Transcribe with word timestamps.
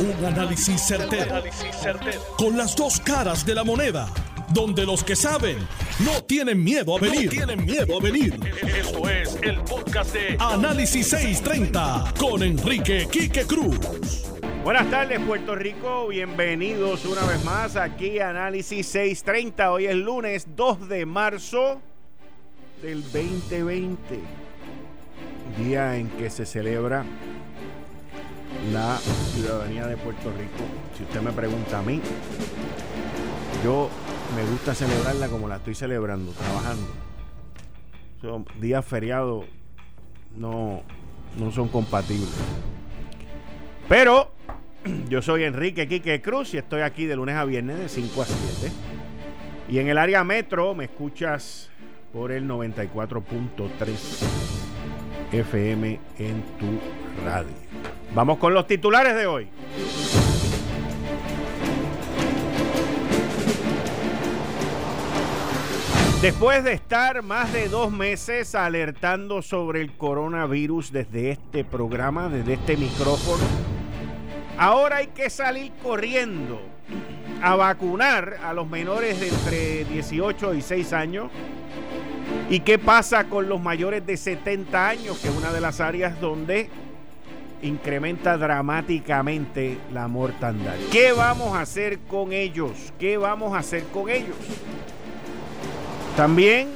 Un 0.00 0.24
análisis 0.24 0.80
certero, 0.80 1.42
Con 2.36 2.56
las 2.56 2.76
dos 2.76 3.00
caras 3.00 3.44
de 3.44 3.52
la 3.52 3.64
moneda. 3.64 4.08
Donde 4.54 4.86
los 4.86 5.02
que 5.02 5.16
saben 5.16 5.58
no 6.04 6.22
tienen 6.22 6.62
miedo 6.62 6.96
a 6.96 7.00
venir. 7.00 7.28
tienen 7.28 7.64
miedo 7.64 7.98
a 7.98 8.00
venir. 8.00 8.38
Esto 8.62 9.08
es 9.08 9.36
el 9.42 9.58
podcast 9.62 10.14
de 10.14 10.36
Análisis 10.38 11.08
630 11.08 12.14
con 12.16 12.44
Enrique 12.44 13.08
Quique 13.10 13.44
Cruz. 13.44 13.76
Buenas 14.62 14.88
tardes, 14.88 15.18
Puerto 15.20 15.56
Rico. 15.56 16.06
Bienvenidos 16.06 17.04
una 17.04 17.24
vez 17.24 17.42
más 17.44 17.74
aquí 17.74 18.20
a 18.20 18.30
Análisis 18.30 18.86
630. 18.86 19.72
Hoy 19.72 19.86
es 19.86 19.96
lunes 19.96 20.46
2 20.54 20.88
de 20.88 21.06
marzo 21.06 21.80
del 22.82 23.02
2020. 23.02 23.98
Día 25.58 25.96
en 25.96 26.08
que 26.10 26.30
se 26.30 26.46
celebra 26.46 27.04
la 28.72 28.98
ciudadanía 28.98 29.86
de 29.86 29.96
Puerto 29.96 30.30
Rico. 30.30 30.64
Si 30.96 31.04
usted 31.04 31.20
me 31.20 31.32
pregunta 31.32 31.78
a 31.78 31.82
mí, 31.82 32.00
yo 33.64 33.88
me 34.36 34.44
gusta 34.50 34.74
celebrarla 34.74 35.28
como 35.28 35.48
la 35.48 35.56
estoy 35.56 35.74
celebrando, 35.74 36.32
trabajando. 36.32 36.86
Son 38.20 38.46
días 38.60 38.84
feriados 38.84 39.44
no, 40.36 40.82
no 41.38 41.50
son 41.52 41.68
compatibles. 41.68 42.34
Pero 43.88 44.30
yo 45.08 45.22
soy 45.22 45.44
Enrique 45.44 45.88
Quique 45.88 46.20
Cruz 46.20 46.54
y 46.54 46.58
estoy 46.58 46.82
aquí 46.82 47.06
de 47.06 47.16
lunes 47.16 47.36
a 47.36 47.44
viernes 47.44 47.78
de 47.78 47.88
5 47.88 48.22
a 48.22 48.26
7. 48.26 48.72
Y 49.70 49.78
en 49.78 49.88
el 49.88 49.98
área 49.98 50.24
metro 50.24 50.74
me 50.74 50.84
escuchas 50.84 51.70
por 52.12 52.32
el 52.32 52.48
94.3 52.48 53.94
FM 55.32 56.00
en 56.18 56.42
tu 56.58 56.80
radio. 57.24 57.67
Vamos 58.14 58.38
con 58.38 58.54
los 58.54 58.66
titulares 58.66 59.14
de 59.14 59.26
hoy. 59.26 59.48
Después 66.22 66.64
de 66.64 66.72
estar 66.72 67.22
más 67.22 67.52
de 67.52 67.68
dos 67.68 67.92
meses 67.92 68.56
alertando 68.56 69.40
sobre 69.40 69.82
el 69.82 69.92
coronavirus 69.92 70.90
desde 70.90 71.30
este 71.30 71.64
programa, 71.64 72.28
desde 72.28 72.54
este 72.54 72.76
micrófono, 72.76 73.44
ahora 74.58 74.96
hay 74.96 75.08
que 75.08 75.30
salir 75.30 75.70
corriendo 75.80 76.60
a 77.40 77.54
vacunar 77.54 78.38
a 78.42 78.52
los 78.52 78.68
menores 78.68 79.20
de 79.20 79.28
entre 79.28 79.84
18 79.84 80.54
y 80.54 80.62
6 80.62 80.92
años. 80.92 81.30
¿Y 82.50 82.60
qué 82.60 82.80
pasa 82.80 83.24
con 83.24 83.48
los 83.48 83.60
mayores 83.60 84.04
de 84.04 84.16
70 84.16 84.88
años, 84.88 85.18
que 85.18 85.28
es 85.28 85.36
una 85.36 85.52
de 85.52 85.60
las 85.60 85.80
áreas 85.80 86.20
donde 86.20 86.68
incrementa 87.62 88.36
dramáticamente 88.36 89.78
la 89.92 90.08
mortandad? 90.08 90.74
¿Qué 90.90 91.12
vamos 91.12 91.56
a 91.56 91.62
hacer 91.62 91.98
con 92.00 92.32
ellos? 92.32 92.92
¿Qué 92.98 93.16
vamos 93.16 93.54
a 93.54 93.58
hacer 93.58 93.84
con 93.84 94.08
ellos? 94.08 94.36
También 96.16 96.68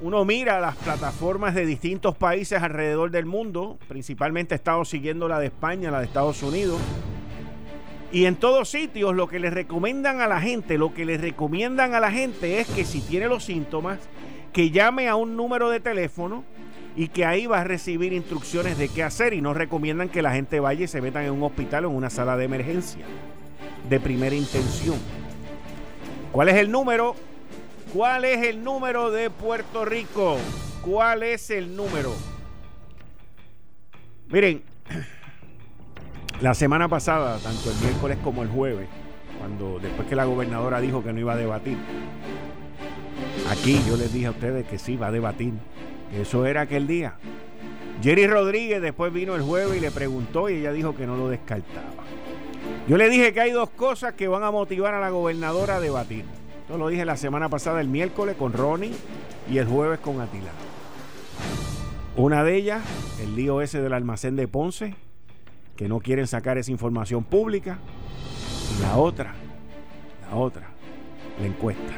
uno 0.00 0.24
mira 0.24 0.60
las 0.60 0.76
plataformas 0.76 1.54
de 1.54 1.64
distintos 1.64 2.16
países 2.16 2.62
alrededor 2.62 3.10
del 3.10 3.26
mundo, 3.26 3.78
principalmente 3.88 4.54
he 4.54 4.56
estado 4.56 4.84
siguiendo 4.84 5.28
la 5.28 5.38
de 5.38 5.46
España, 5.46 5.90
la 5.90 6.00
de 6.00 6.04
Estados 6.04 6.42
Unidos, 6.42 6.78
y 8.12 8.26
en 8.26 8.36
todos 8.36 8.68
sitios 8.68 9.14
lo 9.14 9.26
que 9.26 9.40
les 9.40 9.52
recomiendan 9.52 10.20
a 10.20 10.28
la 10.28 10.40
gente, 10.40 10.78
lo 10.78 10.94
que 10.94 11.04
les 11.04 11.20
recomiendan 11.20 11.94
a 11.94 12.00
la 12.00 12.12
gente 12.12 12.60
es 12.60 12.68
que 12.68 12.84
si 12.84 13.00
tiene 13.00 13.26
los 13.28 13.44
síntomas, 13.44 13.98
que 14.52 14.70
llame 14.70 15.08
a 15.08 15.16
un 15.16 15.36
número 15.36 15.68
de 15.68 15.80
teléfono 15.80 16.44
y 16.96 17.08
que 17.08 17.24
ahí 17.24 17.46
va 17.46 17.60
a 17.60 17.64
recibir 17.64 18.12
instrucciones 18.12 18.78
de 18.78 18.88
qué 18.88 19.02
hacer 19.02 19.34
y 19.34 19.40
no 19.40 19.52
recomiendan 19.52 20.08
que 20.08 20.22
la 20.22 20.32
gente 20.32 20.60
vaya 20.60 20.84
y 20.84 20.88
se 20.88 21.00
metan 21.00 21.24
en 21.24 21.32
un 21.32 21.42
hospital 21.42 21.84
o 21.84 21.90
en 21.90 21.96
una 21.96 22.10
sala 22.10 22.36
de 22.36 22.44
emergencia 22.44 23.04
de 23.88 24.00
primera 24.00 24.34
intención. 24.34 24.96
¿Cuál 26.32 26.48
es 26.48 26.56
el 26.56 26.70
número? 26.70 27.14
¿Cuál 27.92 28.24
es 28.24 28.46
el 28.46 28.62
número 28.62 29.10
de 29.10 29.30
Puerto 29.30 29.84
Rico? 29.84 30.36
¿Cuál 30.82 31.22
es 31.22 31.50
el 31.50 31.76
número? 31.76 32.12
Miren, 34.28 34.62
la 36.40 36.54
semana 36.54 36.88
pasada, 36.88 37.38
tanto 37.38 37.70
el 37.70 37.76
miércoles 37.78 38.18
como 38.22 38.42
el 38.42 38.48
jueves, 38.48 38.88
cuando 39.38 39.78
después 39.78 40.08
que 40.08 40.16
la 40.16 40.24
gobernadora 40.24 40.80
dijo 40.80 41.02
que 41.02 41.12
no 41.12 41.20
iba 41.20 41.34
a 41.34 41.36
debatir, 41.36 41.76
aquí 43.50 43.80
yo 43.86 43.96
les 43.96 44.12
dije 44.12 44.26
a 44.26 44.30
ustedes 44.30 44.66
que 44.66 44.78
sí 44.78 44.96
va 44.96 45.08
a 45.08 45.12
debatir. 45.12 45.54
Eso 46.18 46.46
era 46.46 46.62
aquel 46.62 46.86
día. 46.86 47.14
Jerry 48.02 48.26
Rodríguez 48.26 48.80
después 48.82 49.12
vino 49.12 49.34
el 49.34 49.42
jueves 49.42 49.76
y 49.76 49.80
le 49.80 49.90
preguntó 49.90 50.48
y 50.48 50.56
ella 50.56 50.72
dijo 50.72 50.94
que 50.94 51.06
no 51.06 51.16
lo 51.16 51.28
descartaba. 51.28 52.04
Yo 52.86 52.96
le 52.96 53.08
dije 53.08 53.32
que 53.32 53.40
hay 53.40 53.50
dos 53.50 53.70
cosas 53.70 54.14
que 54.14 54.28
van 54.28 54.42
a 54.42 54.50
motivar 54.50 54.94
a 54.94 55.00
la 55.00 55.10
gobernadora 55.10 55.76
a 55.76 55.80
debatir. 55.80 56.24
Yo 56.68 56.78
lo 56.78 56.88
dije 56.88 57.04
la 57.04 57.16
semana 57.16 57.48
pasada, 57.48 57.80
el 57.80 57.88
miércoles 57.88 58.36
con 58.36 58.52
Ronnie 58.52 58.92
y 59.50 59.58
el 59.58 59.66
jueves 59.66 59.98
con 60.00 60.20
Atila. 60.20 60.50
Una 62.16 62.44
de 62.44 62.56
ellas, 62.56 62.82
el 63.20 63.34
lío 63.34 63.60
ese 63.60 63.80
del 63.80 63.92
almacén 63.92 64.36
de 64.36 64.46
Ponce, 64.48 64.94
que 65.76 65.88
no 65.88 65.98
quieren 66.00 66.26
sacar 66.26 66.58
esa 66.58 66.70
información 66.70 67.24
pública. 67.24 67.78
Y 68.76 68.82
la 68.82 68.96
otra, 68.96 69.34
la 70.28 70.36
otra, 70.36 70.68
la 71.40 71.46
encuesta. 71.46 71.92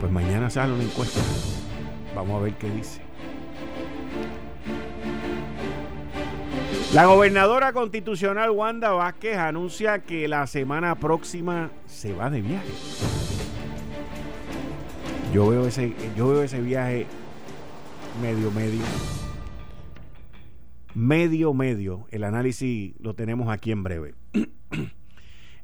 Pues 0.00 0.12
mañana 0.12 0.50
sale 0.50 0.72
una 0.72 0.84
encuesta. 0.84 1.20
Vamos 2.14 2.40
a 2.40 2.44
ver 2.44 2.54
qué 2.54 2.70
dice. 2.70 3.00
La 6.94 7.04
gobernadora 7.04 7.74
constitucional 7.74 8.50
Wanda 8.50 8.90
Vázquez 8.92 9.36
anuncia 9.36 9.98
que 9.98 10.26
la 10.26 10.46
semana 10.46 10.94
próxima 10.94 11.70
se 11.86 12.14
va 12.14 12.30
de 12.30 12.40
viaje. 12.40 12.68
Yo 15.32 15.48
veo 15.48 15.66
ese, 15.66 15.94
yo 16.16 16.28
veo 16.28 16.42
ese 16.42 16.62
viaje 16.62 17.06
medio 18.22 18.50
medio 18.50 18.80
medio 20.94 21.54
medio. 21.54 22.06
El 22.10 22.24
análisis 22.24 22.94
lo 23.00 23.14
tenemos 23.14 23.50
aquí 23.50 23.70
en 23.70 23.82
breve. 23.82 24.14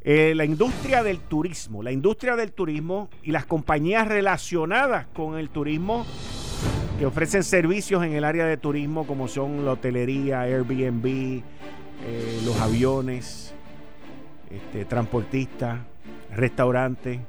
Eh, 0.06 0.34
la 0.34 0.44
industria 0.44 1.02
del 1.02 1.18
turismo, 1.18 1.82
la 1.82 1.90
industria 1.90 2.36
del 2.36 2.52
turismo 2.52 3.08
y 3.22 3.30
las 3.30 3.46
compañías 3.46 4.06
relacionadas 4.06 5.06
con 5.06 5.38
el 5.38 5.48
turismo 5.48 6.04
que 6.98 7.06
ofrecen 7.06 7.42
servicios 7.42 8.04
en 8.04 8.12
el 8.12 8.24
área 8.24 8.46
de 8.46 8.56
turismo 8.56 9.06
como 9.06 9.26
son 9.26 9.64
la 9.64 9.72
hotelería, 9.72 10.42
Airbnb, 10.42 11.04
eh, 11.06 11.42
los 12.44 12.60
aviones, 12.60 13.54
este, 14.50 14.84
transportistas, 14.84 15.80
restaurantes 16.34 17.20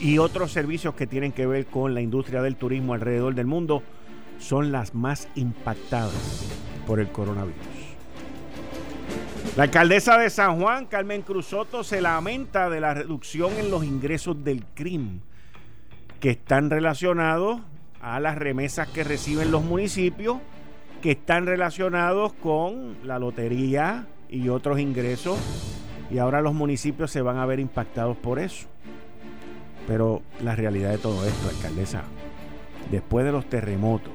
y 0.00 0.18
otros 0.18 0.52
servicios 0.52 0.94
que 0.94 1.06
tienen 1.06 1.32
que 1.32 1.46
ver 1.46 1.66
con 1.66 1.94
la 1.94 2.00
industria 2.00 2.42
del 2.42 2.56
turismo 2.56 2.94
alrededor 2.94 3.34
del 3.34 3.46
mundo 3.46 3.82
son 4.38 4.72
las 4.72 4.94
más 4.94 5.28
impactadas 5.36 6.46
por 6.86 7.00
el 7.00 7.08
coronavirus. 7.08 7.56
La 9.56 9.62
alcaldesa 9.64 10.18
de 10.18 10.28
San 10.28 10.60
Juan, 10.60 10.86
Carmen 10.86 11.22
Cruzoto, 11.22 11.82
se 11.82 12.02
lamenta 12.02 12.68
de 12.68 12.80
la 12.80 12.92
reducción 12.92 13.52
en 13.58 13.70
los 13.70 13.84
ingresos 13.84 14.44
del 14.44 14.64
crimen 14.74 15.22
que 16.20 16.30
están 16.30 16.68
relacionados 16.68 17.60
a 18.00 18.20
las 18.20 18.36
remesas 18.36 18.88
que 18.88 19.04
reciben 19.04 19.50
los 19.50 19.64
municipios, 19.64 20.38
que 21.02 21.12
están 21.12 21.46
relacionados 21.46 22.32
con 22.34 22.96
la 23.04 23.18
lotería 23.18 24.06
y 24.28 24.48
otros 24.48 24.78
ingresos, 24.80 25.38
y 26.10 26.18
ahora 26.18 26.40
los 26.40 26.54
municipios 26.54 27.10
se 27.10 27.22
van 27.22 27.38
a 27.38 27.46
ver 27.46 27.60
impactados 27.60 28.16
por 28.16 28.38
eso. 28.38 28.66
Pero 29.86 30.22
la 30.42 30.56
realidad 30.56 30.90
de 30.90 30.98
todo 30.98 31.26
esto, 31.26 31.48
alcaldesa, 31.48 32.02
después 32.90 33.24
de 33.24 33.32
los 33.32 33.48
terremotos, 33.48 34.12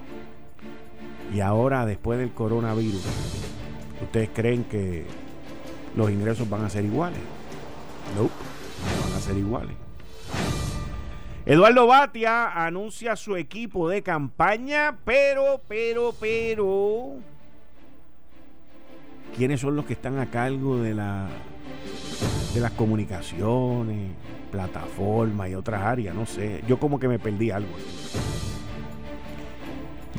y 1.33 1.39
ahora, 1.39 1.85
después 1.85 2.19
del 2.19 2.31
coronavirus, 2.31 3.05
¿ustedes 4.03 4.29
creen 4.33 4.65
que 4.65 5.05
los 5.95 6.11
ingresos 6.11 6.49
van 6.49 6.65
a 6.65 6.69
ser 6.69 6.83
iguales? 6.83 7.19
No, 8.15 8.23
no 8.23 9.09
van 9.09 9.17
a 9.17 9.19
ser 9.21 9.37
iguales. 9.37 9.80
Eduardo 11.45 11.87
Batia 11.87 12.65
anuncia 12.65 13.15
su 13.15 13.35
equipo 13.35 13.89
de 13.89 14.03
campaña, 14.03 14.97
pero, 15.03 15.59
pero, 15.67 16.13
pero. 16.19 17.15
¿Quiénes 19.35 19.59
son 19.59 19.75
los 19.75 19.85
que 19.85 19.93
están 19.93 20.19
a 20.19 20.29
cargo 20.29 20.77
de 20.77 20.93
la 20.93 21.29
de 22.53 22.59
las 22.59 22.71
comunicaciones, 22.73 24.11
plataformas 24.51 25.49
y 25.49 25.55
otras 25.55 25.81
áreas? 25.81 26.13
No 26.13 26.27
sé. 26.27 26.63
Yo 26.67 26.79
como 26.79 26.99
que 26.99 27.07
me 27.07 27.17
perdí 27.17 27.49
algo. 27.49 27.71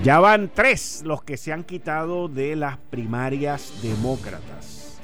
Ya 0.03 0.19
van 0.19 0.51
tres 0.53 1.03
los 1.05 1.23
que 1.23 1.37
se 1.37 1.53
han 1.53 1.63
quitado 1.63 2.27
de 2.27 2.57
las 2.57 2.79
primarias 2.79 3.73
demócratas. 3.81 4.99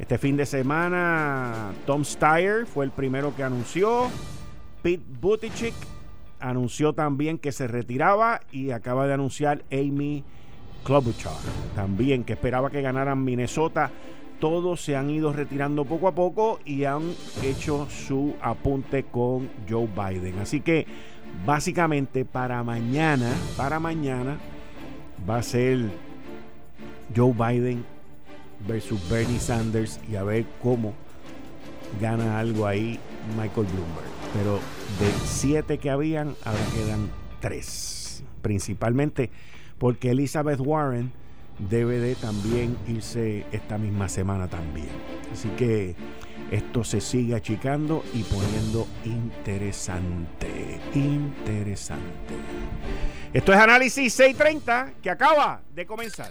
Este 0.00 0.18
fin 0.18 0.36
de 0.36 0.46
semana, 0.46 1.72
Tom 1.86 2.04
Steyer 2.04 2.66
fue 2.66 2.84
el 2.86 2.90
primero 2.90 3.36
que 3.36 3.44
anunció. 3.44 4.08
Pete 4.84 5.02
Buttigieg 5.18 5.72
anunció 6.40 6.92
también 6.92 7.38
que 7.38 7.52
se 7.52 7.66
retiraba 7.66 8.42
y 8.52 8.70
acaba 8.70 9.06
de 9.06 9.14
anunciar 9.14 9.64
Amy 9.72 10.24
Klobuchar 10.84 11.32
también 11.74 12.22
que 12.22 12.34
esperaba 12.34 12.68
que 12.68 12.82
ganaran 12.82 13.24
Minnesota 13.24 13.90
todos 14.40 14.82
se 14.82 14.94
han 14.94 15.08
ido 15.08 15.32
retirando 15.32 15.86
poco 15.86 16.06
a 16.06 16.14
poco 16.14 16.60
y 16.66 16.84
han 16.84 17.14
hecho 17.42 17.88
su 17.88 18.34
apunte 18.42 19.04
con 19.04 19.48
Joe 19.66 19.86
Biden. 19.88 20.38
Así 20.38 20.60
que 20.60 20.86
básicamente 21.46 22.26
para 22.26 22.62
mañana, 22.62 23.32
para 23.56 23.80
mañana 23.80 24.36
va 25.26 25.38
a 25.38 25.42
ser 25.42 25.78
Joe 27.16 27.32
Biden 27.32 27.86
versus 28.68 29.00
Bernie 29.08 29.40
Sanders 29.40 29.98
y 30.10 30.16
a 30.16 30.24
ver 30.24 30.44
cómo 30.62 30.92
gana 32.02 32.38
algo 32.38 32.66
ahí 32.66 32.98
Michael 33.38 33.66
Bloomberg. 33.68 34.23
Pero 34.34 34.60
de 35.00 35.10
siete 35.26 35.78
que 35.78 35.90
habían, 35.90 36.36
ahora 36.44 36.60
quedan 36.74 37.10
tres. 37.40 38.22
Principalmente 38.42 39.30
porque 39.78 40.10
Elizabeth 40.10 40.60
Warren 40.60 41.12
debe 41.58 41.98
de 41.98 42.14
también 42.16 42.76
irse 42.88 43.46
esta 43.52 43.78
misma 43.78 44.08
semana 44.08 44.48
también. 44.48 44.88
Así 45.32 45.48
que 45.50 45.94
esto 46.50 46.84
se 46.84 47.00
sigue 47.00 47.34
achicando 47.34 48.04
y 48.12 48.22
poniendo 48.22 48.86
interesante, 49.04 50.80
interesante. 50.94 52.34
Esto 53.32 53.52
es 53.52 53.58
Análisis 53.58 54.12
630 54.14 54.94
que 55.02 55.10
acaba 55.10 55.62
de 55.74 55.86
comenzar. 55.86 56.30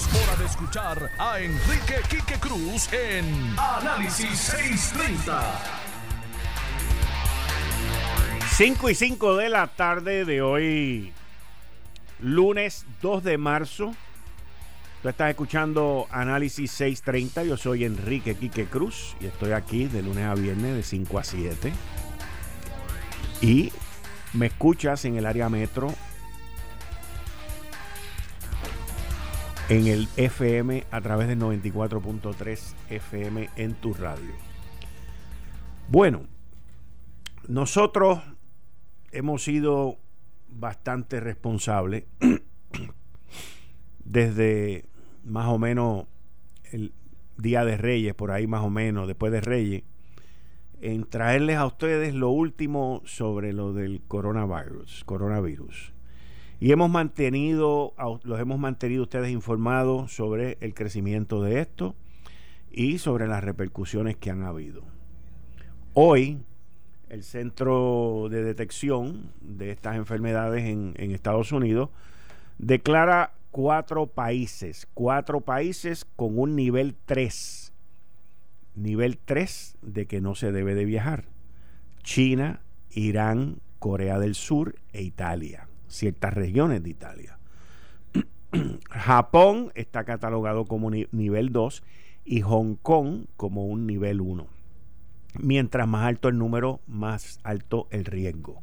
hora 0.07 0.35
de 0.37 0.45
escuchar 0.45 1.11
a 1.17 1.39
Enrique 1.39 1.95
Quique 2.09 2.39
Cruz 2.39 2.91
en 2.93 3.55
Análisis 3.57 4.37
630. 4.37 5.61
5 8.55 8.89
y 8.89 8.95
5 8.95 9.37
de 9.37 9.49
la 9.49 9.67
tarde 9.67 10.25
de 10.25 10.41
hoy, 10.41 11.13
lunes 12.19 12.85
2 13.01 13.23
de 13.23 13.37
marzo 13.37 13.93
Tú 15.01 15.09
estás 15.09 15.31
escuchando 15.31 16.05
Análisis 16.11 16.69
630. 16.69 17.43
Yo 17.45 17.57
soy 17.57 17.85
Enrique 17.85 18.35
Quique 18.35 18.65
Cruz 18.65 19.15
y 19.19 19.25
estoy 19.25 19.53
aquí 19.53 19.85
de 19.85 20.03
lunes 20.03 20.25
a 20.25 20.35
viernes 20.35 20.75
de 20.75 20.83
5 20.83 21.17
a 21.17 21.23
7. 21.23 21.73
Y 23.41 23.71
me 24.33 24.45
escuchas 24.45 25.03
en 25.05 25.15
el 25.15 25.25
área 25.25 25.49
metro, 25.49 25.91
en 29.71 29.87
el 29.87 30.09
FM 30.17 30.83
a 30.91 30.99
través 30.99 31.29
del 31.29 31.39
94.3 31.39 32.75
FM 32.89 33.49
en 33.55 33.73
tu 33.75 33.93
radio. 33.93 34.33
Bueno, 35.87 36.23
nosotros 37.47 38.19
hemos 39.13 39.45
sido 39.45 39.97
bastante 40.49 41.21
responsables 41.21 42.03
desde 44.03 44.89
más 45.23 45.47
o 45.47 45.57
menos 45.57 46.05
el 46.73 46.91
día 47.37 47.63
de 47.63 47.77
Reyes, 47.77 48.13
por 48.13 48.31
ahí 48.31 48.47
más 48.47 48.65
o 48.65 48.69
menos, 48.69 49.07
después 49.07 49.31
de 49.31 49.39
Reyes, 49.39 49.83
en 50.81 51.05
traerles 51.05 51.55
a 51.55 51.65
ustedes 51.65 52.13
lo 52.13 52.29
último 52.29 53.03
sobre 53.05 53.53
lo 53.53 53.71
del 53.71 54.01
coronavirus, 54.05 55.05
coronavirus. 55.05 55.93
Y 56.61 56.71
hemos 56.71 56.91
mantenido, 56.91 57.95
los 58.21 58.39
hemos 58.39 58.59
mantenido 58.59 59.01
ustedes 59.01 59.31
informados 59.31 60.13
sobre 60.13 60.59
el 60.61 60.75
crecimiento 60.75 61.41
de 61.41 61.59
esto 61.59 61.95
y 62.71 62.99
sobre 62.99 63.27
las 63.27 63.43
repercusiones 63.43 64.15
que 64.15 64.29
han 64.29 64.43
habido. 64.43 64.83
Hoy, 65.95 66.37
el 67.09 67.23
Centro 67.23 68.27
de 68.29 68.43
Detección 68.43 69.31
de 69.41 69.71
estas 69.71 69.95
enfermedades 69.95 70.65
en, 70.65 70.93
Estados 70.99 71.51
Unidos 71.51 71.89
declara 72.59 73.33
cuatro 73.49 74.05
países, 74.05 74.87
cuatro 74.93 75.41
países 75.41 76.05
con 76.15 76.37
un 76.37 76.55
nivel 76.55 76.95
3. 77.05 77.73
Nivel 78.75 79.17
3 79.17 79.77
de 79.81 80.05
que 80.05 80.21
no 80.21 80.35
se 80.35 80.51
debe 80.51 80.75
de 80.75 80.85
viajar. 80.85 81.23
China, 82.03 82.61
Irán, 82.91 83.61
Corea 83.79 84.19
del 84.19 84.35
Sur 84.35 84.75
e 84.93 85.01
Italia. 85.01 85.67
Ciertas 85.91 86.33
regiones 86.33 86.81
de 86.83 86.89
Italia. 86.89 87.37
Japón 88.89 89.71
está 89.75 90.03
catalogado 90.03 90.65
como 90.65 90.89
nivel 90.89 91.51
2 91.51 91.83
y 92.25 92.41
Hong 92.41 92.75
Kong 92.75 93.25
como 93.35 93.65
un 93.65 93.85
nivel 93.85 94.21
1. 94.21 94.47
Mientras 95.39 95.87
más 95.87 96.07
alto 96.07 96.29
el 96.29 96.37
número, 96.37 96.81
más 96.87 97.39
alto 97.43 97.87
el 97.91 98.05
riesgo. 98.05 98.61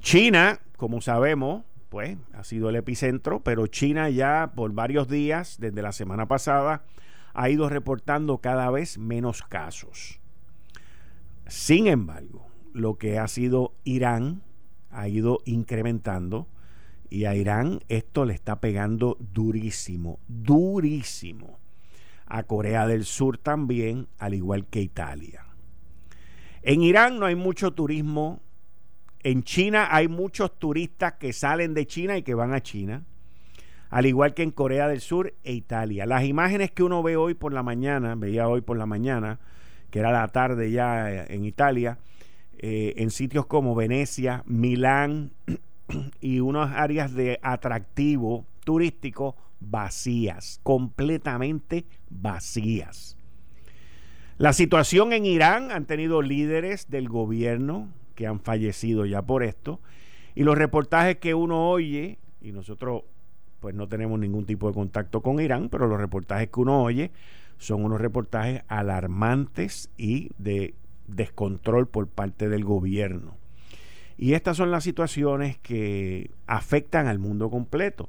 China, 0.00 0.60
como 0.76 1.00
sabemos, 1.00 1.64
pues 1.88 2.16
ha 2.32 2.44
sido 2.44 2.70
el 2.70 2.76
epicentro, 2.76 3.40
pero 3.40 3.66
China 3.66 4.08
ya 4.10 4.52
por 4.54 4.72
varios 4.72 5.08
días, 5.08 5.58
desde 5.60 5.82
la 5.82 5.92
semana 5.92 6.26
pasada, 6.26 6.84
ha 7.34 7.50
ido 7.50 7.68
reportando 7.68 8.38
cada 8.38 8.70
vez 8.70 8.98
menos 8.98 9.42
casos. 9.42 10.18
Sin 11.46 11.86
embargo, 11.86 12.46
lo 12.72 12.96
que 12.96 13.18
ha 13.18 13.28
sido 13.28 13.74
Irán 13.84 14.42
ha 14.92 15.08
ido 15.08 15.40
incrementando 15.44 16.48
y 17.10 17.24
a 17.24 17.34
Irán 17.34 17.80
esto 17.88 18.24
le 18.24 18.34
está 18.34 18.60
pegando 18.60 19.16
durísimo, 19.20 20.20
durísimo. 20.28 21.58
A 22.26 22.44
Corea 22.44 22.86
del 22.86 23.04
Sur 23.04 23.36
también, 23.36 24.08
al 24.18 24.32
igual 24.32 24.66
que 24.66 24.80
Italia. 24.80 25.44
En 26.62 26.82
Irán 26.82 27.18
no 27.18 27.26
hay 27.26 27.34
mucho 27.34 27.72
turismo 27.72 28.40
en 29.22 29.44
China 29.44 29.88
hay 29.90 30.08
muchos 30.08 30.58
turistas 30.58 31.14
que 31.14 31.32
salen 31.32 31.74
de 31.74 31.86
China 31.86 32.16
y 32.16 32.22
que 32.22 32.34
van 32.34 32.52
a 32.52 32.60
China, 32.60 33.04
al 33.90 34.06
igual 34.06 34.34
que 34.34 34.42
en 34.42 34.50
Corea 34.50 34.88
del 34.88 35.00
Sur 35.00 35.34
e 35.44 35.52
Italia. 35.52 36.06
Las 36.06 36.24
imágenes 36.24 36.72
que 36.72 36.82
uno 36.82 37.02
ve 37.02 37.16
hoy 37.16 37.34
por 37.34 37.52
la 37.52 37.62
mañana, 37.62 38.14
veía 38.16 38.48
hoy 38.48 38.62
por 38.62 38.76
la 38.76 38.86
mañana, 38.86 39.38
que 39.90 40.00
era 40.00 40.10
la 40.10 40.26
tarde 40.28 40.70
ya 40.70 41.24
en 41.26 41.44
Italia, 41.44 41.98
eh, 42.62 42.94
en 42.96 43.10
sitios 43.10 43.46
como 43.46 43.74
Venecia, 43.74 44.44
Milán 44.46 45.32
y 46.20 46.38
unas 46.40 46.74
áreas 46.76 47.12
de 47.12 47.40
atractivo 47.42 48.46
turístico 48.64 49.36
vacías, 49.58 50.60
completamente 50.62 51.86
vacías. 52.08 53.16
La 54.38 54.52
situación 54.52 55.12
en 55.12 55.26
Irán 55.26 55.72
han 55.72 55.86
tenido 55.86 56.22
líderes 56.22 56.88
del 56.88 57.08
gobierno 57.08 57.88
que 58.14 58.26
han 58.26 58.40
fallecido 58.40 59.06
ya 59.06 59.22
por 59.22 59.42
esto. 59.42 59.80
Y 60.34 60.44
los 60.44 60.56
reportajes 60.56 61.16
que 61.16 61.34
uno 61.34 61.68
oye, 61.68 62.18
y 62.40 62.52
nosotros 62.52 63.02
pues 63.58 63.74
no 63.74 63.88
tenemos 63.88 64.18
ningún 64.18 64.44
tipo 64.46 64.68
de 64.68 64.74
contacto 64.74 65.20
con 65.20 65.40
Irán, 65.40 65.68
pero 65.68 65.86
los 65.86 66.00
reportajes 66.00 66.48
que 66.48 66.60
uno 66.60 66.82
oye 66.82 67.10
son 67.58 67.84
unos 67.84 68.00
reportajes 68.00 68.62
alarmantes 68.66 69.90
y 69.96 70.30
de 70.38 70.74
descontrol 71.14 71.88
por 71.88 72.08
parte 72.08 72.48
del 72.48 72.64
gobierno. 72.64 73.36
Y 74.18 74.34
estas 74.34 74.56
son 74.56 74.70
las 74.70 74.84
situaciones 74.84 75.58
que 75.58 76.30
afectan 76.46 77.06
al 77.06 77.18
mundo 77.18 77.50
completo, 77.50 78.08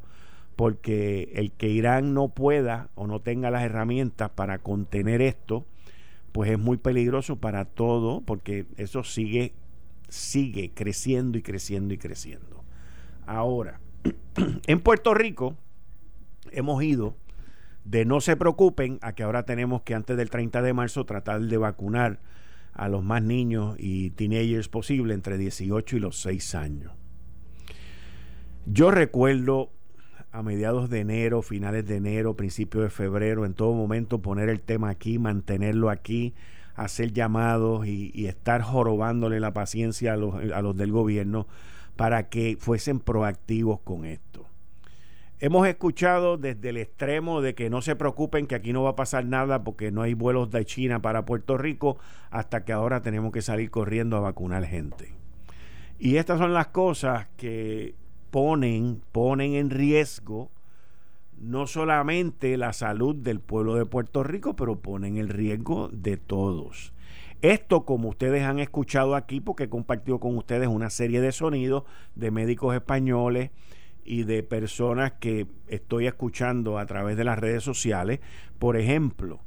porque 0.56 1.32
el 1.36 1.52
que 1.52 1.70
Irán 1.70 2.14
no 2.14 2.30
pueda 2.30 2.90
o 2.96 3.08
no 3.08 3.20
tenga 3.20 3.50
las 3.50 3.64
herramientas 3.64 4.30
para 4.30 4.60
contener 4.60 5.22
esto, 5.22 5.66
pues 6.32 6.52
es 6.52 6.60
muy 6.60 6.78
peligroso 6.78 7.38
para 7.38 7.66
todo, 7.66 8.22
porque 8.22 8.66
eso 8.78 9.04
sigue 9.04 9.54
sigue 10.14 10.72
creciendo 10.76 11.40
y 11.40 11.42
creciendo 11.42 11.94
y 11.94 11.98
creciendo. 11.98 12.64
Ahora, 13.26 13.80
en 14.68 14.80
Puerto 14.80 15.16
Rico 15.16 15.56
hemos 16.52 16.84
ido 16.84 17.16
de 17.84 18.06
no 18.06 18.22
se 18.22 18.38
preocupen 18.38 19.00
a 19.02 19.14
que 19.14 19.24
ahora 19.24 19.44
tenemos 19.44 19.82
que 19.82 19.96
antes 19.96 20.16
del 20.16 20.30
30 20.30 20.62
de 20.62 20.74
marzo 20.74 21.06
tratar 21.06 21.42
de 21.42 21.58
vacunar 21.58 22.20
a 22.74 22.90
los 22.90 23.04
más 23.04 23.22
niños 23.22 23.76
y 23.78 24.12
teenagers 24.12 24.68
posible 24.68 25.14
entre 25.14 25.38
18 25.38 25.98
y 25.98 26.00
los 26.00 26.22
6 26.22 26.56
años. 26.56 26.92
Yo 28.66 28.92
recuerdo 28.92 29.72
a 30.32 30.42
mediados 30.42 30.90
de 30.90 31.02
enero, 31.02 31.42
finales 31.42 31.86
de 31.86 31.98
enero, 31.98 32.36
principios 32.36 32.84
de 32.84 32.90
febrero, 32.90 33.46
en 33.46 33.54
todo 33.54 33.74
momento 33.74 34.22
poner 34.22 34.50
el 34.50 34.62
tema 34.62 34.90
aquí, 34.90 35.20
mantenerlo 35.20 35.90
aquí, 35.90 36.34
hacer 36.76 37.14
llamados 37.14 37.86
y, 37.86 38.26
estar 38.26 38.62
jorobándole 38.62 39.40
la 39.40 39.54
paciencia 39.54 40.14
a 40.14 40.18
los, 40.18 40.34
a 40.36 40.62
los, 40.62 40.76
del 40.76 40.92
gobierno 40.92 41.48
para 41.96 42.30
que 42.30 42.58
fuesen 42.60 43.00
proactivos 43.00 43.82
con 43.82 44.06
esto. 44.06 44.23
Hemos 45.44 45.68
escuchado 45.68 46.38
desde 46.38 46.70
el 46.70 46.78
extremo 46.78 47.42
de 47.42 47.54
que 47.54 47.70
no 47.70 47.82
se 47.82 47.98
preocupen 47.98 48.48
que 48.48 48.56
aquí 48.56 48.72
no 48.72 48.84
va 48.84 48.92
a 48.92 48.96
pasar 48.96 49.26
nada 49.26 49.66
porque 49.66 49.92
no 49.92 50.02
hay 50.02 50.14
vuelos 50.14 50.50
de 50.52 50.64
China 50.64 51.02
para 51.02 51.26
Puerto 51.26 51.58
Rico 51.58 51.98
hasta 52.30 52.64
que 52.64 52.72
ahora 52.72 53.02
tenemos 53.02 53.34
que 53.34 53.42
salir 53.42 53.70
corriendo 53.70 54.16
a 54.16 54.22
vacunar 54.22 54.64
gente. 54.64 55.14
Y 56.00 56.16
estas 56.16 56.40
son 56.40 56.54
las 56.54 56.68
cosas 56.68 57.28
que 57.36 57.94
ponen, 58.32 59.02
ponen 59.12 59.56
en 59.56 59.70
riesgo 59.70 60.50
no 61.38 61.68
solamente 61.68 62.56
la 62.56 62.72
salud 62.72 63.14
del 63.14 63.42
pueblo 63.42 63.76
de 63.76 63.86
Puerto 63.86 64.24
Rico, 64.24 64.56
pero 64.56 64.80
ponen 64.80 65.18
el 65.18 65.28
riesgo 65.28 65.90
de 65.92 66.16
todos. 66.16 66.94
Esto, 67.42 67.84
como 67.84 68.08
ustedes 68.08 68.44
han 68.44 68.60
escuchado 68.60 69.14
aquí, 69.14 69.42
porque 69.42 69.66
he 69.66 69.70
compartido 69.70 70.22
con 70.22 70.38
ustedes 70.38 70.70
una 70.70 70.90
serie 70.90 71.20
de 71.20 71.34
sonidos 71.34 71.84
de 72.16 72.32
médicos 72.32 72.74
españoles 72.74 73.52
y 74.06 74.24
de 74.24 74.44
personas 74.44 75.14
que 75.14 75.48
estoy 75.68 76.08
escuchando 76.08 76.78
a 76.78 76.86
través 76.86 77.18
de 77.18 77.24
las 77.24 77.40
redes 77.40 77.64
sociales. 77.64 78.20
Por 78.60 78.78
ejemplo, 78.78 79.42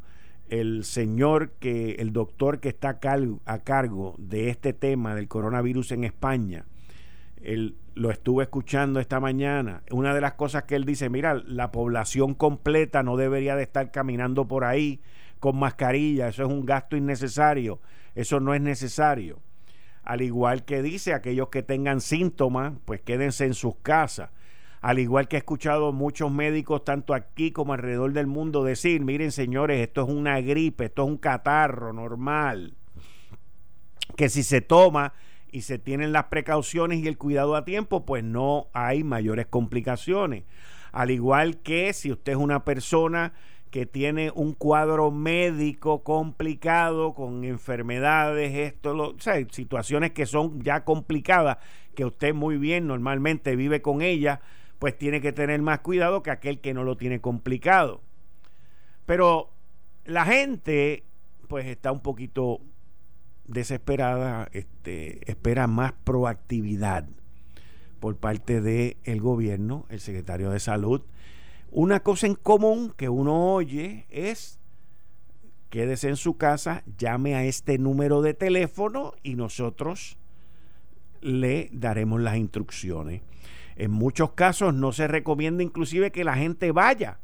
el 0.48 0.84
señor 0.84 1.52
que, 1.58 1.92
el 1.98 2.12
doctor 2.12 2.60
que 2.60 2.68
está 2.68 2.98
a 3.44 3.58
cargo, 3.58 4.14
de 4.18 4.50
este 4.50 4.72
tema 4.72 5.14
del 5.14 5.28
coronavirus 5.28 5.92
en 5.92 6.04
España, 6.04 6.66
él, 7.42 7.76
lo 7.94 8.10
estuve 8.10 8.44
escuchando 8.44 9.00
esta 9.00 9.20
mañana. 9.20 9.82
Una 9.90 10.14
de 10.14 10.20
las 10.20 10.34
cosas 10.34 10.64
que 10.64 10.76
él 10.76 10.84
dice, 10.84 11.08
mira, 11.08 11.34
la 11.34 11.72
población 11.72 12.34
completa 12.34 13.02
no 13.02 13.16
debería 13.16 13.56
de 13.56 13.62
estar 13.62 13.90
caminando 13.90 14.46
por 14.46 14.64
ahí 14.64 15.00
con 15.40 15.58
mascarilla, 15.58 16.28
eso 16.28 16.44
es 16.44 16.48
un 16.48 16.64
gasto 16.64 16.96
innecesario, 16.96 17.80
eso 18.14 18.40
no 18.40 18.54
es 18.54 18.60
necesario. 18.60 19.40
Al 20.02 20.22
igual 20.22 20.64
que 20.64 20.82
dice, 20.82 21.14
aquellos 21.14 21.48
que 21.48 21.62
tengan 21.62 22.00
síntomas, 22.00 22.74
pues 22.84 23.00
quédense 23.00 23.44
en 23.44 23.54
sus 23.54 23.76
casas. 23.76 24.30
Al 24.86 25.00
igual 25.00 25.26
que 25.26 25.34
he 25.34 25.38
escuchado 25.40 25.92
muchos 25.92 26.30
médicos, 26.30 26.84
tanto 26.84 27.12
aquí 27.12 27.50
como 27.50 27.72
alrededor 27.72 28.12
del 28.12 28.28
mundo, 28.28 28.62
decir, 28.62 29.00
miren 29.00 29.32
señores, 29.32 29.80
esto 29.80 30.04
es 30.04 30.08
una 30.08 30.40
gripe, 30.40 30.84
esto 30.84 31.02
es 31.02 31.08
un 31.08 31.16
catarro 31.16 31.92
normal, 31.92 32.76
que 34.16 34.28
si 34.28 34.44
se 34.44 34.60
toma 34.60 35.12
y 35.50 35.62
se 35.62 35.80
tienen 35.80 36.12
las 36.12 36.26
precauciones 36.26 37.00
y 37.00 37.08
el 37.08 37.18
cuidado 37.18 37.56
a 37.56 37.64
tiempo, 37.64 38.06
pues 38.06 38.22
no 38.22 38.68
hay 38.74 39.02
mayores 39.02 39.46
complicaciones. 39.46 40.44
Al 40.92 41.10
igual 41.10 41.56
que 41.62 41.92
si 41.92 42.12
usted 42.12 42.34
es 42.34 42.38
una 42.38 42.64
persona 42.64 43.32
que 43.72 43.86
tiene 43.86 44.30
un 44.36 44.52
cuadro 44.52 45.10
médico 45.10 46.04
complicado 46.04 47.12
con 47.12 47.42
enfermedades, 47.42 48.54
esto, 48.54 48.94
lo, 48.94 49.08
o 49.08 49.18
sea, 49.18 49.44
situaciones 49.50 50.12
que 50.12 50.26
son 50.26 50.60
ya 50.60 50.84
complicadas, 50.84 51.58
que 51.96 52.04
usted 52.04 52.32
muy 52.34 52.56
bien 52.56 52.86
normalmente 52.86 53.56
vive 53.56 53.82
con 53.82 54.00
ellas, 54.00 54.38
pues 54.78 54.96
tiene 54.96 55.20
que 55.20 55.32
tener 55.32 55.60
más 55.62 55.80
cuidado 55.80 56.22
que 56.22 56.30
aquel 56.30 56.60
que 56.60 56.74
no 56.74 56.84
lo 56.84 56.96
tiene 56.96 57.20
complicado. 57.20 58.02
Pero 59.06 59.52
la 60.04 60.24
gente 60.24 61.04
pues 61.48 61.66
está 61.66 61.92
un 61.92 62.00
poquito 62.00 62.60
desesperada, 63.46 64.48
este, 64.52 65.30
espera 65.30 65.66
más 65.66 65.92
proactividad 65.92 67.08
por 68.00 68.16
parte 68.16 68.60
del 68.60 68.96
el 69.04 69.20
gobierno, 69.20 69.86
el 69.88 70.00
secretario 70.00 70.50
de 70.50 70.60
salud. 70.60 71.02
Una 71.70 72.00
cosa 72.00 72.26
en 72.26 72.34
común 72.34 72.92
que 72.96 73.08
uno 73.08 73.54
oye 73.54 74.06
es 74.10 74.58
quédese 75.70 76.08
en 76.08 76.16
su 76.16 76.36
casa, 76.36 76.82
llame 76.96 77.34
a 77.34 77.44
este 77.44 77.78
número 77.78 78.22
de 78.22 78.34
teléfono 78.34 79.14
y 79.22 79.34
nosotros 79.34 80.16
le 81.20 81.68
daremos 81.72 82.20
las 82.20 82.36
instrucciones. 82.36 83.22
En 83.76 83.90
muchos 83.90 84.32
casos 84.32 84.74
no 84.74 84.92
se 84.92 85.06
recomienda 85.06 85.62
inclusive 85.62 86.10
que 86.10 86.24
la 86.24 86.34
gente 86.34 86.72
vaya 86.72 87.18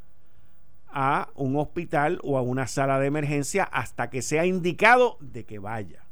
a 0.89 1.31
un 1.35 1.57
hospital 1.57 2.21
o 2.23 2.37
a 2.37 2.43
una 2.43 2.67
sala 2.67 3.01
de 3.01 3.07
emergencia 3.07 3.65
hasta 3.65 4.11
que 4.11 4.21
sea 4.21 4.45
indicado 4.45 5.17
de 5.21 5.45
que 5.45 5.59
vaya. 5.59 6.05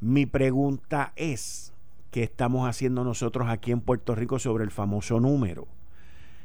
Mi 0.00 0.26
pregunta 0.26 1.12
es, 1.14 1.72
¿qué 2.10 2.24
estamos 2.24 2.68
haciendo 2.68 3.04
nosotros 3.04 3.48
aquí 3.48 3.70
en 3.70 3.80
Puerto 3.80 4.16
Rico 4.16 4.40
sobre 4.40 4.64
el 4.64 4.72
famoso 4.72 5.20
número? 5.20 5.68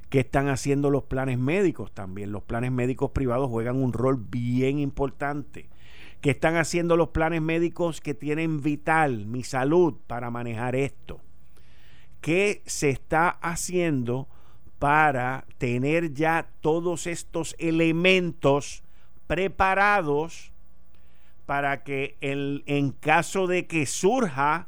¿Qué 0.09 0.19
están 0.19 0.47
haciendo 0.47 0.91
los 0.91 1.03
planes 1.03 1.39
médicos 1.39 1.91
también? 1.91 2.31
Los 2.31 2.43
planes 2.43 2.71
médicos 2.71 3.11
privados 3.11 3.49
juegan 3.49 3.77
un 3.77 3.93
rol 3.93 4.17
bien 4.29 4.79
importante. 4.79 5.69
¿Qué 6.21 6.31
están 6.31 6.55
haciendo 6.55 6.97
los 6.97 7.09
planes 7.09 7.41
médicos 7.41 8.01
que 8.01 8.13
tienen 8.13 8.61
vital 8.61 9.25
mi 9.25 9.43
salud 9.43 9.95
para 10.07 10.29
manejar 10.29 10.75
esto? 10.75 11.21
¿Qué 12.21 12.61
se 12.65 12.89
está 12.89 13.29
haciendo 13.29 14.27
para 14.77 15.45
tener 15.57 16.13
ya 16.13 16.49
todos 16.61 17.07
estos 17.07 17.55
elementos 17.59 18.83
preparados 19.27 20.51
para 21.45 21.83
que 21.83 22.17
en 22.21 22.91
caso 22.99 23.47
de 23.47 23.67
que 23.67 23.85
surja 23.85 24.67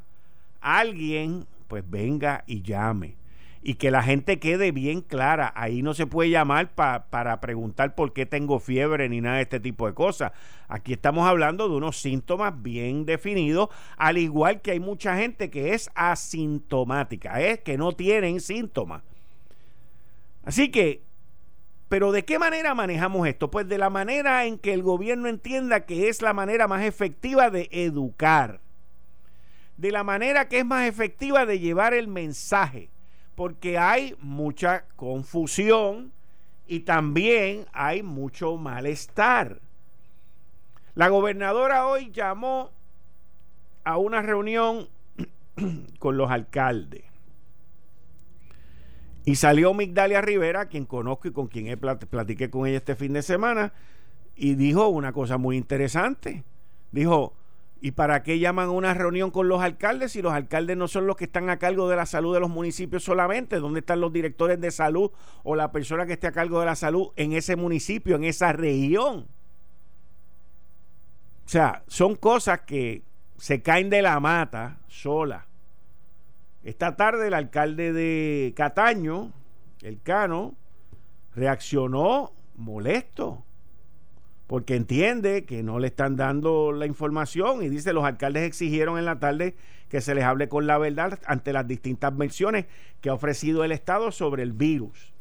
alguien, 0.60 1.46
pues 1.68 1.88
venga 1.88 2.44
y 2.46 2.62
llame? 2.62 3.21
Y 3.62 3.74
que 3.74 3.92
la 3.92 4.02
gente 4.02 4.40
quede 4.40 4.72
bien 4.72 5.00
clara. 5.00 5.52
Ahí 5.54 5.82
no 5.82 5.94
se 5.94 6.06
puede 6.06 6.30
llamar 6.30 6.74
para 6.74 7.40
preguntar 7.40 7.94
por 7.94 8.12
qué 8.12 8.26
tengo 8.26 8.58
fiebre 8.58 9.08
ni 9.08 9.20
nada 9.20 9.36
de 9.36 9.42
este 9.42 9.60
tipo 9.60 9.86
de 9.86 9.94
cosas. 9.94 10.32
Aquí 10.68 10.92
estamos 10.92 11.26
hablando 11.28 11.68
de 11.68 11.76
unos 11.76 12.00
síntomas 12.00 12.60
bien 12.60 13.06
definidos, 13.06 13.68
al 13.96 14.18
igual 14.18 14.60
que 14.62 14.72
hay 14.72 14.80
mucha 14.80 15.16
gente 15.16 15.48
que 15.48 15.74
es 15.74 15.90
asintomática, 15.94 17.40
es 17.40 17.60
que 17.60 17.78
no 17.78 17.92
tienen 17.92 18.40
síntomas. 18.40 19.02
Así 20.44 20.70
que, 20.70 21.02
pero 21.88 22.10
¿de 22.10 22.24
qué 22.24 22.38
manera 22.40 22.74
manejamos 22.74 23.28
esto? 23.28 23.50
Pues 23.50 23.68
de 23.68 23.78
la 23.78 23.90
manera 23.90 24.44
en 24.44 24.58
que 24.58 24.72
el 24.72 24.82
gobierno 24.82 25.28
entienda 25.28 25.86
que 25.86 26.08
es 26.08 26.20
la 26.20 26.32
manera 26.32 26.66
más 26.66 26.82
efectiva 26.82 27.50
de 27.50 27.68
educar, 27.70 28.60
de 29.76 29.92
la 29.92 30.02
manera 30.02 30.48
que 30.48 30.60
es 30.60 30.64
más 30.64 30.88
efectiva 30.88 31.46
de 31.46 31.60
llevar 31.60 31.94
el 31.94 32.08
mensaje 32.08 32.91
porque 33.42 33.76
hay 33.76 34.14
mucha 34.20 34.84
confusión 34.94 36.12
y 36.68 36.78
también 36.78 37.66
hay 37.72 38.04
mucho 38.04 38.56
malestar. 38.56 39.60
La 40.94 41.08
gobernadora 41.08 41.88
hoy 41.88 42.12
llamó 42.12 42.70
a 43.82 43.96
una 43.98 44.22
reunión 44.22 44.88
con 45.98 46.16
los 46.16 46.30
alcaldes. 46.30 47.02
Y 49.24 49.34
salió 49.34 49.74
Migdalia 49.74 50.20
Rivera, 50.20 50.66
quien 50.66 50.86
conozco 50.86 51.26
y 51.26 51.32
con 51.32 51.48
quien 51.48 51.66
he 51.66 51.76
platiqué 51.76 52.48
con 52.48 52.68
ella 52.68 52.76
este 52.76 52.94
fin 52.94 53.12
de 53.12 53.22
semana, 53.22 53.72
y 54.36 54.54
dijo 54.54 54.86
una 54.86 55.12
cosa 55.12 55.36
muy 55.36 55.56
interesante. 55.56 56.44
Dijo, 56.92 57.34
¿Y 57.84 57.90
para 57.90 58.22
qué 58.22 58.38
llaman 58.38 58.68
una 58.68 58.94
reunión 58.94 59.32
con 59.32 59.48
los 59.48 59.60
alcaldes 59.60 60.12
si 60.12 60.22
los 60.22 60.32
alcaldes 60.32 60.76
no 60.76 60.86
son 60.86 61.08
los 61.08 61.16
que 61.16 61.24
están 61.24 61.50
a 61.50 61.58
cargo 61.58 61.88
de 61.88 61.96
la 61.96 62.06
salud 62.06 62.32
de 62.32 62.38
los 62.38 62.48
municipios 62.48 63.02
solamente? 63.02 63.58
¿Dónde 63.58 63.80
están 63.80 64.00
los 64.00 64.12
directores 64.12 64.60
de 64.60 64.70
salud 64.70 65.10
o 65.42 65.56
la 65.56 65.72
persona 65.72 66.06
que 66.06 66.12
esté 66.12 66.28
a 66.28 66.32
cargo 66.32 66.60
de 66.60 66.66
la 66.66 66.76
salud 66.76 67.08
en 67.16 67.32
ese 67.32 67.56
municipio, 67.56 68.14
en 68.14 68.22
esa 68.22 68.52
región? 68.52 69.26
O 71.44 71.48
sea, 71.48 71.82
son 71.88 72.14
cosas 72.14 72.60
que 72.60 73.02
se 73.36 73.62
caen 73.62 73.90
de 73.90 74.00
la 74.00 74.20
mata 74.20 74.78
sola. 74.86 75.48
Esta 76.62 76.94
tarde 76.94 77.26
el 77.26 77.34
alcalde 77.34 77.92
de 77.92 78.54
Cataño, 78.56 79.32
el 79.80 80.00
Cano, 80.00 80.54
reaccionó 81.34 82.30
molesto 82.54 83.44
porque 84.52 84.76
entiende 84.76 85.46
que 85.46 85.62
no 85.62 85.78
le 85.78 85.86
están 85.86 86.14
dando 86.14 86.72
la 86.72 86.84
información 86.84 87.62
y 87.62 87.70
dice 87.70 87.94
los 87.94 88.04
alcaldes 88.04 88.42
exigieron 88.42 88.98
en 88.98 89.06
la 89.06 89.18
tarde 89.18 89.56
que 89.88 90.02
se 90.02 90.14
les 90.14 90.24
hable 90.24 90.50
con 90.50 90.66
la 90.66 90.76
verdad 90.76 91.18
ante 91.24 91.54
las 91.54 91.66
distintas 91.66 92.14
versiones 92.14 92.66
que 93.00 93.08
ha 93.08 93.14
ofrecido 93.14 93.64
el 93.64 93.72
Estado 93.72 94.12
sobre 94.12 94.42
el 94.42 94.52
virus. 94.52 95.14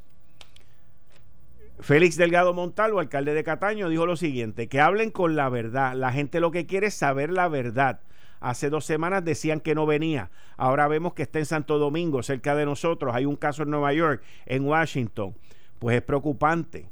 Félix 1.79 2.17
Delgado 2.17 2.53
Montalvo, 2.53 3.00
alcalde 3.00 3.33
de 3.33 3.45
Cataño, 3.45 3.88
dijo 3.88 4.05
lo 4.05 4.17
siguiente, 4.17 4.67
que 4.67 4.81
hablen 4.81 5.11
con 5.11 5.38
la 5.38 5.47
verdad. 5.47 5.95
La 5.95 6.11
gente 6.11 6.41
lo 6.41 6.51
que 6.51 6.65
quiere 6.65 6.88
es 6.88 6.93
saber 6.93 7.31
la 7.31 7.47
verdad. 7.47 8.01
Hace 8.41 8.69
dos 8.69 8.83
semanas 8.83 9.23
decían 9.23 9.61
que 9.61 9.75
no 9.75 9.85
venía. 9.85 10.29
Ahora 10.57 10.89
vemos 10.89 11.13
que 11.13 11.23
está 11.23 11.39
en 11.39 11.45
Santo 11.45 11.77
Domingo, 11.77 12.21
cerca 12.21 12.53
de 12.53 12.65
nosotros. 12.65 13.15
Hay 13.15 13.23
un 13.23 13.38
caso 13.38 13.63
en 13.63 13.69
Nueva 13.69 13.93
York, 13.93 14.21
en 14.45 14.65
Washington. 14.65 15.33
Pues 15.79 15.95
es 15.95 16.01
preocupante. 16.01 16.89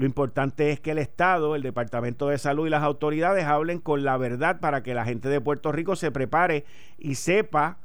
Lo 0.00 0.06
importante 0.06 0.70
es 0.70 0.80
que 0.80 0.92
el 0.92 0.98
Estado, 0.98 1.54
el 1.54 1.60
Departamento 1.60 2.28
de 2.28 2.38
Salud 2.38 2.66
y 2.66 2.70
las 2.70 2.82
autoridades 2.82 3.44
hablen 3.44 3.80
con 3.80 4.02
la 4.02 4.16
verdad 4.16 4.58
para 4.58 4.82
que 4.82 4.94
la 4.94 5.04
gente 5.04 5.28
de 5.28 5.42
Puerto 5.42 5.72
Rico 5.72 5.94
se 5.94 6.10
prepare 6.10 6.64
y 6.96 7.16
sepa 7.16 7.76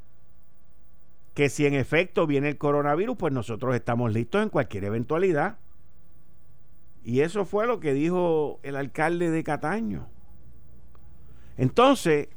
que 1.33 1.49
si 1.49 1.65
en 1.65 1.73
efecto 1.73 2.25
viene 2.25 2.47
el 2.47 2.57
coronavirus, 2.57 3.17
pues 3.17 3.33
nosotros 3.33 3.75
estamos 3.75 4.13
listos 4.13 4.41
en 4.41 4.47
cualquier 4.47 4.85
eventualidad. 4.85 5.57
Y 7.03 7.19
eso 7.19 7.43
fue 7.43 7.67
lo 7.67 7.81
que 7.81 7.93
dijo 7.93 8.61
el 8.63 8.77
alcalde 8.77 9.29
de 9.29 9.43
Cataño. 9.43 10.07
Entonces, 11.57 12.29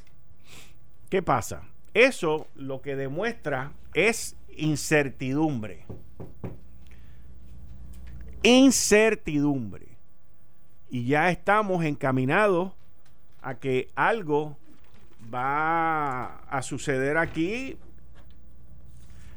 ¿qué 1.08 1.22
pasa? 1.22 1.62
Eso 1.94 2.48
lo 2.56 2.82
que 2.82 2.96
demuestra 2.96 3.74
es 3.94 4.34
incertidumbre. 4.56 5.86
Incertidumbre. 8.42 9.86
Y 10.90 11.04
ya 11.04 11.30
estamos 11.30 11.84
encaminados 11.84 12.72
a 13.42 13.54
que 13.54 13.90
algo 13.94 14.56
va 15.32 16.38
a 16.48 16.62
suceder 16.62 17.16
aquí 17.18 17.76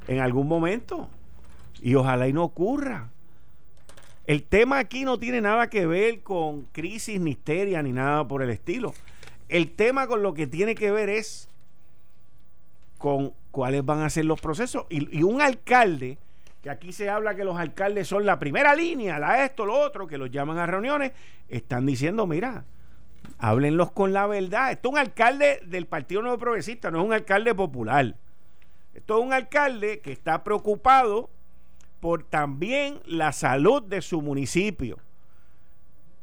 en 0.08 0.20
algún 0.20 0.48
momento. 0.48 1.10
Y 1.82 1.96
ojalá 1.96 2.28
y 2.28 2.34
no 2.34 2.44
ocurra. 2.44 3.10
El 4.28 4.44
tema 4.44 4.80
aquí 4.80 5.04
no 5.04 5.20
tiene 5.20 5.42
nada 5.42 5.70
que 5.70 5.86
ver 5.86 6.22
con 6.22 6.64
crisis, 6.72 7.20
ni 7.20 7.32
histeria, 7.32 7.82
ni 7.82 7.92
nada 7.92 8.28
por 8.28 8.44
el 8.44 8.50
estilo. 8.50 8.94
El 9.50 9.72
tema 9.72 10.08
con 10.08 10.24
lo 10.24 10.34
que 10.34 10.48
tiene 10.48 10.76
que 10.76 10.92
ver 10.92 11.10
es 11.10 11.50
con 12.98 13.34
cuáles 13.50 13.84
van 13.84 14.02
a 14.02 14.10
ser 14.10 14.26
los 14.26 14.40
procesos. 14.40 14.86
Y, 14.90 15.24
un 15.24 15.42
alcalde, 15.42 16.18
que 16.62 16.70
aquí 16.70 16.92
se 16.92 17.10
habla 17.10 17.36
que 17.36 17.44
los 17.44 17.58
alcaldes 17.58 18.08
son 18.08 18.26
la 18.26 18.38
primera 18.38 18.76
línea, 18.76 19.18
la 19.18 19.44
esto, 19.44 19.66
lo 19.66 19.74
otro, 19.80 20.08
que 20.08 20.18
los 20.18 20.30
llaman 20.30 20.60
a 20.60 20.68
reuniones, 20.68 21.12
están 21.50 21.86
diciendo, 21.86 22.28
mira, 22.28 22.66
háblenlos 23.40 23.92
con 23.92 24.14
la 24.14 24.28
verdad. 24.28 24.72
Esto 24.72 24.90
es 24.90 24.94
un 24.94 25.00
alcalde 25.00 25.60
del 25.66 25.88
Partido 25.88 26.22
Nuevo 26.22 26.38
Progresista, 26.38 26.92
no 26.92 27.00
es 27.00 27.06
un 27.06 27.14
alcalde 27.14 27.56
popular. 27.56 28.16
Esto 28.94 29.20
es 29.20 29.26
un 29.26 29.34
alcalde 29.34 30.00
que 30.02 30.12
está 30.12 30.44
preocupado 30.44 31.30
por 32.00 32.24
también 32.24 33.00
la 33.06 33.32
salud 33.32 33.82
de 33.82 34.02
su 34.02 34.22
municipio. 34.22 35.00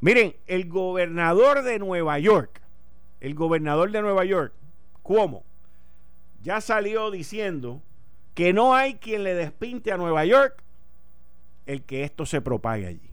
Miren, 0.00 0.36
el 0.46 0.68
gobernador 0.68 1.62
de 1.62 1.80
Nueva 1.80 2.18
York, 2.20 2.60
el 3.20 3.34
gobernador 3.34 3.90
de 3.90 4.02
Nueva 4.02 4.24
York, 4.24 4.52
¿cómo? 5.02 5.42
Ya 6.42 6.60
salió 6.60 7.10
diciendo 7.10 7.82
que 8.38 8.52
no 8.52 8.72
hay 8.72 8.94
quien 8.94 9.24
le 9.24 9.34
despinte 9.34 9.90
a 9.90 9.96
Nueva 9.96 10.24
York 10.24 10.62
el 11.66 11.82
que 11.82 12.04
esto 12.04 12.24
se 12.24 12.40
propague 12.40 12.86
allí. 12.86 13.10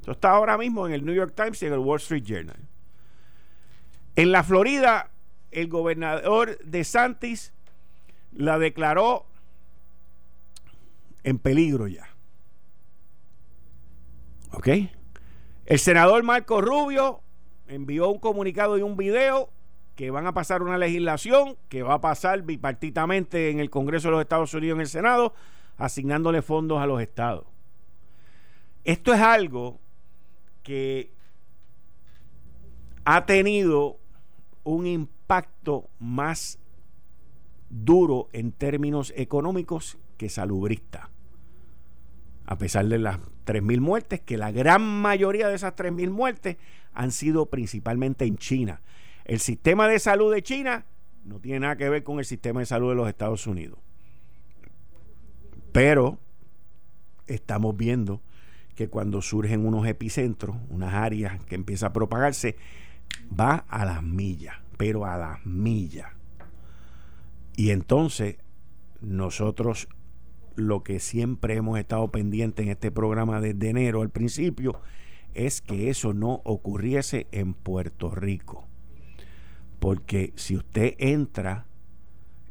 Esto 0.00 0.10
está 0.10 0.32
ahora 0.32 0.58
mismo 0.58 0.84
en 0.84 0.94
el 0.94 1.04
New 1.04 1.14
York 1.14 1.32
Times 1.36 1.62
y 1.62 1.66
en 1.66 1.74
el 1.74 1.78
Wall 1.78 2.00
Street 2.00 2.24
Journal. 2.24 2.58
En 4.16 4.32
la 4.32 4.42
Florida, 4.42 5.12
el 5.52 5.68
gobernador 5.68 6.58
de 6.58 6.82
Santis 6.82 7.54
la 8.32 8.58
declaró 8.58 9.26
en 11.22 11.38
peligro 11.38 11.86
ya. 11.86 12.08
¿Ok? 14.50 14.68
El 15.66 15.78
senador 15.78 16.24
Marco 16.24 16.60
Rubio 16.60 17.22
envió 17.68 18.08
un 18.08 18.18
comunicado 18.18 18.76
y 18.76 18.82
un 18.82 18.96
video 18.96 19.52
que 19.96 20.10
van 20.10 20.26
a 20.26 20.34
pasar 20.34 20.62
una 20.62 20.78
legislación 20.78 21.56
que 21.68 21.82
va 21.82 21.94
a 21.94 22.00
pasar 22.00 22.42
bipartitamente 22.42 23.50
en 23.50 23.58
el 23.58 23.70
Congreso 23.70 24.08
de 24.08 24.12
los 24.12 24.20
Estados 24.20 24.54
Unidos 24.54 24.76
en 24.76 24.80
el 24.82 24.88
Senado, 24.88 25.34
asignándole 25.76 26.42
fondos 26.42 26.80
a 26.80 26.86
los 26.86 27.00
estados. 27.00 27.46
Esto 28.84 29.12
es 29.12 29.20
algo 29.20 29.80
que 30.62 31.10
ha 33.04 33.26
tenido 33.26 33.98
un 34.62 34.86
impacto 34.86 35.88
más 35.98 36.58
duro 37.68 38.28
en 38.32 38.52
términos 38.52 39.12
económicos 39.16 39.98
que 40.16 40.28
salubrista 40.28 41.10
a 42.46 42.56
pesar 42.58 42.86
de 42.86 42.98
las 42.98 43.18
3.000 43.44 43.80
muertes, 43.80 44.20
que 44.20 44.36
la 44.36 44.52
gran 44.52 44.82
mayoría 44.82 45.48
de 45.48 45.56
esas 45.56 45.74
3.000 45.74 46.10
muertes 46.10 46.56
han 46.94 47.10
sido 47.10 47.46
principalmente 47.46 48.24
en 48.24 48.38
China. 48.38 48.80
El 49.26 49.40
sistema 49.40 49.88
de 49.88 49.98
salud 49.98 50.32
de 50.32 50.40
China 50.40 50.86
no 51.24 51.40
tiene 51.40 51.58
nada 51.58 51.76
que 51.76 51.88
ver 51.88 52.04
con 52.04 52.20
el 52.20 52.24
sistema 52.24 52.60
de 52.60 52.66
salud 52.66 52.90
de 52.90 52.94
los 52.94 53.08
Estados 53.08 53.48
Unidos. 53.48 53.80
Pero 55.72 56.20
estamos 57.26 57.76
viendo 57.76 58.22
que 58.76 58.88
cuando 58.88 59.20
surgen 59.22 59.66
unos 59.66 59.84
epicentros, 59.88 60.56
unas 60.68 60.94
áreas 60.94 61.42
que 61.42 61.56
empieza 61.56 61.88
a 61.88 61.92
propagarse, 61.92 62.56
va 63.38 63.64
a 63.68 63.84
las 63.84 64.00
millas, 64.04 64.54
pero 64.76 65.06
a 65.06 65.16
las 65.16 65.44
millas. 65.44 66.06
Y 67.56 67.70
entonces 67.70 68.36
nosotros 69.00 69.88
lo 70.54 70.84
que 70.84 71.00
siempre 71.00 71.56
hemos 71.56 71.80
estado 71.80 72.12
pendiente 72.12 72.62
en 72.62 72.68
este 72.68 72.92
programa 72.92 73.40
desde 73.40 73.70
enero 73.70 74.02
al 74.02 74.10
principio 74.10 74.80
es 75.34 75.62
que 75.62 75.90
eso 75.90 76.14
no 76.14 76.42
ocurriese 76.44 77.26
en 77.32 77.54
Puerto 77.54 78.14
Rico. 78.14 78.68
Porque 79.78 80.32
si 80.36 80.56
usted 80.56 80.94
entra 80.98 81.66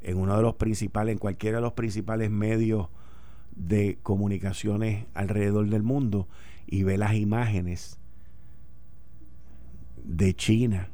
en 0.02 0.18
uno 0.18 0.36
de 0.36 0.42
los 0.42 0.56
principales, 0.56 1.14
en 1.14 1.20
cualquiera 1.20 1.58
de 1.58 1.64
los 1.64 1.74
principales 1.74 2.30
medios 2.30 2.90
de 3.56 3.98
comunicaciones 4.04 5.06
alrededor 5.14 5.68
del 5.70 5.84
mundo 5.84 6.28
y 6.68 6.84
ve 6.84 6.98
las 6.98 7.16
imágenes 7.16 8.00
de 10.04 10.34
China, 10.36 10.90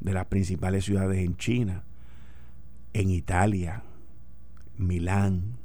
de 0.00 0.12
las 0.12 0.26
principales 0.26 0.84
ciudades 0.84 1.18
en 1.18 1.36
China, 1.36 1.84
en 2.92 3.10
Italia, 3.10 3.82
Milán, 4.78 5.58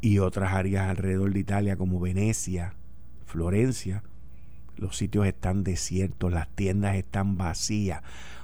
y 0.00 0.18
otras 0.18 0.52
áreas 0.52 0.88
alrededor 0.88 1.32
de 1.32 1.40
Italia 1.40 1.76
como 1.76 1.98
Venecia, 1.98 2.74
Florencia, 3.24 4.04
los 4.76 4.96
sitios 4.96 5.26
están 5.26 5.64
desiertos, 5.64 6.32
las 6.32 6.48
tiendas 6.48 6.96
están 6.96 7.36
vacías. 7.36 8.02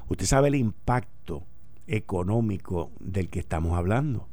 Usted 0.09 0.27
sabe 0.27 0.49
el 0.49 0.55
impacto 0.55 1.47
económico 1.87 2.91
del 3.01 3.29
que 3.29 3.41
estamos 3.41 3.77
hablando. 3.77 4.29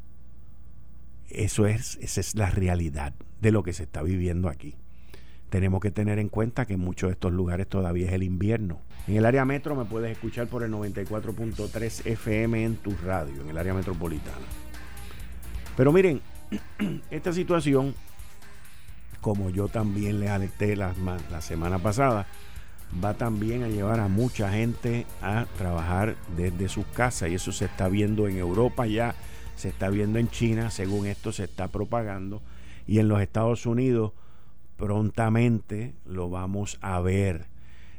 Eso 1.29 1.67
es, 1.67 1.97
esa 2.01 2.21
es 2.21 2.35
la 2.35 2.49
realidad 2.49 3.13
de 3.41 3.51
lo 3.51 3.63
que 3.63 3.73
se 3.73 3.83
está 3.83 4.01
viviendo 4.01 4.49
aquí. 4.49 4.75
Tenemos 5.49 5.81
que 5.81 5.91
tener 5.91 6.19
en 6.19 6.29
cuenta 6.29 6.65
que 6.65 6.73
en 6.73 6.79
muchos 6.79 7.09
de 7.09 7.13
estos 7.13 7.33
lugares 7.33 7.67
todavía 7.67 8.07
es 8.07 8.13
el 8.13 8.23
invierno. 8.23 8.81
En 9.07 9.15
el 9.15 9.25
área 9.25 9.45
metro 9.45 9.75
me 9.75 9.85
puedes 9.85 10.11
escuchar 10.11 10.47
por 10.47 10.63
el 10.63 10.71
94.3 10.71 12.05
FM 12.05 12.63
en 12.63 12.75
tu 12.75 12.95
radio, 13.03 13.41
en 13.41 13.49
el 13.49 13.57
área 13.57 13.73
metropolitana. 13.73 14.45
Pero 15.75 15.91
miren, 15.91 16.21
esta 17.09 17.33
situación, 17.33 17.95
como 19.21 19.49
yo 19.49 19.67
también 19.67 20.19
les 20.19 20.29
alerté 20.29 20.75
la, 20.75 20.93
la 21.31 21.41
semana 21.41 21.79
pasada, 21.79 22.27
va 23.03 23.13
también 23.13 23.63
a 23.63 23.67
llevar 23.67 23.99
a 23.99 24.07
mucha 24.07 24.51
gente 24.51 25.05
a 25.21 25.45
trabajar 25.57 26.15
desde 26.35 26.69
sus 26.69 26.85
casas 26.87 27.29
y 27.29 27.35
eso 27.35 27.51
se 27.51 27.65
está 27.65 27.87
viendo 27.87 28.27
en 28.27 28.37
Europa 28.37 28.87
ya, 28.87 29.15
se 29.55 29.69
está 29.69 29.89
viendo 29.89 30.19
en 30.19 30.29
China, 30.29 30.71
según 30.71 31.05
esto 31.05 31.31
se 31.31 31.43
está 31.43 31.67
propagando 31.67 32.41
y 32.87 32.99
en 32.99 33.07
los 33.07 33.21
Estados 33.21 33.65
Unidos 33.65 34.13
prontamente 34.75 35.93
lo 36.05 36.29
vamos 36.29 36.79
a 36.81 36.99
ver. 37.01 37.47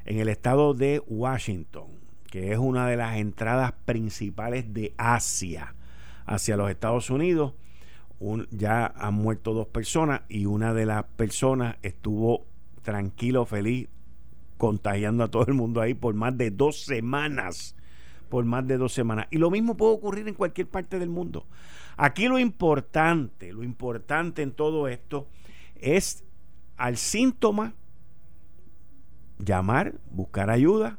En 0.04 0.18
el 0.18 0.28
estado 0.28 0.74
de 0.74 1.02
Washington, 1.06 1.86
que 2.30 2.52
es 2.52 2.58
una 2.58 2.88
de 2.88 2.96
las 2.96 3.18
entradas 3.18 3.72
principales 3.84 4.72
de 4.72 4.94
Asia 4.96 5.74
hacia 6.26 6.56
los 6.56 6.70
Estados 6.70 7.10
Unidos, 7.10 7.54
ya 8.50 8.86
han 8.86 9.14
muerto 9.14 9.54
dos 9.54 9.66
personas 9.68 10.22
y 10.28 10.46
una 10.46 10.74
de 10.74 10.86
las 10.86 11.04
personas 11.04 11.76
estuvo 11.82 12.46
tranquilo, 12.82 13.46
feliz, 13.46 13.88
contagiando 14.58 15.24
a 15.24 15.28
todo 15.28 15.46
el 15.46 15.54
mundo 15.54 15.80
ahí 15.80 15.94
por 15.94 16.14
más 16.14 16.36
de 16.36 16.50
dos 16.50 16.84
semanas. 16.84 17.74
Por 18.28 18.44
más 18.44 18.66
de 18.66 18.76
dos 18.76 18.92
semanas. 18.92 19.26
Y 19.30 19.38
lo 19.38 19.50
mismo 19.50 19.76
puede 19.76 19.94
ocurrir 19.94 20.28
en 20.28 20.34
cualquier 20.34 20.68
parte 20.68 21.00
del 21.00 21.08
mundo. 21.08 21.46
Aquí 21.96 22.28
lo 22.28 22.38
importante, 22.38 23.52
lo 23.52 23.64
importante 23.64 24.42
en 24.42 24.52
todo 24.52 24.86
esto 24.86 25.26
es 25.74 26.22
al 26.76 26.96
síntoma 26.96 27.74
llamar, 29.38 29.94
buscar 30.10 30.50
ayuda 30.50 30.98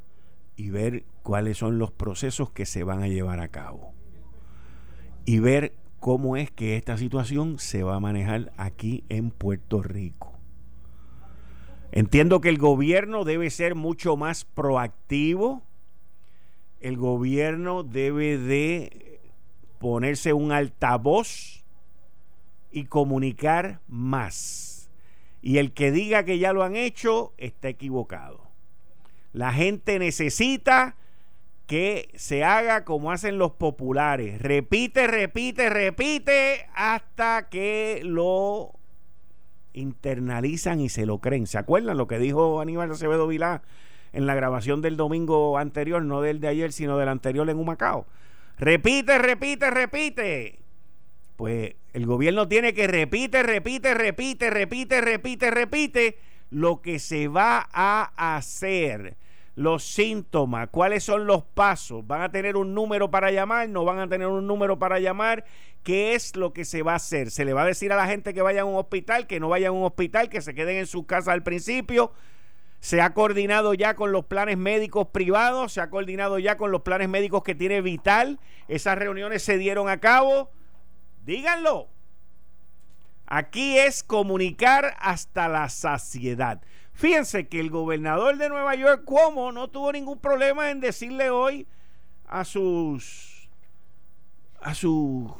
y 0.58 0.72
ver 0.72 1.06
cuáles 1.24 1.58
son 1.58 1.78
los 1.78 1.92
procesos 1.92 2.52
que 2.52 2.66
se 2.66 2.84
van 2.84 3.02
a 3.02 3.08
llevar 3.08 3.40
a 3.40 3.48
cabo. 3.48 3.94
Y 5.26 5.40
ver 5.40 5.74
cómo 6.02 6.36
es 6.36 6.50
que 6.50 6.78
esta 6.78 6.98
situación 6.98 7.60
se 7.60 7.84
va 7.84 7.96
a 7.96 8.00
manejar 8.00 8.52
aquí 8.58 9.06
en 9.08 9.30
Puerto 9.30 9.84
Rico. 9.84 10.34
Entiendo 11.92 12.42
que 12.42 12.50
el 12.50 12.58
gobierno 12.58 13.24
debe 13.24 13.52
ser 13.52 13.76
mucho 13.76 14.18
más 14.18 14.44
proactivo. 14.44 15.62
El 16.80 16.98
gobierno 16.98 17.84
debe 17.84 18.40
de 18.40 19.20
ponerse 19.78 20.34
un 20.34 20.52
altavoz 20.52 21.64
y 22.72 22.86
comunicar 22.86 23.80
más. 23.88 24.90
Y 25.44 25.60
el 25.60 25.72
que 25.72 25.92
diga 25.92 26.26
que 26.26 26.40
ya 26.40 26.52
lo 26.52 26.64
han 26.64 26.76
hecho 26.76 27.34
está 27.38 27.70
equivocado. 27.70 28.50
La 29.34 29.54
gente 29.54 30.00
necesita 30.00 30.96
que 31.72 32.10
se 32.16 32.44
haga 32.44 32.84
como 32.84 33.14
hacen 33.14 33.38
los 33.38 33.54
populares. 33.54 34.42
Repite, 34.42 35.08
repite, 35.08 35.70
repite 35.70 36.68
hasta 36.76 37.48
que 37.48 38.02
lo 38.04 38.74
internalizan 39.72 40.82
y 40.82 40.90
se 40.90 41.06
lo 41.06 41.20
creen. 41.20 41.48
¿Se 41.48 41.58
acuerdan 41.58 41.96
lo 41.96 42.08
que 42.08 42.20
dijo 42.20 42.60
Aníbal 42.60 42.92
Acevedo 42.92 43.26
Vilá 43.26 43.62
en 44.12 44.26
la 44.26 44.36
grabación 44.36 44.82
del 44.82 44.98
domingo 44.98 45.58
anterior, 45.58 46.04
no 46.04 46.20
del 46.20 46.42
de 46.42 46.50
ayer, 46.50 46.74
sino 46.74 46.98
del 46.98 47.08
anterior 47.08 47.50
en 47.50 47.58
Humacao? 47.58 48.06
Repite, 48.60 49.18
repite, 49.18 49.72
repite. 49.72 50.60
pues 51.38 51.76
el 51.94 52.06
gobierno 52.06 52.50
tiene 52.50 52.74
que 52.74 52.88
repite, 52.88 53.44
repite, 53.44 53.94
repite, 53.94 54.50
repite, 54.50 55.00
repite, 55.00 55.52
repite 55.52 56.18
lo 56.50 56.82
que 56.82 57.00
se 57.00 57.30
va 57.30 57.70
a 57.72 58.36
hacer 58.36 59.16
los 59.62 59.84
síntomas, 59.84 60.70
cuáles 60.70 61.04
son 61.04 61.28
los 61.28 61.44
pasos, 61.44 62.06
van 62.06 62.22
a 62.22 62.32
tener 62.32 62.56
un 62.56 62.74
número 62.74 63.12
para 63.12 63.32
llamar, 63.32 63.70
no 63.70 63.86
van 63.86 64.00
a 64.00 64.08
tener 64.08 64.28
un 64.28 64.48
número 64.48 64.80
para 64.80 65.00
llamar, 65.00 65.46
qué 65.84 66.14
es 66.16 66.36
lo 66.36 66.54
que 66.54 66.66
se 66.66 66.84
va 66.84 66.94
a 66.94 66.96
hacer. 66.96 67.32
Se 67.32 67.46
le 67.46 67.54
va 67.54 67.64
a 67.64 67.66
decir 67.66 67.92
a 67.92 67.96
la 67.96 68.08
gente 68.08 68.34
que 68.34 68.42
vaya 68.42 68.62
a 68.62 68.66
un 68.66 68.76
hospital, 68.76 69.28
que 69.28 69.40
no 69.40 69.50
vaya 69.50 69.70
a 69.70 69.72
un 69.72 69.84
hospital, 69.84 70.30
que 70.30 70.42
se 70.42 70.54
queden 70.54 70.78
en 70.78 70.88
su 70.88 71.06
casa 71.06 71.32
al 71.32 71.44
principio. 71.44 72.12
Se 72.80 73.00
ha 73.00 73.14
coordinado 73.14 73.76
ya 73.76 73.94
con 73.94 74.12
los 74.12 74.26
planes 74.26 74.58
médicos 74.58 75.08
privados, 75.10 75.74
se 75.74 75.82
ha 75.82 75.90
coordinado 75.90 76.40
ya 76.40 76.58
con 76.58 76.72
los 76.72 76.82
planes 76.82 77.10
médicos 77.10 77.44
que 77.44 77.54
tiene 77.54 77.82
Vital. 77.82 78.40
Esas 78.68 78.98
reuniones 78.98 79.44
se 79.44 79.58
dieron 79.58 79.88
a 79.88 80.00
cabo. 80.00 80.50
Díganlo. 81.24 81.90
Aquí 83.28 83.78
es 83.78 84.04
comunicar 84.04 84.96
hasta 85.00 85.48
la 85.48 85.70
saciedad. 85.70 86.62
Fíjense 86.94 87.48
que 87.48 87.60
el 87.60 87.70
gobernador 87.70 88.38
de 88.38 88.50
Nueva 88.50 88.76
York, 88.76 89.04
como 89.06 89.52
no 89.52 89.70
tuvo 89.70 89.92
ningún 89.92 90.20
problema 90.20 90.70
en 90.70 90.80
decirle 90.80 91.30
hoy 91.30 91.68
a 92.28 92.46
sus 92.46 93.50
a 94.62 94.76
su 94.76 95.34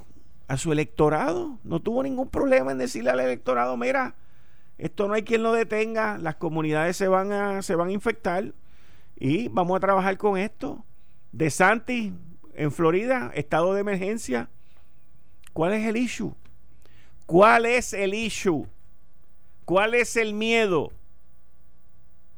a 0.48 0.58
su 0.58 0.72
electorado, 0.72 1.60
no 1.64 1.80
tuvo 1.80 2.04
ningún 2.04 2.30
problema 2.30 2.72
en 2.72 2.78
decirle 2.78 3.12
al 3.12 3.20
electorado, 3.20 3.78
mira, 3.78 4.16
esto 4.78 5.08
no 5.08 5.14
hay 5.14 5.24
quien 5.24 5.44
lo 5.44 5.54
detenga, 5.54 6.18
las 6.18 6.36
comunidades 6.36 6.98
se 6.98 7.08
van 7.08 7.32
a 7.32 7.62
se 7.62 7.76
van 7.76 7.90
a 7.90 7.94
infectar 7.94 8.54
y 9.16 9.48
vamos 9.50 9.78
a 9.78 9.80
trabajar 9.80 10.18
con 10.18 10.38
esto. 10.38 10.84
De 11.32 11.50
Santi 11.50 12.14
en 12.56 12.72
Florida, 12.72 13.32
estado 13.36 13.74
de 13.74 13.82
emergencia. 13.82 14.50
¿Cuál 15.54 15.74
es 15.74 15.88
el 15.88 15.98
issue? 15.98 16.34
¿Cuál 17.26 17.66
es 17.66 17.94
el 17.94 18.14
issue? 18.14 18.68
¿Cuál 19.66 19.94
es 19.94 20.18
el 20.18 20.34
miedo? 20.34 20.92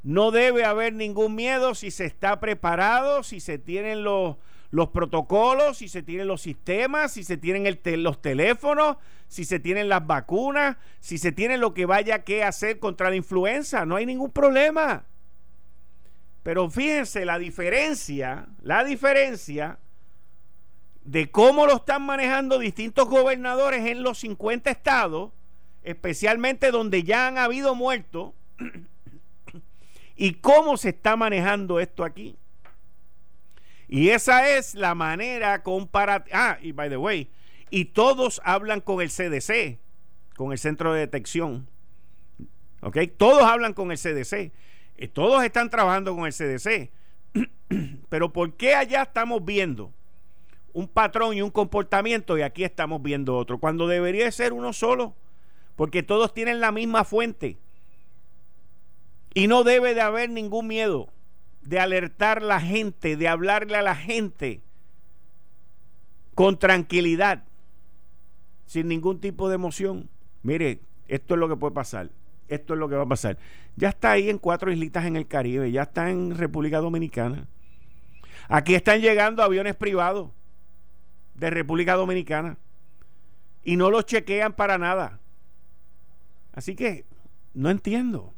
No 0.04 0.32
debe 0.32 0.66
haber 0.66 0.94
ningún 0.94 1.34
miedo 1.34 1.76
si 1.76 1.90
se 1.90 2.06
está 2.06 2.40
preparado, 2.42 3.24
si 3.24 3.40
se 3.40 3.58
tienen 3.58 4.04
los, 4.04 4.36
los 4.70 4.90
protocolos, 4.90 5.78
si 5.78 5.88
se 5.88 6.04
tienen 6.04 6.28
los 6.28 6.42
sistemas, 6.42 7.14
si 7.14 7.24
se 7.24 7.38
tienen 7.38 7.80
los 8.04 8.22
teléfonos, 8.22 8.98
si 9.30 9.46
se 9.46 9.60
tienen 9.60 9.88
las 9.88 10.06
vacunas, 10.06 10.76
si 11.00 11.18
se 11.18 11.32
tiene 11.32 11.58
lo 11.58 11.74
que 11.74 11.86
vaya 11.86 12.24
que 12.26 12.44
hacer 12.44 12.80
contra 12.80 13.10
la 13.10 13.16
influenza. 13.16 13.86
No 13.86 13.96
hay 13.96 14.06
ningún 14.06 14.32
problema. 14.32 15.06
Pero 16.44 16.70
fíjense 16.70 17.24
la 17.24 17.40
diferencia, 17.40 18.48
la 18.62 18.84
diferencia 18.84 19.80
de 21.06 21.32
cómo 21.32 21.66
lo 21.66 21.78
están 21.78 22.02
manejando 22.02 22.60
distintos 22.60 23.08
gobernadores 23.08 23.86
en 23.86 24.04
los 24.04 24.20
50 24.20 24.70
estados, 24.70 25.32
especialmente 25.84 26.72
donde 26.72 27.04
ya 27.04 27.28
han 27.28 27.38
habido 27.38 27.76
muertos 27.76 28.34
y 30.16 30.36
cómo 30.36 30.78
se 30.78 30.90
está 30.90 31.16
manejando 31.16 31.80
esto 31.80 32.04
aquí. 32.04 32.36
Y 33.88 34.10
esa 34.10 34.50
es 34.50 34.76
la 34.76 34.96
manera 34.96 35.62
comparativa. 35.64 36.52
Ah, 36.52 36.58
y 36.62 36.72
by 36.72 36.90
the 36.90 36.98
way, 36.98 37.30
y 37.70 37.86
todos 37.86 38.42
hablan 38.44 38.82
con 38.82 39.02
el 39.02 39.10
CDC, 39.10 39.80
con 40.36 40.52
el 40.52 40.58
centro 40.58 40.94
de 40.94 41.02
detección. 41.02 41.68
¿Ok? 42.82 42.98
Todos 43.18 43.44
hablan 43.44 43.74
con 43.74 43.92
el 43.92 43.98
CDC. 43.98 44.52
Eh, 44.98 45.08
todos 45.08 45.44
están 45.44 45.70
trabajando 45.70 46.16
con 46.16 46.26
el 46.26 46.34
CDC. 46.34 46.92
Pero 48.10 48.34
¿por 48.34 48.54
qué 48.54 48.76
allá 48.76 49.04
estamos 49.04 49.44
viendo 49.44 49.92
un 50.74 50.88
patrón 50.88 51.36
y 51.36 51.42
un 51.42 51.52
comportamiento 51.52 52.38
y 52.38 52.42
aquí 52.42 52.64
estamos 52.64 53.02
viendo 53.02 53.38
otro? 53.38 53.60
Cuando 53.60 53.88
debería 53.88 54.32
ser 54.32 54.54
uno 54.54 54.74
solo. 54.74 55.16
Porque 55.76 56.04
todos 56.04 56.34
tienen 56.34 56.60
la 56.60 56.72
misma 56.72 57.04
fuente. 57.04 57.58
Y 59.34 59.48
no 59.48 59.64
debe 59.64 59.94
de 59.94 60.02
haber 60.02 60.30
ningún 60.30 60.68
miedo 60.68 61.10
de 61.62 61.80
alertar 61.80 62.40
a 62.40 62.46
la 62.46 62.60
gente, 62.60 63.16
de 63.18 63.28
hablarle 63.28 63.78
a 63.78 63.82
la 63.82 63.96
gente 63.96 64.62
con 66.36 66.58
tranquilidad, 66.58 67.44
sin 68.66 68.88
ningún 68.88 69.20
tipo 69.20 69.50
de 69.50 69.56
emoción. 69.56 70.10
Mire, 70.42 70.82
esto 71.08 71.36
es 71.36 71.40
lo 71.40 71.48
que 71.48 71.56
puede 71.56 71.74
pasar. 71.74 72.10
Esto 72.48 72.74
es 72.74 72.80
lo 72.80 72.90
que 72.90 72.96
va 72.96 73.04
a 73.04 73.08
pasar. 73.08 73.38
Ya 73.76 73.90
está 73.90 74.12
ahí 74.12 74.30
en 74.30 74.38
cuatro 74.38 74.72
islitas 74.72 75.06
en 75.06 75.16
el 75.16 75.28
Caribe, 75.28 75.72
ya 75.72 75.84
está 75.84 76.10
en 76.10 76.38
República 76.38 76.80
Dominicana. 76.80 77.48
Aquí 78.50 78.76
están 78.76 79.02
llegando 79.02 79.42
aviones 79.42 79.76
privados 79.76 80.32
de 81.36 81.50
República 81.50 81.96
Dominicana 81.96 82.58
y 83.64 83.76
no 83.78 83.90
los 83.90 84.06
chequean 84.06 84.54
para 84.54 84.78
nada. 84.78 85.20
Así 86.52 86.76
que 86.76 87.06
no 87.54 87.70
entiendo. 87.70 88.33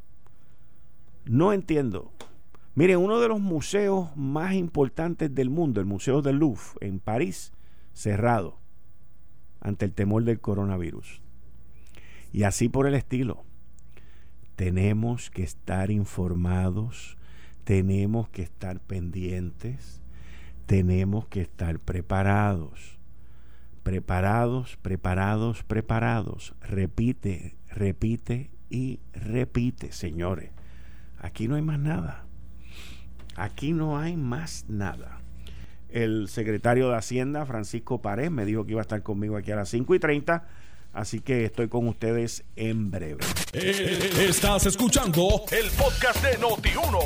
No 1.26 1.54
entiendo. 1.54 2.12
Miren, 2.76 2.98
uno 2.98 3.20
de 3.20 3.28
los 3.28 3.40
museos 3.40 4.16
más 4.16 4.54
importantes 4.54 5.34
del 5.34 5.50
mundo, 5.50 5.80
el 5.80 5.88
Museo 5.88 6.22
del 6.22 6.38
Louvre, 6.38 6.64
en 6.82 7.00
París, 7.00 7.52
cerrado 7.94 8.60
ante 9.62 9.86
el 9.86 9.94
temor 9.94 10.24
del 10.24 10.40
coronavirus. 10.40 11.22
Y 12.32 12.44
así 12.44 12.70
por 12.70 12.86
el 12.86 12.94
estilo. 12.94 13.44
Tenemos 14.56 15.32
que 15.32 15.44
estar 15.44 15.90
informados, 15.90 17.18
tenemos 17.64 18.30
que 18.30 18.44
estar 18.44 18.80
pendientes, 18.80 20.02
tenemos 20.66 21.28
que 21.28 21.42
estar 21.42 21.80
preparados. 21.80 23.00
Preparados, 23.84 24.78
preparados, 24.82 25.64
preparados. 25.64 26.54
Repite, 26.62 27.58
repite 27.70 28.52
y 28.70 29.00
repite, 29.14 29.92
señores. 29.92 30.52
Aquí 31.26 31.48
no 31.48 31.56
hay 31.56 31.64
más 31.64 31.80
nada. 31.80 32.24
Aquí 33.36 33.74
no 33.74 33.98
hay 33.98 34.16
más 34.16 34.66
nada. 34.68 35.22
El 35.90 36.30
secretario 36.30 36.92
de 36.92 36.98
Hacienda, 36.98 37.48
Francisco 37.48 38.00
Párez, 38.00 38.30
me 38.30 38.46
dijo 38.46 38.64
que 38.64 38.74
iba 38.74 38.82
a 38.82 38.84
estar 38.84 39.02
conmigo 39.02 39.36
aquí 39.36 39.52
a 39.52 39.56
las 39.56 39.70
5 39.70 39.96
y 39.96 40.00
30. 40.00 40.48
Así 40.94 41.22
que 41.22 41.44
estoy 41.44 41.68
con 41.68 41.88
ustedes 41.88 42.44
en 42.56 42.92
breve. 42.92 43.24
Eh, 43.54 44.28
estás 44.30 44.68
escuchando 44.68 45.42
el 45.52 45.72
podcast 45.72 46.24
de 46.24 46.38
Noti1. 46.38 47.00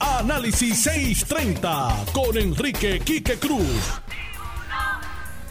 Análisis 0.00 0.82
630 0.82 2.06
con 2.14 2.34
Enrique 2.38 2.98
Quique 3.00 3.34
Cruz. 3.34 4.00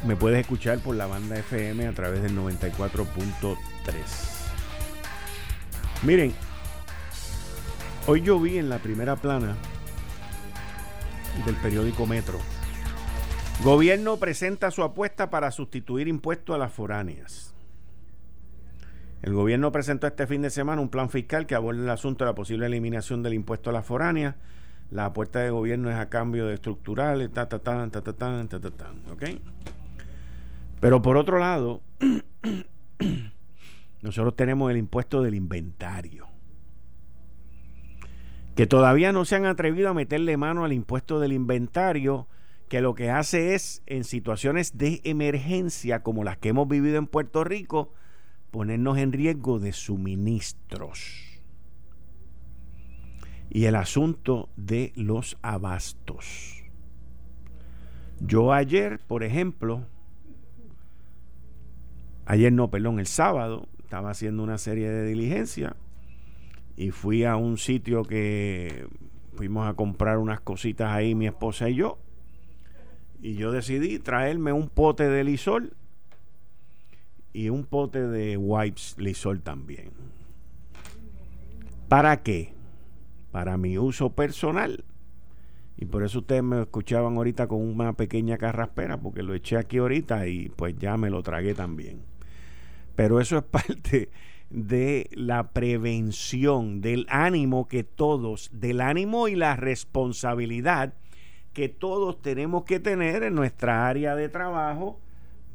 Me 0.04 0.16
puedes 0.16 0.40
escuchar 0.40 0.80
por 0.80 0.96
la 0.96 1.06
banda 1.06 1.38
FM 1.38 1.86
a 1.86 1.94
través 1.94 2.24
del 2.24 2.36
94.3. 2.36 3.56
Miren, 6.02 6.34
Hoy 8.08 8.22
yo 8.22 8.40
vi 8.40 8.60
en 8.60 8.70
la 8.70 8.78
primera 8.78 9.16
plana 9.16 9.56
del 11.44 11.56
periódico 11.56 12.06
Metro. 12.06 12.38
Gobierno 13.64 14.18
presenta 14.18 14.70
su 14.70 14.84
apuesta 14.84 15.32
para 15.32 15.50
sustituir 15.50 16.08
impuestos 16.08 16.56
a 16.56 16.60
las 16.60 16.72
foráneas. 16.72 17.56
El 19.24 19.34
gobierno 19.34 19.72
presentó 19.72 20.06
este 20.06 20.28
fin 20.28 20.44
de 20.44 20.52
semana 20.52 20.84
un 20.84 20.90
plan 20.90 21.10
fiscal 21.10 21.48
que 21.48 21.56
aborda 21.56 21.82
el 21.82 21.90
asunto 21.90 22.24
de 22.24 22.30
la 22.30 22.36
posible 22.36 22.68
eliminación 22.68 23.24
del 23.24 23.34
impuesto 23.34 23.72
a 23.72 23.74
las 23.74 23.88
foráneas. 23.88 24.36
La 24.92 25.06
apuesta 25.06 25.40
de 25.40 25.50
gobierno 25.50 25.90
es 25.90 25.96
a 25.96 26.08
cambio 26.08 26.46
de 26.46 26.54
estructurales, 26.54 27.34
ta, 27.34 27.50
ta, 27.50 27.58
ta, 27.58 27.90
ta, 27.90 28.04
ta, 28.04 28.14
ta, 28.14 28.48
ta, 28.48 28.60
ta, 28.60 28.70
ta. 28.70 28.92
Pero 30.80 31.02
por 31.02 31.18
otro 31.18 31.40
lado, 31.40 31.82
nosotros 34.04 34.36
tenemos 34.36 34.70
el 34.70 34.78
impuesto 34.78 35.24
del 35.24 35.34
inventario 35.34 36.35
que 38.56 38.68
todavía 38.68 39.12
no 39.12 39.26
se 39.26 39.36
han 39.36 39.46
atrevido 39.46 39.90
a 39.90 39.94
meterle 39.94 40.38
mano 40.38 40.64
al 40.64 40.72
impuesto 40.72 41.20
del 41.20 41.34
inventario, 41.34 42.28
que 42.70 42.82
lo 42.82 42.96
que 42.96 43.12
hace 43.12 43.54
es, 43.54 43.84
en 43.86 44.06
situaciones 44.06 44.78
de 44.78 45.02
emergencia 45.04 46.02
como 46.02 46.24
las 46.24 46.38
que 46.38 46.50
hemos 46.50 46.68
vivido 46.68 46.98
en 46.98 47.08
Puerto 47.08 47.44
Rico, 47.44 47.92
ponernos 48.52 48.98
en 48.98 49.12
riesgo 49.12 49.60
de 49.60 49.74
suministros. 49.74 51.42
Y 53.50 53.66
el 53.66 53.76
asunto 53.76 54.50
de 54.56 54.94
los 54.96 55.38
abastos. 55.42 56.64
Yo 58.22 58.54
ayer, 58.54 59.00
por 59.00 59.24
ejemplo, 59.24 59.86
ayer 62.26 62.54
no, 62.54 62.72
perdón, 62.72 63.00
el 63.00 63.08
sábado, 63.08 63.68
estaba 63.84 64.12
haciendo 64.12 64.42
una 64.44 64.58
serie 64.58 64.90
de 64.90 65.06
diligencia 65.06 65.76
y 66.78 66.92
fui 66.92 67.24
a 67.24 67.36
un 67.36 67.58
sitio 67.58 68.04
que 68.04 68.88
fuimos 69.36 69.68
a 69.68 69.74
comprar 69.74 70.18
unas 70.18 70.42
cositas 70.42 70.92
ahí 70.92 71.16
mi 71.16 71.28
esposa 71.28 71.70
y 71.70 71.76
yo 71.76 72.00
y 73.22 73.36
yo 73.36 73.52
decidí 73.52 74.00
traerme 74.00 74.52
un 74.52 74.70
pote 74.70 75.10
de 75.10 75.24
lisol 75.24 75.74
y 77.34 77.50
un 77.50 77.66
pote 77.66 78.08
de 78.08 78.38
wipes 78.38 78.96
lisol 78.98 79.42
también. 79.42 79.92
¿para 81.88 82.24
qué? 82.24 82.56
para 83.36 83.58
mi 83.58 83.78
uso 83.78 84.12
personal. 84.12 84.86
Y 85.76 85.84
por 85.84 86.04
eso 86.04 86.20
ustedes 86.20 86.42
me 86.42 86.62
escuchaban 86.62 87.18
ahorita 87.18 87.48
con 87.48 87.60
una 87.60 87.92
pequeña 87.92 88.38
carraspera 88.38 88.96
porque 88.96 89.24
lo 89.24 89.34
eché 89.34 89.58
aquí 89.58 89.80
ahorita 89.80 90.26
y 90.28 90.48
pues 90.56 90.78
ya 90.78 90.96
me 90.96 91.10
lo 91.10 91.22
tragué 91.22 91.54
también. 91.54 92.00
Pero 92.96 93.20
eso 93.20 93.38
es 93.38 93.44
parte 93.52 94.10
de 94.50 95.10
la 95.12 95.52
prevención, 95.52 96.82
del 96.82 97.06
ánimo 97.10 97.68
que 97.68 97.84
todos, 97.84 98.50
del 98.54 98.82
ánimo 98.82 99.28
y 99.28 99.36
la 99.36 99.56
responsabilidad 99.56 100.94
que 101.54 101.70
todos 101.70 102.22
tenemos 102.22 102.66
que 102.66 102.80
tener 102.80 103.24
en 103.24 103.34
nuestra 103.34 103.88
área 103.88 104.16
de 104.16 104.28
trabajo 104.30 105.00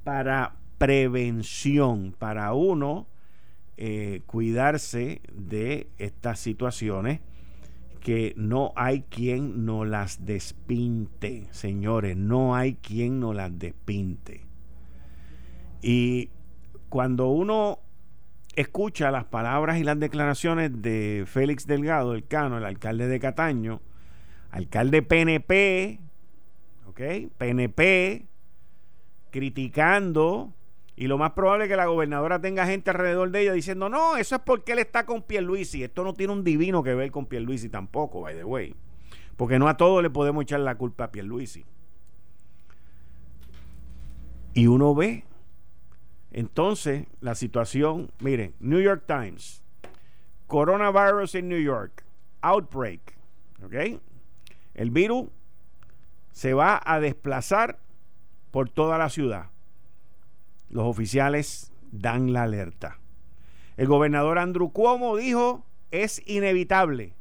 para 0.02 0.56
prevención, 0.78 2.14
para 2.18 2.54
uno 2.54 3.06
eh, 3.76 4.22
cuidarse 4.26 5.20
de 5.32 5.88
estas 5.98 6.40
situaciones 6.40 7.20
que 8.00 8.32
no 8.36 8.72
hay 8.76 9.02
quien 9.02 9.66
no 9.66 9.84
las 9.84 10.24
despinte, 10.24 11.48
señores, 11.50 12.16
no 12.16 12.56
hay 12.56 12.74
quien 12.74 13.20
no 13.20 13.34
las 13.34 13.58
despinte. 13.58 14.46
Y 15.82 16.30
cuando 16.88 17.28
uno 17.28 17.80
escucha 18.56 19.10
las 19.10 19.24
palabras 19.24 19.78
y 19.78 19.84
las 19.84 19.98
declaraciones 19.98 20.82
de 20.82 21.24
Félix 21.26 21.66
Delgado, 21.66 22.14
el 22.14 22.26
Cano, 22.26 22.58
el 22.58 22.64
alcalde 22.64 23.08
de 23.08 23.20
Cataño, 23.20 23.80
alcalde 24.50 25.02
PNP, 25.02 26.00
¿ok? 26.86 27.00
PNP, 27.38 28.26
criticando 29.30 30.52
y 31.00 31.06
lo 31.06 31.16
más 31.16 31.30
probable 31.30 31.64
es 31.64 31.70
que 31.70 31.76
la 31.76 31.86
gobernadora 31.86 32.42
tenga 32.42 32.66
gente 32.66 32.90
alrededor 32.90 33.30
de 33.30 33.40
ella 33.40 33.54
diciendo, 33.54 33.88
no, 33.88 34.18
eso 34.18 34.34
es 34.34 34.42
porque 34.42 34.72
él 34.72 34.80
está 34.80 35.06
con 35.06 35.22
Pierluisi. 35.22 35.82
Esto 35.82 36.04
no 36.04 36.12
tiene 36.12 36.34
un 36.34 36.44
divino 36.44 36.82
que 36.82 36.94
ver 36.94 37.10
con 37.10 37.24
Pierluisi 37.24 37.70
tampoco, 37.70 38.20
by 38.20 38.34
the 38.34 38.44
way. 38.44 38.76
Porque 39.38 39.58
no 39.58 39.66
a 39.66 39.78
todos 39.78 40.02
le 40.02 40.10
podemos 40.10 40.42
echar 40.42 40.60
la 40.60 40.74
culpa 40.74 41.04
a 41.04 41.10
Pierluisi. 41.10 41.64
Y 44.52 44.66
uno 44.66 44.94
ve, 44.94 45.24
entonces, 46.32 47.06
la 47.20 47.34
situación, 47.34 48.10
miren, 48.20 48.54
New 48.60 48.80
York 48.80 49.04
Times, 49.06 49.62
coronavirus 50.46 51.34
en 51.34 51.48
New 51.48 51.60
York, 51.60 52.04
outbreak, 52.40 53.16
¿ok? 53.64 54.00
El 54.74 54.90
virus 54.90 55.28
se 56.32 56.54
va 56.54 56.80
a 56.84 57.00
desplazar 57.00 57.78
por 58.50 58.68
toda 58.68 58.98
la 58.98 59.10
ciudad 59.10 59.50
los 60.70 60.86
oficiales 60.86 61.72
dan 61.92 62.32
la 62.32 62.44
alerta. 62.44 62.98
El 63.76 63.88
gobernador 63.88 64.38
Andrew 64.38 64.72
Cuomo 64.72 65.16
dijo, 65.16 65.66
es 65.90 66.22
inevitable 66.26 67.14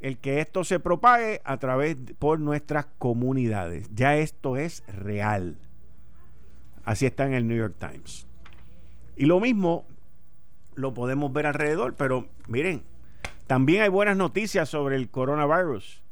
el 0.00 0.18
que 0.18 0.40
esto 0.40 0.62
se 0.62 0.78
propague 0.78 1.40
a 1.44 1.56
través 1.56 1.96
por 2.18 2.38
nuestras 2.38 2.86
comunidades. 2.98 3.88
Ya 3.94 4.16
esto 4.16 4.56
es 4.56 4.84
real. 4.86 5.56
Así 6.86 7.04
está 7.04 7.26
en 7.26 7.34
el 7.34 7.46
New 7.46 7.58
York 7.58 7.74
Times. 7.78 8.26
Y 9.16 9.26
lo 9.26 9.40
mismo 9.40 9.84
lo 10.76 10.94
podemos 10.94 11.32
ver 11.32 11.46
alrededor, 11.46 11.94
pero 11.94 12.28
miren, 12.46 12.82
también 13.46 13.82
hay 13.82 13.88
buenas 13.88 14.16
noticias 14.16 14.68
sobre 14.68 14.96
el 14.96 15.10
coronavirus. 15.10 16.02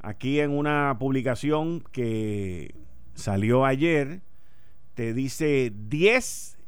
Aquí 0.00 0.40
en 0.40 0.50
una 0.50 0.96
publicación 0.98 1.84
que 1.92 2.74
salió 3.14 3.64
ayer, 3.64 4.20
te 4.94 5.14
dice 5.14 5.72
10 5.88 6.58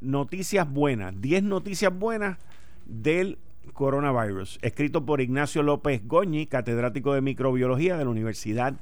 noticias 0.00 0.70
buenas, 0.70 1.18
10 1.18 1.44
noticias 1.44 1.96
buenas 1.96 2.38
del 2.84 3.38
coronavirus, 3.72 4.58
escrito 4.60 5.06
por 5.06 5.22
Ignacio 5.22 5.62
López 5.62 6.06
Goñi, 6.06 6.46
catedrático 6.46 7.14
de 7.14 7.22
microbiología 7.22 7.96
de 7.96 8.04
la 8.04 8.10
Universidad 8.10 8.74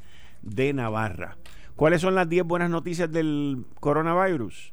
de 0.43 0.73
Navarra. 0.73 1.37
¿Cuáles 1.79 2.01
son 2.01 2.17
las 2.17 2.29
10 2.29 2.45
buenas 2.45 2.71
noticias 2.71 3.09
del 3.13 3.65
coronavirus? 3.79 4.73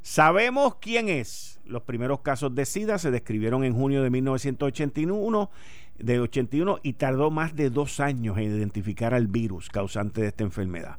Sabemos 0.00 0.76
quién 0.76 1.08
es. 1.08 1.58
Los 1.64 1.82
primeros 1.82 2.20
casos 2.20 2.54
de 2.54 2.64
SIDA 2.64 2.98
se 2.98 3.10
describieron 3.10 3.64
en 3.64 3.74
junio 3.74 4.04
de 4.04 4.10
1981 4.10 5.50
de 5.98 6.20
81 6.20 6.78
y 6.84 6.92
tardó 6.92 7.32
más 7.32 7.56
de 7.56 7.68
dos 7.68 7.98
años 7.98 8.38
en 8.38 8.44
identificar 8.44 9.12
al 9.12 9.26
virus 9.26 9.70
causante 9.70 10.20
de 10.20 10.28
esta 10.28 10.44
enfermedad. 10.44 10.98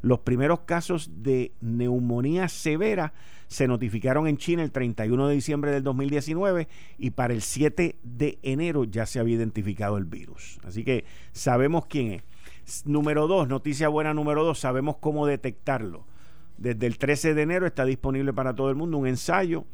Los 0.00 0.20
primeros 0.20 0.60
casos 0.60 1.10
de 1.24 1.50
neumonía 1.60 2.46
severa 2.48 3.14
se 3.48 3.66
notificaron 3.66 4.28
en 4.28 4.36
China 4.36 4.62
el 4.62 4.70
31 4.70 5.26
de 5.26 5.34
diciembre 5.34 5.72
del 5.72 5.82
2019 5.82 6.68
y 6.98 7.10
para 7.10 7.34
el 7.34 7.42
7 7.42 7.96
de 8.04 8.38
enero 8.44 8.84
ya 8.84 9.06
se 9.06 9.18
había 9.18 9.34
identificado 9.34 9.98
el 9.98 10.04
virus. 10.04 10.60
Así 10.62 10.84
que 10.84 11.04
sabemos 11.32 11.86
quién 11.86 12.12
es. 12.12 12.22
Número 12.84 13.26
dos, 13.26 13.48
noticia 13.48 13.88
buena 13.88 14.14
número 14.14 14.44
dos, 14.44 14.58
sabemos 14.58 14.96
cómo 14.98 15.26
detectarlo. 15.26 16.04
Desde 16.56 16.86
el 16.86 16.98
13 16.98 17.34
de 17.34 17.42
enero 17.42 17.66
está 17.66 17.84
disponible 17.84 18.32
para 18.32 18.54
todo 18.54 18.70
el 18.70 18.76
mundo 18.76 18.98
un 18.98 19.06
ensayo 19.06 19.64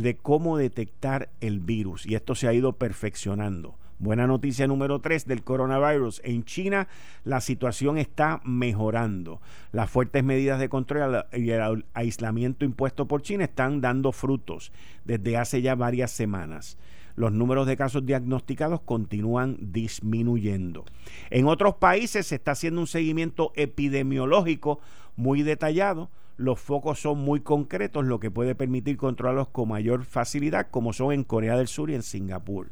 de 0.00 0.16
cómo 0.16 0.56
detectar 0.56 1.30
el 1.40 1.60
virus 1.60 2.06
y 2.06 2.14
esto 2.14 2.34
se 2.34 2.48
ha 2.48 2.52
ido 2.52 2.72
perfeccionando. 2.74 3.76
Buena 4.00 4.26
noticia 4.26 4.66
número 4.66 5.00
3 5.00 5.26
del 5.26 5.44
coronavirus. 5.44 6.20
En 6.24 6.44
China 6.44 6.88
la 7.22 7.40
situación 7.40 7.96
está 7.96 8.40
mejorando. 8.44 9.40
Las 9.70 9.88
fuertes 9.88 10.24
medidas 10.24 10.58
de 10.58 10.68
control 10.68 11.24
y 11.32 11.50
el 11.50 11.84
aislamiento 11.94 12.64
impuesto 12.64 13.06
por 13.06 13.22
China 13.22 13.44
están 13.44 13.80
dando 13.80 14.10
frutos 14.10 14.72
desde 15.04 15.36
hace 15.36 15.62
ya 15.62 15.76
varias 15.76 16.10
semanas. 16.10 16.76
Los 17.16 17.32
números 17.32 17.66
de 17.66 17.76
casos 17.76 18.04
diagnosticados 18.04 18.80
continúan 18.80 19.56
disminuyendo. 19.60 20.84
En 21.30 21.46
otros 21.46 21.76
países 21.76 22.26
se 22.26 22.34
está 22.34 22.52
haciendo 22.52 22.80
un 22.80 22.86
seguimiento 22.86 23.52
epidemiológico 23.54 24.80
muy 25.16 25.42
detallado 25.42 26.10
los 26.36 26.58
focos 26.58 27.00
son 27.00 27.18
muy 27.18 27.40
concretos, 27.40 28.04
lo 28.04 28.18
que 28.18 28.30
puede 28.30 28.54
permitir 28.54 28.96
controlarlos 28.96 29.48
con 29.48 29.68
mayor 29.68 30.04
facilidad, 30.04 30.68
como 30.70 30.92
son 30.92 31.12
en 31.12 31.22
Corea 31.22 31.56
del 31.56 31.68
Sur 31.68 31.90
y 31.90 31.94
en 31.94 32.02
Singapur. 32.02 32.70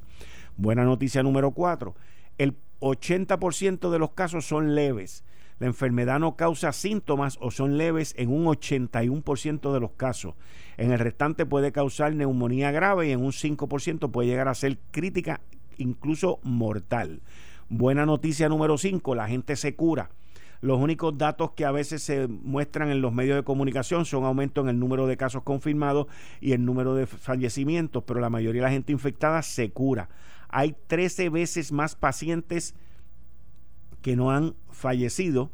Buena 0.57 0.85
noticia 0.85 1.23
número 1.23 1.53
cuatro. 1.53 1.95
El 2.39 2.57
80% 2.81 3.91
de 3.91 3.99
los 3.99 4.11
casos 4.13 4.47
son 4.47 4.75
leves. 4.75 5.25
La 5.59 5.67
enfermedad 5.67 6.19
no 6.19 6.37
causa 6.37 6.73
síntomas 6.73 7.39
o 7.41 7.51
son 7.51 7.79
leves 7.79 8.15
en 8.19 8.31
un 8.31 8.47
81% 8.47 9.73
de 9.73 9.81
los 9.81 9.93
casos. 9.93 10.35
En 10.77 10.93
el 10.93 10.99
restante 10.99 11.47
puede 11.47 11.73
causar 11.73 12.15
neumonía 12.15 12.71
grave 12.71 13.09
y 13.09 13.13
en 13.13 13.21
un 13.21 13.33
5% 13.33 14.11
puede 14.11 14.29
llegar 14.29 14.49
a 14.49 14.55
ser 14.55 14.79
crítica, 14.91 15.41
incluso 15.79 16.41
mortal. 16.43 17.21
Buena 17.69 18.07
noticia 18.07 18.49
número 18.49 18.77
5, 18.77 19.15
la 19.15 19.29
gente 19.29 19.57
se 19.57 19.75
cura. 19.77 20.11
Los 20.61 20.79
únicos 20.79 21.19
datos 21.19 21.53
que 21.53 21.65
a 21.65 21.73
veces 21.73 22.03
se 22.03 22.29
muestran 22.29 22.91
en 22.91 23.01
los 23.01 23.13
medios 23.13 23.37
de 23.37 23.43
comunicación 23.43 24.05
son 24.05 24.25
aumento 24.25 24.61
en 24.61 24.69
el 24.69 24.79
número 24.79 25.09
de 25.09 25.17
casos 25.17 25.43
confirmados 25.43 26.07
y 26.41 26.53
el 26.53 26.65
número 26.65 26.95
de 26.95 27.07
fallecimientos, 27.07 28.05
pero 28.07 28.21
la 28.21 28.31
mayoría 28.31 28.63
de 28.63 28.67
la 28.69 28.73
gente 28.73 28.93
infectada 28.93 29.43
se 29.43 29.71
cura 29.71 30.09
hay 30.53 30.77
13 30.87 31.31
veces 31.31 31.73
más 31.73 31.97
pacientes 31.97 32.77
que 34.03 34.17
no 34.17 34.31
han 34.31 34.55
fallecido 34.71 35.51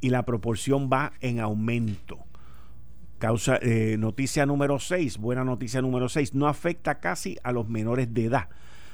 y 0.00 0.10
la 0.10 0.24
proporción 0.24 0.90
va 0.92 1.12
en 1.20 1.40
aumento. 1.40 2.18
Eh, 3.60 3.96
noticia 3.98 4.46
número 4.46 4.80
6, 4.80 5.18
buena 5.18 5.44
noticia 5.44 5.80
número 5.80 6.08
6, 6.08 6.34
no 6.34 6.48
afecta 6.48 6.98
casi 6.98 7.38
a 7.44 7.52
los 7.52 7.68
menores 7.68 8.12
de 8.12 8.24
edad. 8.24 8.48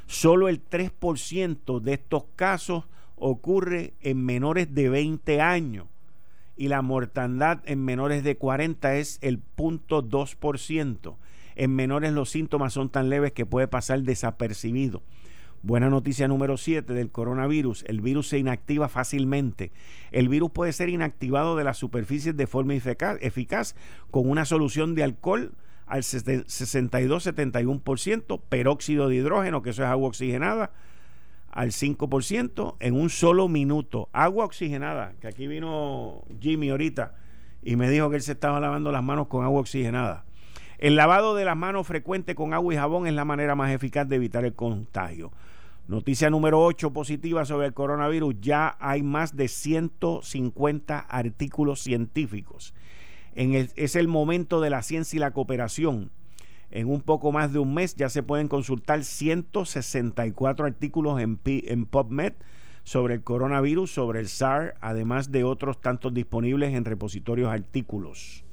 Solo 0.07 0.49
el 0.49 0.63
3% 0.63 1.81
de 1.81 1.95
estos 1.95 2.25
casos 2.37 2.85
ocurre 3.17 3.95
en 4.01 4.25
menores 4.25 4.75
de 4.75 4.91
20 4.91 5.41
años 5.41 5.87
y 6.59 6.69
la 6.69 6.83
mortandad 6.83 7.61
en 7.65 7.85
menores 7.85 8.23
de 8.23 8.37
40 8.37 8.97
es 8.97 9.19
el 9.23 9.41
0.2%. 9.57 11.17
En 11.57 11.75
menores 11.75 12.13
los 12.13 12.31
síntomas 12.31 12.75
son 12.75 12.91
tan 12.91 13.09
leves 13.09 13.33
que 13.33 13.47
puede 13.47 13.67
pasar 13.67 14.03
desapercibido. 14.03 15.03
Buena 15.63 15.91
noticia 15.91 16.29
número 16.29 16.57
7 16.57 16.93
del 16.93 17.11
coronavirus. 17.11 17.85
El 17.89 18.01
virus 18.01 18.29
se 18.29 18.39
inactiva 18.39 18.89
fácilmente. 18.89 19.73
El 20.13 20.29
virus 20.29 20.53
puede 20.53 20.73
ser 20.73 20.89
inactivado 20.89 21.57
de 21.57 21.65
las 21.65 21.77
superficies 21.77 22.37
de 22.37 22.47
forma 22.47 22.75
eficaz, 22.75 23.75
con 24.13 24.31
una 24.31 24.45
solución 24.45 24.95
de 24.95 25.03
alcohol 25.03 25.51
al 25.87 26.03
62-71%, 26.03 28.41
peróxido 28.49 29.09
de 29.09 29.17
hidrógeno, 29.17 29.63
que 29.63 29.71
eso 29.71 29.83
es 29.83 29.89
agua 29.89 30.07
oxigenada, 30.09 30.71
al 31.51 31.73
5% 31.73 32.77
en 32.79 32.95
un 32.95 33.11
solo 33.11 33.49
minuto. 33.49 34.09
Agua 34.13 34.45
oxigenada, 34.45 35.15
que 35.21 35.27
aquí 35.27 35.49
vino 35.49 36.23
Jimmy 36.41 36.71
ahorita 36.71 37.17
y 37.65 37.75
me 37.75 37.91
dijo 37.91 38.11
que 38.11 38.17
él 38.17 38.23
se 38.23 38.31
estaba 38.33 38.61
lavando 38.61 38.93
las 38.93 39.03
manos 39.03 39.27
con 39.27 39.45
agua 39.45 39.61
oxigenada. 39.61 40.25
El 40.79 40.95
lavado 40.95 41.35
de 41.35 41.45
las 41.45 41.57
manos 41.57 41.89
frecuente 41.89 42.37
con 42.37 42.55
agua 42.55 42.73
y 42.73 42.77
jabón 42.77 43.09
es 43.09 43.13
la 43.13 43.25
manera 43.25 43.57
más 43.57 43.73
eficaz 43.73 44.09
de 44.09 44.15
evitar 44.15 44.45
el 44.45 44.55
contagio. 44.55 45.33
Noticia 45.89 46.29
número 46.29 46.61
8 46.61 46.93
positiva 46.93 47.47
sobre 47.47 47.67
el 47.67 47.73
coronavirus. 47.73 48.35
Ya 48.43 48.77
hay 48.79 49.03
más 49.03 49.35
de 49.35 49.49
150 49.49 50.99
artículos 50.99 51.81
científicos. 51.81 52.75
En 53.35 53.55
es 53.55 53.97
el 53.97 54.07
momento 54.07 54.61
de 54.61 54.69
la 54.69 54.83
ciencia 54.83 55.17
y 55.17 55.21
la 55.21 55.31
cooperación. 55.31 56.11
En 56.71 56.91
un 56.91 57.01
poco 57.01 57.33
más 57.33 57.55
de 57.55 57.59
un 57.59 57.73
mes 57.73 57.97
ya 57.97 58.11
se 58.11 58.23
pueden 58.23 58.49
consultar 58.49 59.03
164 59.03 60.67
artículos 60.67 61.23
en, 61.23 61.41
en 61.47 61.87
PubMed 61.87 62.35
sobre 62.85 63.15
el 63.15 63.23
coronavirus, 63.23 63.91
sobre 63.91 64.21
el 64.21 64.29
SARS, 64.29 64.75
además 64.83 65.33
de 65.33 65.45
otros 65.45 65.81
tantos 65.81 66.13
disponibles 66.13 66.75
en 66.75 66.85
repositorios 66.85 67.51
artículos. 67.51 68.45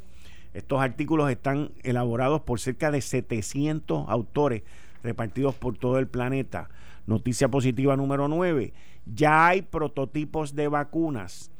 Estos 0.53 0.79
artículos 0.79 1.29
están 1.29 1.71
elaborados 1.83 2.39
por 2.43 2.61
cerca 2.61 2.91
de 2.91 3.01
700 3.01 4.07
autores 4.07 4.63
repartidos 5.03 5.53
por 5.55 5.77
todo 5.77 5.99
el 5.99 6.07
planeta. 6.07 6.69
Noticia 7.07 7.49
positiva 7.49 7.95
número 7.95 8.27
9. 8.27 8.73
Ya 9.05 9.47
hay 9.47 9.61
prototipos 9.61 10.55
de 10.55 10.67
vacunas. 10.67 11.51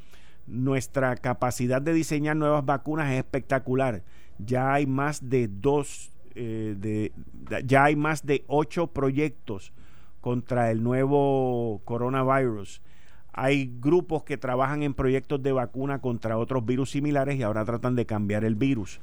Nuestra 0.48 1.16
capacidad 1.16 1.82
de 1.82 1.94
diseñar 1.94 2.36
nuevas 2.36 2.66
vacunas 2.66 3.12
es 3.12 3.20
espectacular. 3.20 4.04
Ya 4.40 4.74
hay 4.74 4.86
más 4.86 5.30
de 5.30 5.48
dos, 5.48 6.12
eh, 6.36 6.76
de, 6.78 7.12
ya 7.66 7.86
hay 7.86 7.96
más 7.96 8.26
de 8.26 8.44
ocho 8.48 8.88
proyectos 8.88 9.72
contra 10.22 10.72
el 10.72 10.82
nuevo 10.82 11.82
coronavirus. 11.86 12.82
Hay 13.32 13.72
grupos 13.80 14.24
que 14.24 14.38
trabajan 14.38 14.82
en 14.82 14.94
proyectos 14.94 15.44
de 15.44 15.52
vacuna 15.52 16.00
contra 16.00 16.38
otros 16.38 16.66
virus 16.66 16.92
similares 16.92 17.36
y 17.36 17.44
ahora 17.44 17.66
tratan 17.66 17.96
de 17.96 18.06
cambiar 18.06 18.46
el 18.46 18.56
virus, 18.56 19.00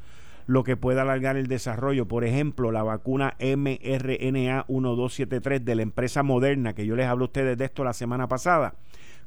lo 0.46 0.64
que 0.64 0.76
puede 0.76 1.00
alargar 1.00 1.36
el 1.36 1.46
desarrollo. 1.46 2.08
Por 2.08 2.24
ejemplo, 2.24 2.72
la 2.72 2.82
vacuna 2.82 3.36
mRNA 3.40 4.66
1273 4.68 5.64
de 5.64 5.74
la 5.74 5.82
empresa 5.82 6.22
Moderna, 6.22 6.74
que 6.74 6.86
yo 6.86 6.96
les 6.96 7.06
hablé 7.06 7.22
a 7.22 7.26
ustedes 7.26 7.58
de 7.58 7.64
esto 7.64 7.84
la 7.84 7.92
semana 7.92 8.28
pasada, 8.28 8.74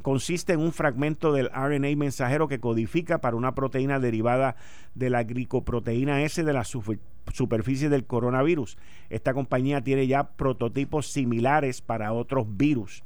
consiste 0.01 0.53
en 0.53 0.59
un 0.59 0.71
fragmento 0.71 1.33
del 1.33 1.49
RNA 1.49 1.95
mensajero 1.95 2.47
que 2.47 2.59
codifica 2.59 3.21
para 3.21 3.35
una 3.35 3.55
proteína 3.55 3.99
derivada 3.99 4.55
de 4.93 5.09
la 5.09 5.23
glicoproteína 5.23 6.21
S 6.23 6.43
de 6.43 6.53
la 6.53 6.63
superficie 6.63 7.89
del 7.89 8.05
coronavirus. 8.05 8.77
Esta 9.09 9.33
compañía 9.33 9.81
tiene 9.81 10.05
ya 10.05 10.29
prototipos 10.29 11.07
similares 11.07 11.81
para 11.81 12.13
otros 12.13 12.45
virus. 12.55 13.03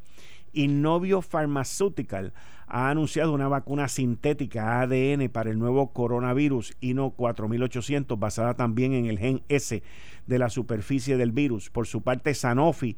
Innovio 0.51 1.21
Pharmaceutical 1.21 2.33
ha 2.69 2.89
anunciado 2.89 3.33
una 3.33 3.47
vacuna 3.47 3.87
sintética 3.87 4.81
ADN 4.81 5.29
para 5.29 5.49
el 5.49 5.57
nuevo 5.57 5.91
coronavirus 5.91 6.77
INO 6.79 7.09
4800 7.11 8.19
basada 8.19 8.53
también 8.53 8.93
en 8.93 9.07
el 9.07 9.17
gen 9.17 9.41
S 9.49 9.81
de 10.27 10.39
la 10.39 10.49
superficie 10.49 11.17
del 11.17 11.31
virus. 11.31 11.71
Por 11.71 11.87
su 11.87 12.03
parte, 12.03 12.33
Sanofi 12.35 12.95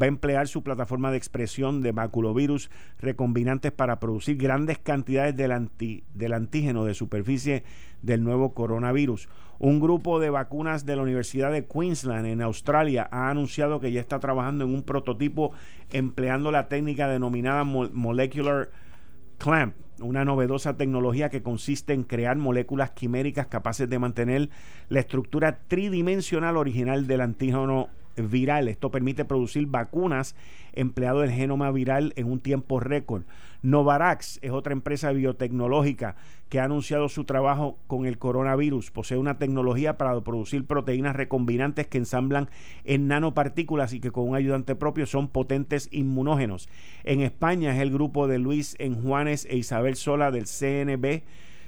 va 0.00 0.06
a 0.06 0.08
emplear 0.08 0.48
su 0.48 0.64
plataforma 0.64 1.12
de 1.12 1.16
expresión 1.16 1.80
de 1.80 1.92
maculovirus 1.92 2.70
recombinantes 2.98 3.70
para 3.70 4.00
producir 4.00 4.36
grandes 4.36 4.78
cantidades 4.78 5.36
del, 5.36 5.70
del 6.14 6.32
antígeno 6.32 6.84
de 6.84 6.94
superficie 6.94 7.62
del 8.02 8.24
nuevo 8.24 8.52
coronavirus. 8.52 9.28
Un 9.60 9.78
grupo 9.78 10.18
de 10.18 10.30
vacunas 10.30 10.84
de 10.84 10.96
la 10.96 11.02
Universidad 11.02 11.52
de 11.52 11.66
Queensland 11.66 12.26
en 12.26 12.42
Australia 12.42 13.08
ha 13.12 13.30
anunciado 13.30 13.78
que 13.78 13.92
ya 13.92 14.00
está 14.00 14.18
trabajando 14.18 14.64
en 14.64 14.74
un 14.74 14.82
prototipo 14.82 15.52
empleando 15.92 16.50
la 16.50 16.68
técnica 16.68 17.06
denominada 17.06 17.62
molecular 17.62 18.70
clamp, 19.38 19.74
una 20.00 20.24
novedosa 20.24 20.76
tecnología 20.76 21.30
que 21.30 21.42
consiste 21.42 21.92
en 21.92 22.02
crear 22.02 22.36
moléculas 22.36 22.90
quiméricas 22.90 23.46
capaces 23.46 23.88
de 23.88 23.98
mantener 23.98 24.50
la 24.88 25.00
estructura 25.00 25.60
tridimensional 25.68 26.56
original 26.56 27.06
del 27.06 27.20
antígeno 27.20 27.88
viral. 28.16 28.68
Esto 28.68 28.90
permite 28.90 29.24
producir 29.24 29.66
vacunas 29.66 30.36
empleado 30.72 31.22
el 31.22 31.30
genoma 31.30 31.70
viral 31.70 32.12
en 32.16 32.30
un 32.30 32.40
tiempo 32.40 32.80
récord. 32.80 33.24
Novarax 33.64 34.40
es 34.42 34.50
otra 34.50 34.74
empresa 34.74 35.10
biotecnológica 35.10 36.16
que 36.50 36.60
ha 36.60 36.64
anunciado 36.64 37.08
su 37.08 37.24
trabajo 37.24 37.78
con 37.86 38.04
el 38.04 38.18
coronavirus. 38.18 38.90
Posee 38.90 39.16
una 39.16 39.38
tecnología 39.38 39.96
para 39.96 40.20
producir 40.20 40.66
proteínas 40.66 41.16
recombinantes 41.16 41.86
que 41.86 41.96
ensamblan 41.96 42.50
en 42.84 43.08
nanopartículas 43.08 43.94
y 43.94 44.00
que 44.00 44.10
con 44.10 44.28
un 44.28 44.36
ayudante 44.36 44.74
propio 44.74 45.06
son 45.06 45.28
potentes 45.28 45.88
inmunógenos. 45.92 46.68
En 47.04 47.22
España 47.22 47.74
es 47.74 47.80
el 47.80 47.90
grupo 47.90 48.28
de 48.28 48.38
Luis 48.38 48.76
Enjuanes 48.78 49.46
e 49.48 49.56
Isabel 49.56 49.96
Sola 49.96 50.30
del 50.30 50.44
CNB 50.44 51.22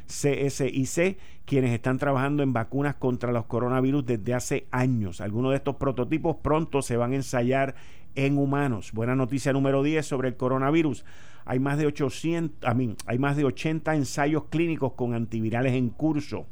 CSIC, 0.06 1.18
quienes 1.46 1.72
están 1.72 1.96
trabajando 1.96 2.42
en 2.42 2.52
vacunas 2.52 2.94
contra 2.96 3.32
los 3.32 3.46
coronavirus 3.46 4.04
desde 4.04 4.35
hace 4.35 4.66
años. 4.70 5.22
Algunos 5.22 5.52
de 5.52 5.56
estos 5.56 5.76
prototipos 5.76 6.37
pronto 6.42 6.82
se 6.82 6.98
van 6.98 7.12
a 7.12 7.16
ensayar 7.16 7.74
en 8.16 8.38
humanos. 8.38 8.92
Buena 8.92 9.14
noticia 9.14 9.52
número 9.52 9.82
10 9.82 10.04
sobre 10.04 10.28
el 10.28 10.37
coronavirus. 10.37 11.04
Hay 11.46 11.61
más 11.61 11.78
de 11.78 11.87
800, 11.87 12.70
hay 13.06 13.18
más 13.18 13.37
de 13.37 13.44
80 13.44 13.94
ensayos 13.94 14.44
clínicos 14.50 14.92
con 14.92 15.14
antivirales 15.14 15.74
en 15.74 15.88
curso. 15.90 16.46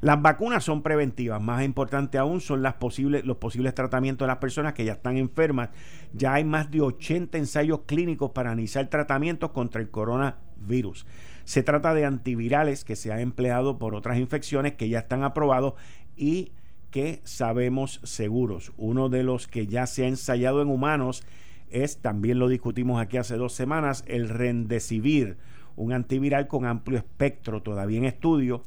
Las 0.00 0.20
vacunas 0.20 0.64
son 0.64 0.82
preventivas, 0.82 1.42
más 1.42 1.62
importante 1.62 2.16
aún 2.16 2.40
son 2.40 2.62
los 2.62 2.74
posibles 2.74 3.74
tratamientos 3.74 4.26
de 4.26 4.28
las 4.28 4.38
personas 4.38 4.72
que 4.72 4.84
ya 4.84 4.92
están 4.92 5.18
enfermas. 5.18 5.68
Ya 6.14 6.34
hay 6.34 6.44
más 6.44 6.70
de 6.70 6.80
80 6.80 7.36
ensayos 7.36 7.82
clínicos 7.86 8.30
para 8.30 8.50
analizar 8.50 8.88
tratamientos 8.88 9.50
contra 9.50 9.80
el 9.80 9.90
coronavirus. 9.90 11.06
Se 11.44 11.62
trata 11.62 11.92
de 11.92 12.06
antivirales 12.06 12.84
que 12.84 12.96
se 12.96 13.12
han 13.12 13.20
empleado 13.20 13.78
por 13.78 13.94
otras 13.94 14.18
infecciones 14.18 14.74
que 14.74 14.88
ya 14.88 15.00
están 15.00 15.22
aprobados 15.22 15.74
y 16.16 16.52
que 16.90 17.20
sabemos 17.24 18.00
seguros. 18.02 18.72
Uno 18.78 19.10
de 19.10 19.22
los 19.22 19.48
que 19.48 19.66
ya 19.66 19.86
se 19.86 20.04
ha 20.04 20.08
ensayado 20.08 20.62
en 20.62 20.68
humanos 20.68 21.24
es, 21.70 21.98
también 21.98 22.38
lo 22.38 22.48
discutimos 22.48 23.00
aquí 23.00 23.16
hace 23.16 23.36
dos 23.36 23.52
semanas, 23.52 24.04
el 24.06 24.28
Rendecivir, 24.28 25.36
un 25.76 25.92
antiviral 25.92 26.48
con 26.48 26.66
amplio 26.66 26.98
espectro 26.98 27.62
todavía 27.62 27.98
en 27.98 28.04
estudio 28.04 28.62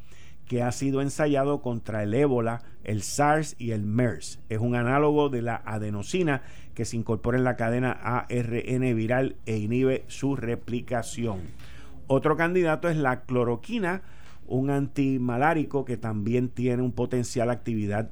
que 0.47 0.61
ha 0.61 0.71
sido 0.71 1.01
ensayado 1.01 1.61
contra 1.61 2.03
el 2.03 2.13
ébola, 2.13 2.63
el 2.83 3.01
SARS 3.01 3.55
y 3.57 3.71
el 3.71 3.83
MERS. 3.83 4.39
Es 4.49 4.59
un 4.59 4.75
análogo 4.75 5.29
de 5.29 5.41
la 5.41 5.61
adenosina 5.65 6.41
que 6.73 6.85
se 6.85 6.97
incorpora 6.97 7.37
en 7.37 7.43
la 7.43 7.55
cadena 7.55 7.91
ARN 7.91 8.95
viral 8.95 9.35
e 9.45 9.57
inhibe 9.57 10.03
su 10.07 10.35
replicación. 10.35 11.41
Otro 12.07 12.35
candidato 12.35 12.89
es 12.89 12.97
la 12.97 13.21
cloroquina, 13.21 14.01
un 14.45 14.69
antimalárico 14.69 15.85
que 15.85 15.97
también 15.97 16.49
tiene 16.49 16.83
un 16.83 16.91
potencial 16.91 17.49
actividad 17.49 18.09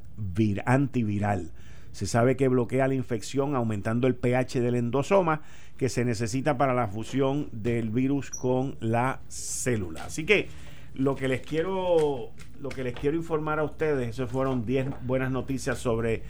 antiviral. 0.65 1.51
Se 1.91 2.05
sabe 2.07 2.37
que 2.37 2.47
bloquea 2.47 2.87
la 2.87 2.93
infección 2.93 3.55
aumentando 3.55 4.07
el 4.07 4.15
pH 4.15 4.61
del 4.61 4.75
endosoma 4.75 5.41
que 5.77 5.89
se 5.89 6.05
necesita 6.05 6.57
para 6.57 6.73
la 6.73 6.87
fusión 6.87 7.49
del 7.51 7.89
virus 7.89 8.29
con 8.31 8.77
la 8.79 9.21
célula. 9.27 10.05
Así 10.05 10.25
que 10.25 10.47
lo 10.93 11.15
que 11.15 11.27
les 11.27 11.41
quiero 11.41 12.31
lo 12.59 12.69
que 12.69 12.83
les 12.83 12.93
quiero 12.93 13.17
informar 13.17 13.59
a 13.59 13.63
ustedes, 13.63 14.09
eso 14.09 14.27
fueron 14.27 14.65
10 14.65 14.87
buenas 15.03 15.31
noticias 15.31 15.79
sobre 15.79 16.23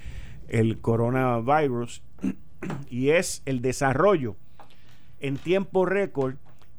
el 0.48 0.80
coronavirus 0.80 2.02
y 2.90 3.10
es 3.10 3.42
el 3.46 3.62
desarrollo 3.62 4.36
en 5.20 5.38
tiempo 5.38 5.86
récord 5.86 6.36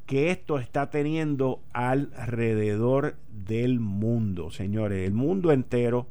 que 0.07 0.31
esto 0.31 0.59
está 0.59 0.91
teniendo 0.91 1.63
alrededor 1.73 3.17
del 3.31 3.81
mundo, 3.81 4.51
señores. 4.51 5.07
El 5.07 5.15
mundo 5.15 5.53
entero 5.53 6.09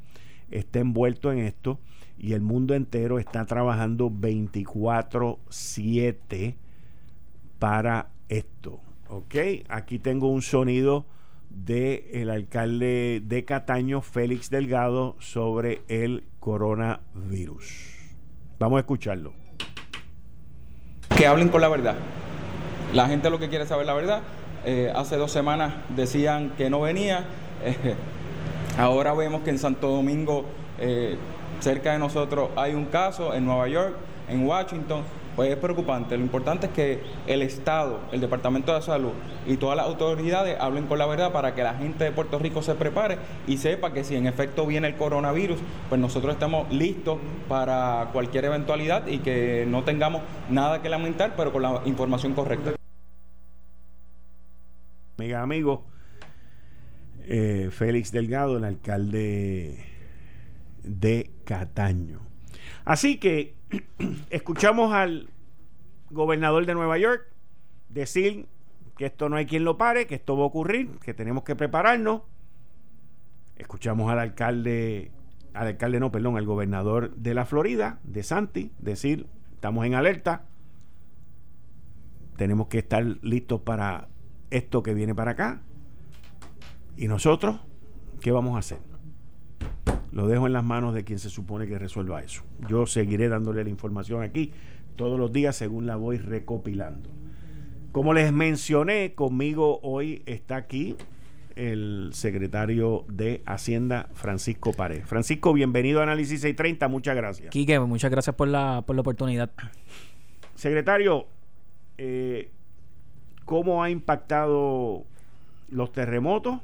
está 0.51 0.79
envuelto 0.79 1.31
en 1.31 1.39
esto 1.39 1.79
y 2.17 2.33
el 2.33 2.41
mundo 2.41 2.75
entero 2.75 3.19
está 3.19 3.45
trabajando 3.45 4.09
24/7 4.09 6.55
para 7.59 8.09
esto. 8.29 8.79
¿Ok? 9.09 9.35
Aquí 9.67 9.99
tengo 9.99 10.27
un 10.27 10.41
sonido 10.41 11.05
del 11.49 12.03
el 12.13 12.29
alcalde 12.29 13.21
de 13.25 13.43
Cataño, 13.43 14.01
Félix 14.01 14.49
Delgado, 14.49 15.17
sobre 15.19 15.81
el 15.87 16.23
coronavirus. 16.39 17.97
Vamos 18.59 18.77
a 18.77 18.79
escucharlo. 18.81 19.33
Que 21.17 21.27
hablen 21.27 21.49
con 21.49 21.59
la 21.61 21.67
verdad 21.67 21.97
la 22.93 23.07
gente 23.07 23.29
lo 23.29 23.39
que 23.39 23.49
quiere 23.49 23.65
saber 23.65 23.85
la 23.85 23.93
verdad. 23.93 24.21
Eh, 24.65 24.91
hace 24.93 25.15
dos 25.15 25.31
semanas 25.31 25.73
decían 25.95 26.51
que 26.57 26.69
no 26.69 26.81
venía. 26.81 27.25
ahora 28.81 29.13
vemos 29.13 29.41
que 29.41 29.49
en 29.49 29.59
Santo 29.59 29.89
Domingo, 29.89 30.45
eh, 30.79 31.17
cerca 31.59 31.93
de 31.93 31.99
nosotros, 31.99 32.49
hay 32.55 32.73
un 32.73 32.85
caso, 32.85 33.33
en 33.33 33.45
Nueva 33.45 33.67
York, 33.67 33.95
en 34.27 34.45
Washington. 34.45 35.03
Pues 35.35 35.49
es 35.49 35.55
preocupante. 35.55 36.17
Lo 36.17 36.23
importante 36.23 36.67
es 36.67 36.73
que 36.73 36.99
el 37.25 37.41
Estado, 37.41 37.99
el 38.11 38.19
Departamento 38.19 38.75
de 38.75 38.81
Salud 38.81 39.11
y 39.47 39.55
todas 39.55 39.77
las 39.77 39.85
autoridades 39.85 40.57
hablen 40.59 40.87
con 40.87 40.99
la 40.99 41.05
verdad 41.05 41.31
para 41.31 41.55
que 41.55 41.63
la 41.63 41.73
gente 41.73 42.03
de 42.03 42.11
Puerto 42.11 42.37
Rico 42.37 42.61
se 42.61 42.75
prepare 42.75 43.17
y 43.47 43.55
sepa 43.55 43.93
que 43.93 44.03
si 44.03 44.17
en 44.17 44.27
efecto 44.27 44.65
viene 44.65 44.89
el 44.89 44.97
coronavirus, 44.97 45.57
pues 45.87 46.01
nosotros 46.01 46.33
estamos 46.33 46.69
listos 46.69 47.17
para 47.47 48.09
cualquier 48.11 48.43
eventualidad 48.43 49.07
y 49.07 49.19
que 49.19 49.65
no 49.69 49.85
tengamos 49.85 50.21
nada 50.49 50.81
que 50.81 50.89
lamentar, 50.89 51.33
pero 51.37 51.53
con 51.53 51.61
la 51.61 51.81
información 51.85 52.33
correcta 52.33 52.71
amiga, 55.21 55.41
amigo, 55.43 55.83
eh, 57.25 57.69
Félix 57.71 58.11
Delgado, 58.11 58.57
el 58.57 58.63
alcalde 58.63 59.85
de 60.83 61.31
Cataño. 61.45 62.19
Así 62.85 63.17
que 63.17 63.55
escuchamos 64.29 64.93
al 64.93 65.29
gobernador 66.09 66.65
de 66.65 66.73
Nueva 66.73 66.97
York 66.97 67.27
decir 67.89 68.47
que 68.97 69.05
esto 69.05 69.29
no 69.29 69.35
hay 69.35 69.45
quien 69.45 69.63
lo 69.63 69.77
pare, 69.77 70.07
que 70.07 70.15
esto 70.15 70.35
va 70.35 70.43
a 70.43 70.47
ocurrir, 70.47 70.89
que 70.99 71.13
tenemos 71.13 71.43
que 71.43 71.55
prepararnos. 71.55 72.21
Escuchamos 73.57 74.11
al 74.11 74.19
alcalde, 74.19 75.11
al 75.53 75.67
alcalde 75.67 75.99
no, 75.99 76.11
perdón, 76.11 76.37
al 76.37 76.45
gobernador 76.45 77.15
de 77.15 77.33
la 77.33 77.45
Florida, 77.45 77.99
de 78.03 78.23
Santi, 78.23 78.71
decir, 78.79 79.27
estamos 79.53 79.85
en 79.85 79.95
alerta, 79.95 80.45
tenemos 82.37 82.67
que 82.67 82.79
estar 82.79 83.03
listos 83.21 83.61
para 83.61 84.07
esto 84.49 84.83
que 84.83 84.93
viene 84.93 85.13
para 85.13 85.31
acá. 85.31 85.61
Y 86.97 87.07
nosotros 87.07 87.59
¿Qué 88.21 88.31
vamos 88.31 88.55
a 88.55 88.59
hacer? 88.59 88.77
Lo 90.11 90.27
dejo 90.27 90.45
en 90.45 90.53
las 90.53 90.63
manos 90.63 90.93
de 90.93 91.03
quien 91.03 91.17
se 91.17 91.29
supone 91.29 91.67
que 91.67 91.79
resuelva 91.79 92.21
eso. 92.21 92.43
Yo 92.69 92.85
seguiré 92.85 93.29
dándole 93.29 93.63
la 93.63 93.69
información 93.69 94.21
aquí 94.21 94.51
todos 94.95 95.19
los 95.19 95.33
días 95.33 95.55
según 95.55 95.87
la 95.87 95.95
voy 95.95 96.17
recopilando. 96.17 97.09
Como 97.91 98.13
les 98.13 98.31
mencioné, 98.31 99.15
conmigo 99.15 99.79
hoy 99.81 100.21
está 100.27 100.55
aquí 100.57 100.95
el 101.55 102.11
secretario 102.13 103.05
de 103.09 103.41
Hacienda, 103.45 104.07
Francisco 104.13 104.71
Pared. 104.71 105.03
Francisco, 105.03 105.51
bienvenido 105.51 105.99
a 105.99 106.03
Análisis 106.03 106.41
630, 106.41 106.87
muchas 106.87 107.15
gracias. 107.15 107.49
Quique, 107.49 107.79
muchas 107.79 108.11
gracias 108.11 108.35
por 108.35 108.47
la, 108.47 108.83
por 108.85 108.95
la 108.95 109.01
oportunidad. 109.01 109.49
Secretario, 110.55 111.25
eh, 111.97 112.51
¿cómo 113.45 113.83
ha 113.83 113.89
impactado 113.89 115.05
los 115.69 115.91
terremotos 115.91 116.59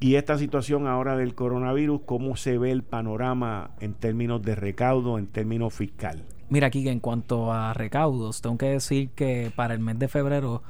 y 0.00 0.14
esta 0.14 0.38
situación 0.38 0.86
ahora 0.86 1.16
del 1.16 1.34
coronavirus? 1.34 2.00
¿Cómo 2.06 2.36
se 2.36 2.56
ve 2.58 2.72
el 2.72 2.82
panorama 2.82 3.72
en 3.80 3.94
términos 3.94 4.42
de 4.42 4.54
recaudo, 4.54 5.18
en 5.18 5.26
términos 5.26 5.74
fiscal? 5.74 6.24
Mira, 6.48 6.68
aquí 6.68 6.88
en 6.88 7.00
cuanto 7.00 7.52
a 7.52 7.74
recaudos, 7.74 8.40
tengo 8.40 8.58
que 8.58 8.66
decir 8.66 9.10
que 9.10 9.52
para 9.54 9.74
el 9.74 9.80
mes 9.80 9.98
de 9.98 10.08
febrero 10.08 10.62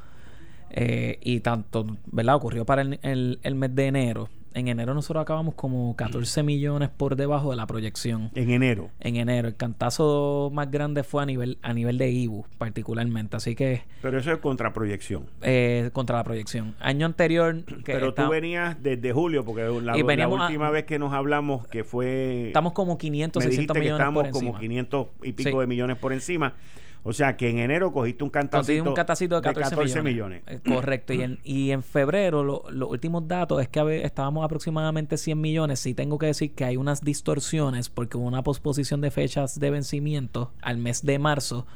eh, 0.70 1.18
y 1.22 1.40
tanto, 1.40 1.86
¿verdad? 2.06 2.34
Ocurrió 2.34 2.66
para 2.66 2.82
el, 2.82 3.38
el, 3.42 3.54
mes 3.54 3.74
de 3.74 3.86
enero. 3.86 4.28
En 4.52 4.68
enero 4.68 4.94
nosotros 4.94 5.22
acabamos 5.22 5.54
como 5.54 5.94
14 5.96 6.42
millones 6.42 6.88
por 6.88 7.16
debajo 7.16 7.50
de 7.50 7.56
la 7.56 7.66
proyección. 7.66 8.30
En 8.34 8.50
enero. 8.50 8.90
En 8.98 9.16
enero. 9.16 9.48
El 9.48 9.56
cantazo 9.56 10.50
más 10.52 10.70
grande 10.70 11.04
fue 11.04 11.22
a 11.22 11.26
nivel, 11.26 11.58
a 11.62 11.72
nivel 11.72 11.98
de 11.98 12.10
IBU, 12.10 12.46
particularmente. 12.58 13.36
Así 13.36 13.54
que. 13.54 13.82
Pero 14.02 14.18
eso 14.18 14.32
es 14.32 14.38
contra 14.38 14.72
proyección. 14.72 15.26
Eh, 15.42 15.90
contra 15.92 16.16
la 16.16 16.24
proyección. 16.24 16.74
Año 16.80 17.06
anterior. 17.06 17.64
Que 17.80 17.94
Pero 17.94 18.12
tú 18.12 18.28
venías 18.28 18.82
desde 18.82 19.12
julio, 19.12 19.44
porque 19.44 19.62
la, 19.62 19.96
última 20.28 20.70
vez 20.70 20.84
que 20.84 20.98
nos 20.98 21.14
hablamos, 21.14 21.66
que 21.66 21.82
fue. 21.82 22.48
Estamos 22.48 22.72
como 22.72 22.98
500, 22.98 23.42
me 23.42 23.50
600 23.50 23.76
millones. 23.78 23.96
Que 23.96 24.02
estamos 24.02 24.28
como 24.28 24.58
500 24.58 25.06
y 25.22 25.32
pico 25.32 25.60
de 25.60 25.66
millones 25.66 25.96
por 25.96 26.12
encima. 26.12 26.54
O 27.02 27.12
sea 27.12 27.36
que 27.36 27.48
en 27.48 27.58
enero 27.58 27.92
cogiste 27.92 28.24
un 28.24 28.30
cantacito, 28.30 28.88
un 28.90 28.94
cantacito 28.94 29.40
de 29.40 29.42
14, 29.42 30.02
millones. 30.02 30.42
Eh, 30.46 30.60
correcto. 30.66 31.14
y, 31.14 31.22
en, 31.22 31.38
y 31.44 31.70
en 31.70 31.82
febrero 31.82 32.44
los 32.44 32.90
últimos 32.90 33.26
datos 33.26 33.62
es 33.62 33.68
que 33.68 34.02
estábamos 34.04 34.44
aproximadamente 34.44 35.16
100 35.16 35.40
millones. 35.40 35.80
Sí 35.80 35.94
tengo 35.94 36.18
que 36.18 36.26
decir 36.26 36.54
que 36.54 36.64
hay 36.64 36.76
unas 36.76 37.02
distorsiones 37.02 37.88
porque 37.88 38.18
hubo 38.18 38.26
una 38.26 38.42
posposición 38.42 39.00
de 39.00 39.10
fechas 39.10 39.58
de 39.58 39.70
vencimiento 39.70 40.52
al 40.60 40.76
mes 40.76 41.04
de 41.04 41.18
marzo 41.18 41.66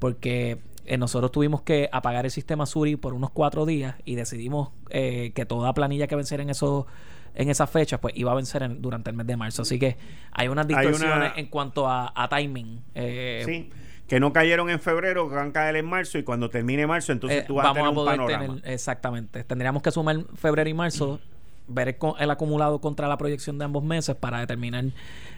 porque 0.00 0.58
eh, 0.84 0.98
nosotros 0.98 1.30
tuvimos 1.30 1.62
que 1.62 1.88
apagar 1.92 2.24
el 2.24 2.32
sistema 2.32 2.66
Suri 2.66 2.96
por 2.96 3.14
unos 3.14 3.30
cuatro 3.30 3.66
días 3.66 3.94
y 4.04 4.16
decidimos 4.16 4.70
eh, 4.90 5.30
que 5.32 5.46
toda 5.46 5.72
planilla 5.74 6.08
que 6.08 6.16
venciera 6.16 6.42
en 6.42 6.50
esos 6.50 6.86
en 7.34 7.48
esas 7.48 7.70
fechas, 7.70 7.98
pues 7.98 8.14
iba 8.14 8.30
a 8.30 8.34
vencer 8.34 8.68
durante 8.78 9.08
el 9.08 9.16
mes 9.16 9.26
de 9.26 9.38
marzo. 9.38 9.62
Así 9.62 9.78
que 9.78 9.96
hay 10.32 10.48
unas 10.48 10.66
distorsiones 10.66 11.32
en 11.36 11.46
cuanto 11.46 11.88
a, 11.88 12.12
a 12.14 12.28
timing. 12.28 12.82
Eh, 12.94 13.42
sí 13.46 13.70
que 14.06 14.20
no 14.20 14.32
cayeron 14.32 14.68
en 14.70 14.80
febrero, 14.80 15.28
que 15.28 15.34
van 15.34 15.48
a 15.48 15.52
caer 15.52 15.76
en 15.76 15.86
marzo 15.86 16.18
y 16.18 16.22
cuando 16.22 16.50
termine 16.50 16.86
marzo, 16.86 17.12
entonces 17.12 17.42
eh, 17.42 17.44
tú 17.46 17.54
vas 17.54 17.66
a 17.66 17.72
tener 17.72 17.88
un 17.88 18.04
panorama. 18.04 18.58
exactamente. 18.64 19.44
Tendríamos 19.44 19.82
que 19.82 19.90
sumar 19.90 20.24
febrero 20.34 20.68
y 20.68 20.74
marzo, 20.74 21.20
ver 21.68 21.96
el, 22.18 22.30
acumulado 22.30 22.80
contra 22.80 23.08
la 23.08 23.16
proyección 23.16 23.58
de 23.58 23.64
ambos 23.64 23.84
meses 23.84 24.14
para 24.16 24.40
determinar 24.40 24.84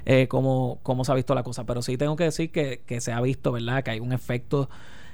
eh, 0.06 0.26
cómo, 0.28 0.78
cómo 0.82 1.04
se 1.04 1.12
ha 1.12 1.14
visto 1.14 1.34
la 1.34 1.42
cosa. 1.42 1.64
Pero 1.64 1.82
sí 1.82 1.96
tengo 1.96 2.16
que 2.16 2.24
decir 2.24 2.50
que, 2.50 2.82
que 2.84 3.00
se 3.00 3.12
ha 3.12 3.20
visto, 3.20 3.52
¿verdad? 3.52 3.82
Que 3.84 3.92
hay 3.92 4.00
un 4.00 4.12
efecto 4.12 4.68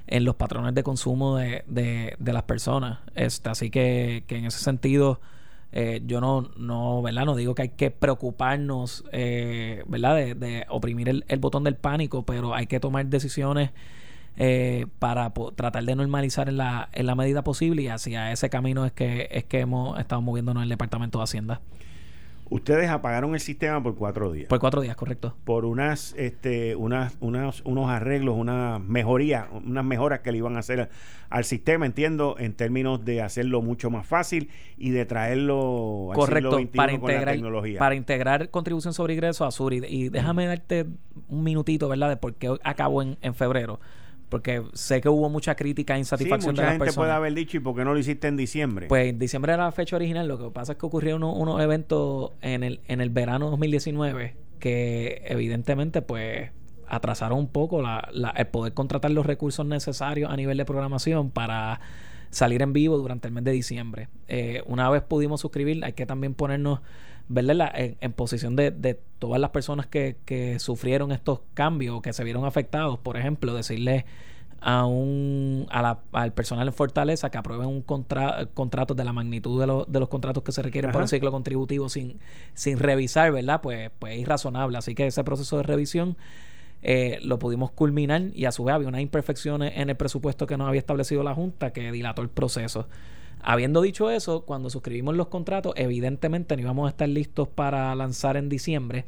en 0.06 0.24
los 0.24 0.36
patrones 0.36 0.74
de 0.74 0.82
consumo 0.82 1.36
de, 1.36 1.64
de, 1.66 2.16
de 2.18 2.32
las 2.32 2.44
personas. 2.44 2.98
Este, 3.14 3.48
así 3.50 3.70
que, 3.70 4.24
que 4.26 4.38
en 4.38 4.46
ese 4.46 4.58
sentido 4.58 5.20
eh, 5.72 6.02
yo 6.04 6.20
no, 6.20 6.50
no, 6.56 7.00
¿verdad? 7.02 7.24
No 7.24 7.36
digo 7.36 7.54
que 7.54 7.62
hay 7.62 7.68
que 7.70 7.90
preocuparnos, 7.90 9.04
eh, 9.12 9.84
¿verdad? 9.86 10.16
De, 10.16 10.66
oprimir 10.68 11.08
el, 11.08 11.38
botón 11.38 11.64
del 11.64 11.76
pánico, 11.76 12.24
pero 12.24 12.54
hay 12.54 12.66
que 12.66 12.80
tomar 12.80 13.06
decisiones 13.06 13.70
eh, 14.36 14.86
para 14.98 15.32
tratar 15.54 15.84
de 15.84 15.94
normalizar 15.94 16.48
en 16.48 16.56
la, 16.56 16.88
en 16.92 17.06
la 17.06 17.14
medida 17.14 17.42
posible 17.44 17.82
y 17.82 17.88
hacia 17.88 18.32
ese 18.32 18.50
camino 18.50 18.84
es 18.84 18.92
que, 18.92 19.28
es 19.30 19.44
que 19.44 19.60
hemos 19.60 19.98
estado 19.98 20.22
moviéndonos 20.22 20.60
en 20.60 20.64
el 20.64 20.68
Departamento 20.70 21.18
de 21.18 21.24
Hacienda. 21.24 21.60
Ustedes 22.50 22.90
apagaron 22.90 23.34
el 23.34 23.40
sistema 23.40 23.80
por 23.80 23.94
cuatro 23.94 24.32
días. 24.32 24.48
Por 24.48 24.58
cuatro 24.58 24.80
días, 24.80 24.96
correcto. 24.96 25.36
Por 25.44 25.64
unas, 25.64 26.14
este, 26.18 26.74
unas, 26.74 27.16
unas, 27.20 27.62
unos 27.64 27.88
arreglos, 27.88 28.36
unas 28.36 28.80
mejorías, 28.80 29.46
unas 29.52 29.84
mejoras 29.84 30.20
que 30.20 30.32
le 30.32 30.38
iban 30.38 30.56
a 30.56 30.58
hacer 30.58 30.90
al 31.28 31.44
sistema, 31.44 31.86
entiendo, 31.86 32.34
en 32.40 32.54
términos 32.54 33.04
de 33.04 33.22
hacerlo 33.22 33.62
mucho 33.62 33.88
más 33.88 34.04
fácil 34.04 34.50
y 34.76 34.90
de 34.90 35.06
traerlo 35.06 36.08
al 36.10 36.16
correcto, 36.16 36.58
para 36.74 36.92
integrar, 36.92 37.34
tecnología. 37.34 37.78
Para 37.78 37.94
integrar 37.94 38.50
contribución 38.50 38.94
sobre 38.94 39.14
ingresos 39.14 39.46
a 39.46 39.52
Sur. 39.52 39.72
Y, 39.72 40.08
déjame 40.08 40.46
darte 40.46 40.86
un 41.28 41.44
minutito, 41.44 41.88
¿verdad?, 41.88 42.08
de 42.08 42.16
por 42.16 42.34
qué 42.34 42.52
acabó 42.64 43.02
en, 43.02 43.16
en 43.22 43.34
febrero 43.34 43.78
porque 44.30 44.62
sé 44.72 45.02
que 45.02 45.10
hubo 45.10 45.28
mucha 45.28 45.54
crítica 45.56 45.96
e 45.96 45.98
insatisfacción 45.98 46.54
de 46.54 46.62
las 46.62 46.78
gente 46.78 46.92
puede 46.94 47.10
haber 47.10 47.34
dicho 47.34 47.58
y 47.58 47.60
por 47.60 47.76
qué 47.76 47.84
no 47.84 47.92
lo 47.92 47.98
hiciste 47.98 48.28
en 48.28 48.36
diciembre. 48.36 48.86
Pues 48.86 49.08
en 49.08 49.18
diciembre 49.18 49.52
era 49.52 49.64
la 49.64 49.72
fecha 49.72 49.96
original, 49.96 50.26
lo 50.26 50.38
que 50.38 50.50
pasa 50.50 50.72
es 50.72 50.78
que 50.78 50.86
ocurrieron 50.86 51.24
unos, 51.24 51.60
eventos 51.60 52.32
en 52.40 52.62
el, 52.62 52.80
en 52.86 53.00
el 53.00 53.10
verano 53.10 53.50
2019 53.50 54.36
que 54.60 55.22
evidentemente 55.26 56.02
pues 56.02 56.50
atrasaron 56.86 57.38
un 57.38 57.48
poco 57.48 57.82
la, 57.82 58.08
el 58.36 58.46
poder 58.48 58.74
contratar 58.74 59.10
los 59.10 59.26
recursos 59.26 59.66
necesarios 59.66 60.30
a 60.30 60.36
nivel 60.36 60.58
de 60.58 60.64
programación 60.64 61.30
para 61.30 61.80
salir 62.30 62.62
en 62.62 62.72
vivo 62.72 62.96
durante 62.98 63.26
el 63.26 63.34
mes 63.34 63.44
de 63.44 63.52
diciembre. 63.52 64.08
Eh, 64.28 64.62
una 64.66 64.88
vez 64.90 65.02
pudimos 65.02 65.40
suscribir, 65.40 65.84
hay 65.84 65.94
que 65.94 66.06
también 66.06 66.34
ponernos 66.34 66.80
¿verdad? 67.30 67.70
En, 67.74 67.96
en, 68.00 68.12
posición 68.12 68.56
de, 68.56 68.72
de, 68.72 69.00
todas 69.20 69.40
las 69.40 69.50
personas 69.50 69.86
que, 69.86 70.16
que 70.24 70.58
sufrieron 70.58 71.12
estos 71.12 71.40
cambios 71.54 71.96
o 71.96 72.02
que 72.02 72.12
se 72.12 72.24
vieron 72.24 72.44
afectados. 72.44 72.98
Por 72.98 73.16
ejemplo, 73.16 73.54
decirle 73.54 74.04
a 74.60 74.84
un 74.84 75.66
a 75.70 75.80
la, 75.80 76.00
al 76.12 76.32
personal 76.32 76.66
en 76.66 76.74
Fortaleza 76.74 77.30
que 77.30 77.38
aprueben 77.38 77.68
un 77.68 77.82
contra, 77.82 78.46
contrato 78.52 78.94
de 78.94 79.04
la 79.04 79.12
magnitud 79.12 79.60
de, 79.60 79.84
de 79.86 80.00
los 80.00 80.08
contratos 80.08 80.42
que 80.42 80.52
se 80.52 80.60
requieren 80.60 80.90
para 80.90 81.04
un 81.04 81.08
ciclo 81.08 81.30
contributivo 81.30 81.88
sin, 81.88 82.18
sin 82.54 82.78
revisar, 82.78 83.30
¿verdad? 83.30 83.60
Pues, 83.60 83.90
pues 83.98 84.14
es 84.14 84.20
irrazonable. 84.20 84.76
Así 84.76 84.96
que 84.96 85.06
ese 85.06 85.22
proceso 85.22 85.56
de 85.56 85.62
revisión 85.62 86.16
eh, 86.82 87.20
lo 87.22 87.38
pudimos 87.38 87.70
culminar 87.70 88.22
y 88.34 88.46
a 88.46 88.52
su 88.52 88.64
vez 88.64 88.74
había 88.74 88.88
unas 88.88 89.02
imperfecciones 89.02 89.74
en 89.76 89.88
el 89.88 89.96
presupuesto 89.96 90.48
que 90.48 90.56
nos 90.56 90.66
había 90.66 90.80
establecido 90.80 91.22
la 91.22 91.34
Junta 91.34 91.72
que 91.72 91.92
dilató 91.92 92.22
el 92.22 92.28
proceso. 92.28 92.88
Habiendo 93.42 93.80
dicho 93.82 94.10
eso, 94.10 94.44
cuando 94.44 94.70
suscribimos 94.70 95.16
los 95.16 95.28
contratos, 95.28 95.72
evidentemente 95.76 96.56
no 96.56 96.62
íbamos 96.62 96.86
a 96.86 96.90
estar 96.90 97.08
listos 97.08 97.48
para 97.48 97.94
lanzar 97.94 98.36
en 98.36 98.48
diciembre 98.48 99.06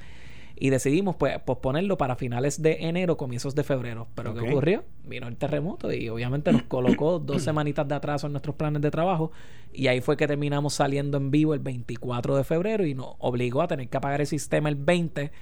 y 0.56 0.70
decidimos 0.70 1.16
pues 1.16 1.38
posponerlo 1.40 1.98
para 1.98 2.14
finales 2.14 2.62
de 2.62 2.86
enero, 2.86 3.16
comienzos 3.16 3.54
de 3.54 3.64
febrero. 3.64 4.06
Pero 4.14 4.34
¿qué 4.34 4.48
ocurrió? 4.48 4.84
Vino 5.04 5.26
el 5.26 5.36
terremoto 5.36 5.92
y 5.92 6.08
obviamente 6.08 6.52
nos 6.52 6.62
colocó 6.62 7.18
dos 7.24 7.42
semanitas 7.42 7.88
de 7.88 7.94
atraso 7.94 8.26
en 8.26 8.32
nuestros 8.32 8.54
planes 8.54 8.80
de 8.80 8.90
trabajo 8.90 9.32
y 9.72 9.88
ahí 9.88 10.00
fue 10.00 10.16
que 10.16 10.26
terminamos 10.26 10.74
saliendo 10.74 11.16
en 11.16 11.30
vivo 11.30 11.54
el 11.54 11.60
24 11.60 12.36
de 12.36 12.44
febrero 12.44 12.86
y 12.86 12.94
nos 12.94 13.14
obligó 13.18 13.62
a 13.62 13.68
tener 13.68 13.88
que 13.88 13.96
apagar 13.96 14.20
el 14.20 14.26
sistema 14.26 14.68
el 14.68 14.76
20 14.76 15.32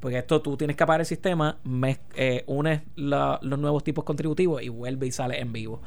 porque 0.00 0.18
esto 0.18 0.42
tú 0.42 0.56
tienes 0.56 0.76
que 0.76 0.82
apagar 0.82 1.00
el 1.00 1.06
sistema, 1.06 1.58
me, 1.64 1.98
eh, 2.16 2.44
unes 2.46 2.82
los 2.96 3.40
nuevos 3.42 3.82
tipos 3.82 4.04
contributivos 4.04 4.62
y 4.62 4.68
vuelve 4.68 5.06
y 5.06 5.12
sale 5.12 5.40
en 5.40 5.52
vivo. 5.52 5.80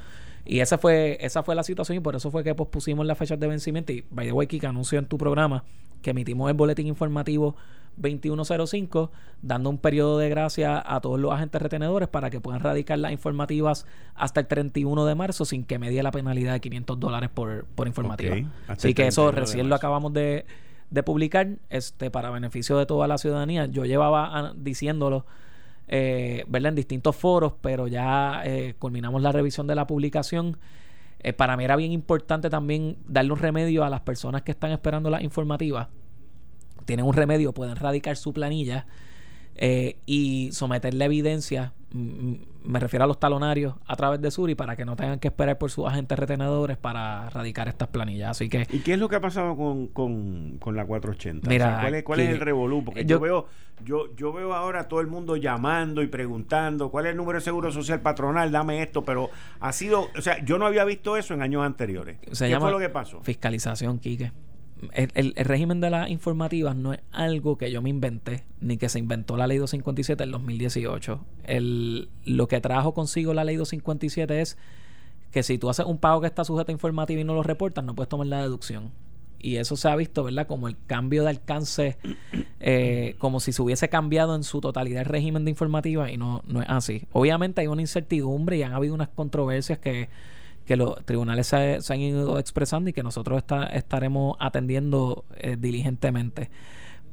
Y 0.46 0.60
esa 0.60 0.78
fue, 0.78 1.18
esa 1.22 1.44
fue 1.44 1.56
la 1.56 1.64
situación 1.64 1.98
y 1.98 2.02
por 2.02 2.16
eso 2.16 2.32
fue 2.32 2.44
que 2.44 2.56
pospusimos 2.56 3.06
las 3.06 3.18
fechas 3.18 3.40
de 3.40 3.48
vencimiento. 3.48 3.92
Y 3.92 4.06
by 4.10 4.28
the 4.28 4.32
way, 4.32 4.48
Kika 4.48 4.70
anunció 4.70 5.00
en 5.00 5.06
tu 5.06 5.18
programa 5.18 5.64
que 6.02 6.12
emitimos 6.12 6.50
el 6.50 6.56
boletín 6.56 6.88
informativo 6.88 7.56
2105, 7.98 9.12
dando 9.42 9.70
un 9.70 9.78
periodo 9.78 10.18
de 10.18 10.30
gracia 10.30 10.82
a 10.86 11.02
todos 11.02 11.20
los 11.20 11.34
agentes 11.34 11.62
retenedores 11.62 12.08
para 12.08 12.30
que 12.30 12.40
puedan 12.40 12.62
radicar 12.62 12.98
las 12.98 13.12
informativas 13.12 13.86
hasta 14.16 14.40
el 14.40 14.48
31 14.48 15.06
de 15.06 15.16
marzo 15.16 15.46
sin 15.46 15.64
que 15.64 15.80
medie 15.80 16.02
la 16.02 16.12
penalidad 16.12 16.54
de 16.54 16.62
500 16.62 17.00
dólares 17.00 17.30
por, 17.34 17.66
por 17.76 17.88
informativa. 17.88 18.38
Así 18.68 18.94
que 18.94 19.08
eso 19.08 19.32
recién 19.32 19.70
lo 19.70 19.76
acabamos 19.76 20.14
de, 20.14 20.46
de, 20.90 21.04
publicar 21.04 21.48
este 21.70 22.10
para 22.10 22.30
beneficio 22.30 22.78
de 22.78 22.86
toda 22.86 23.08
la 23.08 23.18
ciudadanía. 23.18 23.66
Yo 23.66 23.86
llevaba 23.86 24.30
ah, 24.32 24.54
diciéndolo 24.56 25.26
eh, 25.90 26.46
en 26.48 26.76
distintos 26.76 27.16
foros, 27.16 27.54
pero 27.62 27.88
ya 27.88 28.44
eh, 28.46 28.76
culminamos 28.78 29.22
la 29.22 29.32
revisión 29.32 29.68
de 29.68 29.76
la 29.76 29.88
publicación. 29.88 30.58
Eh, 31.22 31.34
para 31.34 31.58
mí 31.58 31.66
era 31.66 31.76
bien 31.76 31.92
importante 31.92 32.50
también 32.50 32.98
darle 33.08 33.34
un 33.34 33.40
remedio 33.40 33.84
a 33.84 33.90
las 33.90 34.02
personas 34.02 34.44
que 34.44 34.52
están 34.52 34.72
esperando 34.72 35.10
las 35.10 35.24
informativas. 35.24 35.88
Tienen 36.86 37.06
un 37.06 37.14
remedio, 37.14 37.54
pueden 37.54 37.76
radicar 37.76 38.16
su 38.16 38.34
planilla 38.34 38.86
eh, 39.56 39.98
y 40.06 40.52
someterle 40.54 41.06
evidencia, 41.06 41.74
me 41.92 42.80
refiero 42.80 43.06
a 43.06 43.08
los 43.08 43.20
talonarios, 43.20 43.74
a 43.88 43.96
través 43.96 44.22
de 44.22 44.30
Suri 44.30 44.54
para 44.54 44.76
que 44.76 44.86
no 44.86 44.96
tengan 44.96 45.20
que 45.20 45.30
esperar 45.30 45.58
por 45.58 45.72
sus 45.72 45.88
agentes 45.88 46.20
retenedores 46.20 46.78
para 46.78 47.30
radicar 47.30 47.68
estas 47.68 47.88
planillas. 47.88 48.32
Así 48.32 48.48
que, 48.48 48.68
¿Y 48.72 48.80
qué 48.80 48.94
es 48.94 49.00
lo 49.00 49.10
que 49.10 49.16
ha 49.16 49.22
pasado 49.22 49.56
con, 49.56 49.88
con, 49.88 50.76
la 50.76 50.86
480? 50.86 51.50
Mira, 51.50 51.80
¿Cuál, 51.82 51.96
es, 51.96 52.04
cuál 52.04 52.20
es 52.20 52.30
el 52.30 52.40
revolú? 52.40 52.84
Porque 52.84 53.06
yo, 53.06 53.20
veo 53.20 53.48
yo, 53.84 54.16
yo 54.16 54.32
veo 54.32 54.54
ahora 54.54 54.82
a 54.82 54.88
todo 54.88 55.02
el 55.02 55.08
mundo 55.08 55.36
llamando 55.36 56.04
y 56.04 56.08
preguntando 56.08 56.92
cuál 56.92 57.08
es 57.08 57.12
el 57.12 57.18
número 57.18 57.40
de 57.40 57.44
seguro 57.44 57.72
social 57.72 58.02
patronal, 58.02 58.52
dame 58.52 58.84
esto, 58.84 59.04
pero 59.04 59.30
ha 59.60 59.72
sido, 59.72 60.10
o 60.16 60.22
sea, 60.22 60.44
yo 60.44 60.60
no 60.60 60.68
había 60.68 60.86
visto 60.86 61.18
eso 61.18 61.34
en 61.34 61.42
años 61.42 61.66
anteriores. 61.66 62.18
Se 62.32 62.50
¿Qué 62.50 62.60
fue 62.60 62.72
lo 62.72 62.80
que 62.80 62.90
pasó? 62.90 63.22
Fiscalización, 63.24 64.00
Quique 64.00 64.32
el, 64.94 65.34
régimen 65.36 65.82
de 65.82 65.90
las 65.90 66.10
informativas 66.10 66.76
no 66.76 66.94
es 66.94 67.00
algo 67.12 67.58
que 67.58 67.72
yo 67.72 67.82
me 67.82 67.90
inventé, 67.90 68.44
ni 68.62 68.78
que 68.78 68.90
se 68.90 69.00
inventó 69.00 69.38
la 69.38 69.48
ley 69.48 69.58
257 69.58 70.24
en 70.24 70.32
2018. 70.32 71.20
El, 71.44 72.10
lo 72.26 72.48
que 72.48 72.62
trajo 72.62 72.94
consigo 72.94 73.34
la 73.34 73.44
ley 73.44 73.56
257 73.56 74.42
es 74.42 74.58
que 75.32 75.44
si 75.44 75.58
tú 75.58 75.70
haces 75.70 75.86
un 75.86 75.98
pago 75.98 76.22
que 76.22 76.28
está 76.28 76.44
sujeto 76.44 76.72
a 76.72 76.74
informativa 76.74 77.22
y 77.22 77.24
no 77.24 77.34
lo 77.34 77.44
reportas, 77.44 77.84
no 77.84 77.96
puedes 77.96 78.10
tomar 78.10 78.28
la 78.28 78.42
deducción. 78.42 78.92
Y 79.42 79.56
eso 79.56 79.78
se 79.78 79.88
ha 79.88 79.96
visto, 79.96 80.24
¿verdad? 80.24 80.48
Como 80.48 80.68
el 80.68 80.76
cambio 80.86 81.24
de 81.24 81.30
alcance, 81.30 81.98
eh, 82.60 83.16
como 83.20 83.40
si 83.40 83.54
se 83.54 83.62
hubiese 83.62 83.88
cambiado 83.88 84.36
en 84.36 84.44
su 84.44 84.60
totalidad 84.60 85.02
el 85.02 85.06
régimen 85.06 85.46
de 85.46 85.52
informativa 85.52 86.12
y 86.12 86.18
no, 86.18 86.44
no 86.46 86.62
es 86.62 86.70
así. 86.70 87.04
Obviamente 87.14 87.62
hay 87.62 87.68
una 87.68 87.82
incertidumbre 87.82 88.58
y 88.58 88.64
han 88.64 88.74
habido 88.74 88.94
unas 88.94 89.08
controversias 89.10 89.80
que 89.80 90.10
que 90.70 90.76
los 90.76 91.04
tribunales 91.04 91.48
se, 91.48 91.80
han 91.90 92.00
ido 92.00 92.38
expresando 92.38 92.92
y 92.92 92.94
que 92.94 93.02
nosotros 93.02 93.44
estaremos 93.74 94.38
atendiendo 94.40 95.26
eh, 95.38 95.58
diligentemente. 95.60 96.52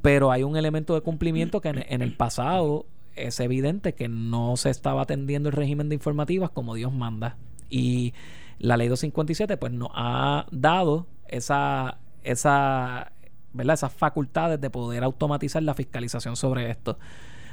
Pero 0.02 0.30
hay 0.30 0.42
un 0.42 0.58
elemento 0.58 0.94
de 0.94 1.00
cumplimiento 1.00 1.62
que 1.62 1.70
en, 1.70 2.02
el 2.02 2.14
pasado 2.14 2.84
es 3.14 3.40
evidente 3.40 3.94
que 3.94 4.08
no 4.08 4.58
se 4.58 4.68
estaba 4.68 5.00
atendiendo 5.00 5.48
el 5.48 5.54
régimen 5.54 5.88
de 5.88 5.94
informativas 5.94 6.50
como 6.50 6.74
Dios 6.74 6.92
manda. 6.92 7.38
Y 7.70 8.12
la 8.58 8.76
ley 8.76 8.88
257 8.88 9.56
pues 9.56 9.72
nos 9.72 9.88
ha 9.94 10.44
dado 10.50 11.06
esa, 11.26 11.96
esa, 12.24 13.10
¿verdad? 13.54 13.72
esas 13.72 13.94
facultades 13.94 14.60
de 14.60 14.68
poder 14.68 15.02
automatizar 15.02 15.62
la 15.62 15.72
fiscalización 15.72 16.36
sobre 16.36 16.70
esto. 16.70 16.98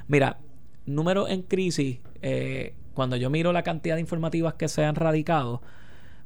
Mira, 0.10 0.38
números 0.86 1.30
en 1.30 1.44
crisis, 1.44 2.02
eh, 2.22 2.76
cuando 2.94 3.16
yo 3.16 3.30
miro 3.30 3.54
la 3.54 3.64
cantidad 3.64 3.96
de 3.96 4.02
informativas 4.02 4.56
que 4.56 4.68
se 4.68 4.84
han 4.84 4.96
radicado, 4.96 5.62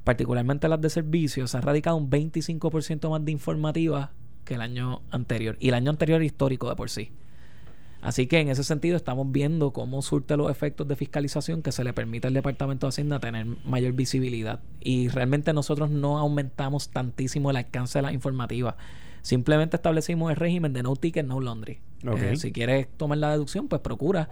particularmente 0.07 0.69
las 0.69 0.79
de 0.79 0.89
servicios, 0.89 1.51
se 1.51 1.57
ha 1.57 1.59
radicado 1.59 1.97
un 1.97 2.09
25% 2.09 3.09
más 3.09 3.25
de 3.25 3.31
informativas 3.33 4.11
que 4.45 4.53
el 4.53 4.61
año 4.61 5.01
anterior. 5.11 5.57
Y 5.59 5.67
el 5.67 5.73
año 5.73 5.91
anterior 5.91 6.23
histórico 6.23 6.69
de 6.69 6.77
por 6.77 6.89
sí. 6.89 7.11
Así 8.01 8.25
que 8.25 8.39
en 8.39 8.47
ese 8.47 8.63
sentido 8.63 8.95
estamos 8.95 9.29
viendo 9.29 9.73
cómo 9.73 10.01
surte 10.01 10.37
los 10.37 10.49
efectos 10.49 10.87
de 10.87 10.95
fiscalización 10.95 11.61
que 11.61 11.73
se 11.73 11.83
le 11.83 11.91
permite 11.91 12.27
al 12.27 12.33
Departamento 12.33 12.87
de 12.87 12.89
Hacienda 12.89 13.19
tener 13.19 13.47
mayor 13.65 13.91
visibilidad. 13.91 14.61
Y 14.79 15.09
realmente 15.09 15.51
nosotros 15.51 15.89
no 15.89 16.17
aumentamos 16.19 16.87
tantísimo 16.87 17.51
el 17.51 17.57
alcance 17.57 17.99
de 17.99 18.03
las 18.03 18.13
informativas. 18.13 18.75
Simplemente 19.23 19.75
establecimos 19.75 20.29
el 20.29 20.37
régimen 20.37 20.71
de 20.71 20.83
no 20.83 20.95
ticket, 20.95 21.25
no 21.25 21.41
laundry. 21.41 21.79
Eh, 22.03 22.37
si 22.37 22.53
quieres 22.53 22.87
tomar 22.95 23.17
la 23.17 23.31
deducción, 23.31 23.67
pues 23.67 23.81
procura 23.81 24.29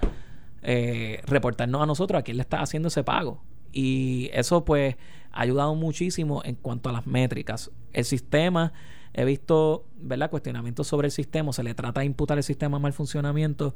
eh, 0.61 1.19
reportarnos 1.27 1.81
a 1.81 1.85
nosotros 1.85 2.17
a 2.17 2.23
quién 2.23 2.37
le 2.37 2.43
está 2.43 2.61
haciendo 2.61 2.87
ese 2.87 3.03
pago. 3.03 3.43
Y 3.73 4.29
eso 4.31 4.63
pues 4.63 4.95
ha 5.35 5.41
ayudado 5.41 5.75
muchísimo 5.75 6.41
en 6.43 6.55
cuanto 6.55 6.89
a 6.89 6.93
las 6.93 7.05
métricas. 7.05 7.69
El 7.93 8.05
sistema, 8.05 8.73
he 9.13 9.25
visto, 9.25 9.85
¿verdad? 9.97 10.29
Cuestionamientos 10.29 10.87
sobre 10.87 11.07
el 11.07 11.11
sistema, 11.11 11.53
se 11.53 11.63
le 11.63 11.75
trata 11.75 11.99
de 11.99 12.07
imputar 12.07 12.37
el 12.37 12.43
sistema 12.43 12.79
mal 12.79 12.93
funcionamiento 12.93 13.75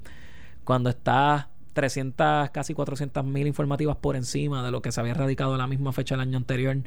cuando 0.63 0.89
está 0.89 1.49
300, 1.73 2.49
casi 2.51 2.73
400 2.73 3.23
mil 3.25 3.47
informativas 3.47 3.97
por 3.97 4.15
encima 4.15 4.63
de 4.63 4.71
lo 4.71 4.81
que 4.81 4.91
se 4.91 4.99
había 5.01 5.13
radicado 5.13 5.53
a 5.53 5.57
la 5.57 5.67
misma 5.67 5.91
fecha 5.93 6.15
del 6.15 6.21
año 6.21 6.37
anterior, 6.37 6.77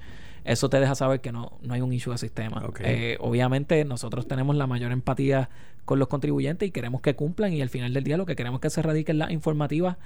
eso 0.45 0.69
te 0.69 0.81
deja 0.81 0.95
saber 0.95 1.21
que 1.21 1.33
no, 1.33 1.59
no 1.63 1.75
hay 1.75 1.81
un 1.81 1.93
issue 1.93 2.13
de 2.13 2.19
sistema. 2.19 2.63
Eh, 2.81 3.17
obviamente 3.21 3.85
nosotros 3.85 4.27
tenemos 4.27 4.57
la 4.57 4.67
mayor 4.67 4.93
empatía 4.93 5.51
con 5.85 5.99
los 5.99 6.09
contribuyentes 6.09 6.69
y 6.69 6.73
queremos 6.73 7.01
que 7.01 7.15
cumplan 7.15 7.53
y 7.53 7.63
al 7.63 7.69
final 7.69 7.93
del 7.93 8.05
día 8.05 8.17
lo 8.17 8.27
que 8.27 8.37
queremos 8.37 8.59
es 8.59 8.63
que 8.63 8.71
se 8.71 8.83
radiquen 8.83 9.19
las 9.19 9.31
informativas 9.31 9.97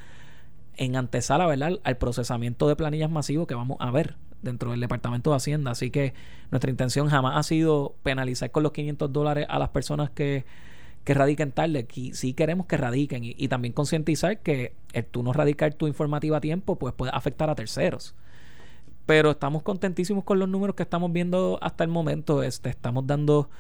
en 0.77 0.97
antesala, 0.97 1.47
¿verdad? 1.47 1.81
Al 1.85 1.97
procesamiento 1.97 2.69
de 2.69 2.77
planillas 2.77 3.11
masivos 3.11 3.47
que 3.47 3.55
vamos 3.55 3.79
a 3.81 3.91
ver 3.91 4.15
dentro 4.43 4.71
del 4.71 4.81
Departamento 4.81 5.31
de 5.31 5.37
Hacienda. 5.37 5.71
Así 5.71 5.91
que 5.91 6.15
nuestra 6.51 6.71
intención 6.71 7.09
jamás 7.09 7.37
ha 7.37 7.43
sido 7.43 7.95
penalizar 8.03 8.51
con 8.51 8.63
los 8.63 8.73
500 8.73 9.13
dólares 9.13 9.47
a 9.49 9.59
las 9.59 9.71
personas 9.71 10.11
que, 10.11 10.45
que 11.05 11.15
radiquen 11.15 11.53
tarde. 11.53 11.87
Sí 12.13 12.35
queremos 12.35 12.67
que 12.67 12.77
radiquen 12.77 13.23
y, 13.25 13.49
también 13.49 13.73
concientizar 13.73 14.41
que 14.41 14.75
el 14.93 15.05
tú 15.05 15.23
no 15.23 15.33
radicar 15.33 15.75
tu 15.75 15.87
informativa 15.87 16.39
a 16.39 16.41
tiempo 16.41 16.77
pues 16.77 16.95
puede 16.95 17.13
afectar 17.15 17.51
a 17.51 17.55
terceros. 17.55 18.15
Pero 19.07 19.31
estamos 19.31 19.63
contentísimos 19.63 20.25
con 20.25 20.39
los 20.39 20.49
números 20.49 20.75
que 20.75 20.83
estamos 20.83 21.13
viendo 21.13 21.59
hasta 21.63 21.85
el 21.85 21.91
momento. 21.91 22.43
Este, 22.43 22.71
estamos 22.71 23.07
dando 23.07 23.51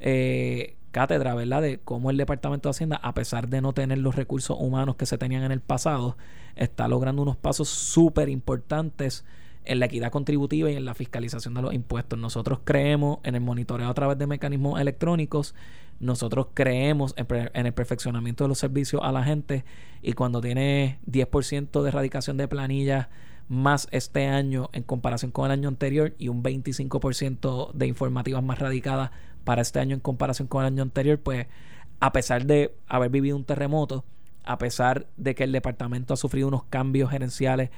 eh, 0.00 0.76
cátedra, 0.92 1.34
¿verdad? 1.34 1.60
De 1.60 1.78
cómo 1.78 2.10
el 2.10 2.16
Departamento 2.16 2.68
de 2.68 2.70
Hacienda, 2.70 2.96
a 2.96 3.12
pesar 3.12 3.48
de 3.48 3.60
no 3.60 3.74
tener 3.74 3.98
los 3.98 4.14
recursos 4.14 4.56
humanos 4.58 4.96
que 4.96 5.04
se 5.04 5.18
tenían 5.18 5.42
en 5.42 5.52
el 5.52 5.60
pasado, 5.60 6.16
está 6.56 6.88
logrando 6.88 7.20
unos 7.20 7.36
pasos 7.36 7.68
súper 7.68 8.28
importantes 8.28 9.24
en 9.64 9.80
la 9.80 9.86
equidad 9.86 10.10
contributiva 10.10 10.70
y 10.70 10.76
en 10.76 10.84
la 10.84 10.94
fiscalización 10.94 11.54
de 11.54 11.62
los 11.62 11.74
impuestos. 11.74 12.18
Nosotros 12.18 12.60
creemos 12.64 13.18
en 13.22 13.34
el 13.34 13.40
monitoreo 13.40 13.88
a 13.88 13.94
través 13.94 14.18
de 14.18 14.26
mecanismos 14.26 14.80
electrónicos, 14.80 15.54
nosotros 16.00 16.48
creemos 16.54 17.14
en, 17.16 17.66
el 17.66 17.72
perfeccionamiento 17.72 18.44
de 18.44 18.48
los 18.48 18.58
servicios 18.58 19.02
a 19.04 19.12
la 19.12 19.22
gente 19.22 19.64
y 20.02 20.12
cuando 20.12 20.40
tiene 20.40 20.98
10% 21.10 21.82
de 21.82 21.88
erradicación 21.88 22.36
de 22.36 22.48
planillas 22.48 23.08
más 23.48 23.88
este 23.90 24.26
año 24.26 24.70
en 24.72 24.82
comparación 24.82 25.30
con 25.30 25.46
el 25.46 25.52
año 25.52 25.68
anterior 25.68 26.14
y 26.18 26.28
un 26.28 26.42
25% 26.42 27.72
de 27.72 27.86
informativas 27.86 28.42
más 28.42 28.58
radicadas 28.58 29.10
para 29.44 29.62
este 29.62 29.78
año 29.78 29.94
en 29.94 30.00
comparación 30.00 30.48
con 30.48 30.62
el 30.62 30.72
año 30.72 30.82
anterior, 30.82 31.18
pues 31.20 31.46
a 32.00 32.12
pesar 32.12 32.46
de 32.46 32.74
haber 32.88 33.10
vivido 33.10 33.36
un 33.36 33.44
terremoto, 33.44 34.04
a 34.44 34.58
pesar 34.58 35.06
de 35.16 35.34
que 35.34 35.44
el 35.44 35.52
departamento 35.52 36.14
ha 36.14 36.16
sufrido 36.16 36.48
unos 36.48 36.64
cambios 36.64 37.10
gerenciales 37.10 37.70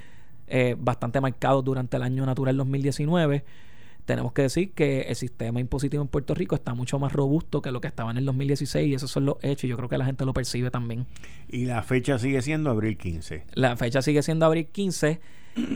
eh, 0.48 0.76
bastante 0.78 1.20
marcados 1.20 1.64
durante 1.64 1.96
el 1.96 2.02
año 2.02 2.24
natural 2.26 2.56
2019, 2.56 3.44
tenemos 4.06 4.32
que 4.32 4.42
decir 4.42 4.72
que 4.72 5.02
el 5.02 5.16
sistema 5.16 5.58
impositivo 5.58 6.02
en 6.02 6.08
Puerto 6.08 6.34
Rico 6.34 6.54
está 6.54 6.74
mucho 6.74 6.98
más 6.98 7.12
robusto 7.12 7.60
que 7.60 7.72
lo 7.72 7.80
que 7.80 7.88
estaba 7.88 8.12
en 8.12 8.18
el 8.18 8.24
2016 8.24 8.88
y 8.88 8.94
esos 8.94 9.10
son 9.10 9.26
los 9.26 9.36
hechos 9.42 9.64
y 9.64 9.68
yo 9.68 9.76
creo 9.76 9.88
que 9.88 9.98
la 9.98 10.04
gente 10.04 10.24
lo 10.24 10.32
percibe 10.32 10.70
también. 10.70 11.06
Y 11.48 11.66
la 11.66 11.82
fecha 11.82 12.18
sigue 12.18 12.40
siendo 12.40 12.70
abril 12.70 12.96
15. 12.96 13.44
La 13.54 13.76
fecha 13.76 14.02
sigue 14.02 14.22
siendo 14.22 14.46
abril 14.46 14.66
15. 14.66 15.20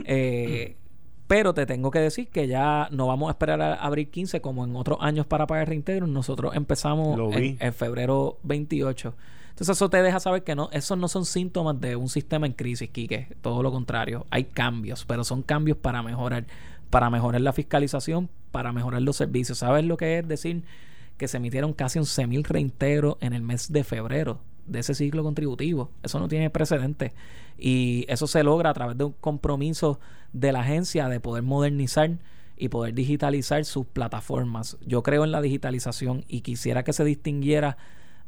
Eh, 0.04 0.76
pero 1.26 1.54
te 1.54 1.64
tengo 1.64 1.90
que 1.90 2.00
decir 2.00 2.28
que 2.28 2.46
ya 2.48 2.88
no 2.90 3.06
vamos 3.06 3.28
a 3.28 3.32
esperar 3.32 3.62
a 3.62 3.74
abril 3.74 4.08
15 4.08 4.40
como 4.40 4.64
en 4.64 4.76
otros 4.76 4.98
años 5.00 5.26
para 5.26 5.46
pagar 5.46 5.68
reintegro. 5.68 6.06
Nosotros 6.06 6.54
empezamos 6.54 7.18
en, 7.36 7.72
febrero 7.72 8.38
28. 8.42 9.14
Entonces 9.60 9.76
eso 9.76 9.90
te 9.90 10.02
deja 10.02 10.18
saber 10.20 10.42
que 10.42 10.54
no, 10.54 10.70
esos 10.72 10.96
no 10.96 11.06
son 11.06 11.26
síntomas 11.26 11.78
de 11.78 11.94
un 11.94 12.08
sistema 12.08 12.46
en 12.46 12.54
crisis, 12.54 12.88
Quique. 12.88 13.28
Todo 13.42 13.62
lo 13.62 13.70
contrario. 13.70 14.24
Hay 14.30 14.44
cambios, 14.44 15.04
pero 15.04 15.22
son 15.22 15.42
cambios 15.42 15.76
para 15.76 16.02
mejorar, 16.02 16.46
para 16.88 17.10
mejorar 17.10 17.42
la 17.42 17.52
fiscalización, 17.52 18.30
para 18.52 18.72
mejorar 18.72 19.02
los 19.02 19.16
servicios. 19.16 19.58
¿Sabes 19.58 19.84
lo 19.84 19.98
que 19.98 20.20
es 20.20 20.26
decir 20.26 20.64
que 21.18 21.28
se 21.28 21.36
emitieron 21.36 21.74
casi 21.74 21.98
11.000 21.98 22.46
reintegros 22.46 23.18
en 23.20 23.34
el 23.34 23.42
mes 23.42 23.70
de 23.70 23.84
febrero? 23.84 24.40
de 24.66 24.78
ese 24.78 24.94
ciclo 24.94 25.24
contributivo. 25.24 25.90
Eso 26.02 26.20
no 26.20 26.28
tiene 26.28 26.48
precedente. 26.48 27.12
Y 27.58 28.06
eso 28.08 28.28
se 28.28 28.44
logra 28.44 28.70
a 28.70 28.74
través 28.74 28.96
de 28.96 29.04
un 29.04 29.12
compromiso 29.20 29.98
de 30.32 30.52
la 30.52 30.60
agencia 30.60 31.08
de 31.08 31.18
poder 31.18 31.42
modernizar 31.42 32.18
y 32.56 32.68
poder 32.68 32.94
digitalizar 32.94 33.64
sus 33.64 33.84
plataformas. 33.84 34.78
Yo 34.86 35.02
creo 35.02 35.24
en 35.24 35.32
la 35.32 35.42
digitalización 35.42 36.24
y 36.28 36.42
quisiera 36.42 36.84
que 36.84 36.92
se 36.92 37.04
distinguiera 37.04 37.76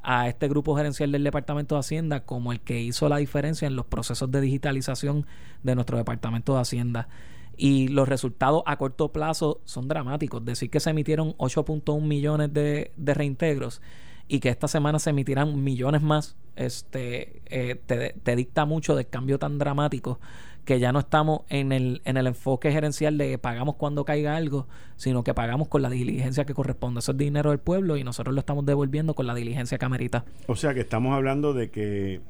a 0.02 0.28
este 0.28 0.48
grupo 0.48 0.76
gerencial 0.76 1.12
del 1.12 1.24
Departamento 1.24 1.74
de 1.74 1.80
Hacienda 1.80 2.24
como 2.24 2.52
el 2.52 2.60
que 2.60 2.80
hizo 2.80 3.08
la 3.08 3.18
diferencia 3.18 3.66
en 3.66 3.76
los 3.76 3.86
procesos 3.86 4.30
de 4.30 4.40
digitalización 4.40 5.26
de 5.62 5.74
nuestro 5.74 5.96
Departamento 5.96 6.54
de 6.54 6.60
Hacienda. 6.60 7.08
Y 7.56 7.88
los 7.88 8.08
resultados 8.08 8.62
a 8.66 8.76
corto 8.76 9.12
plazo 9.12 9.60
son 9.64 9.86
dramáticos. 9.86 10.44
Decir 10.44 10.70
que 10.70 10.80
se 10.80 10.90
emitieron 10.90 11.36
8.1 11.36 12.00
millones 12.00 12.52
de, 12.52 12.92
de 12.96 13.14
reintegros 13.14 13.82
y 14.28 14.40
que 14.40 14.48
esta 14.48 14.68
semana 14.68 14.98
se 14.98 15.10
emitirán 15.10 15.62
millones 15.62 16.00
más, 16.00 16.36
este, 16.56 17.42
eh, 17.46 17.80
te, 17.86 18.36
dicta 18.36 18.64
mucho 18.64 18.96
del 18.96 19.06
cambio 19.06 19.38
tan 19.38 19.58
dramático 19.58 20.20
que 20.64 20.78
ya 20.78 20.92
no 20.92 21.00
estamos 21.00 21.40
en 21.48 21.72
el, 21.72 22.02
en 22.04 22.16
el 22.16 22.26
enfoque 22.26 22.70
gerencial 22.70 23.18
de 23.18 23.36
pagamos 23.38 23.76
cuando 23.76 24.04
caiga 24.04 24.36
algo, 24.36 24.68
sino 24.96 25.24
que 25.24 25.34
pagamos 25.34 25.68
con 25.68 25.82
la 25.82 25.90
diligencia 25.90 26.44
que 26.44 26.54
corresponde. 26.54 27.00
Eso 27.00 27.12
es 27.12 27.18
dinero 27.18 27.50
del 27.50 27.58
pueblo 27.58 27.96
y 27.96 28.04
nosotros 28.04 28.34
lo 28.34 28.40
estamos 28.40 28.64
devolviendo 28.64 29.14
con 29.14 29.26
la 29.26 29.34
diligencia 29.34 29.78
camerita. 29.78 30.24
O 30.46 30.54
sea 30.54 30.74
que 30.74 30.80
estamos 30.80 31.14
hablando 31.14 31.52
de 31.52 31.70
que 31.70 32.20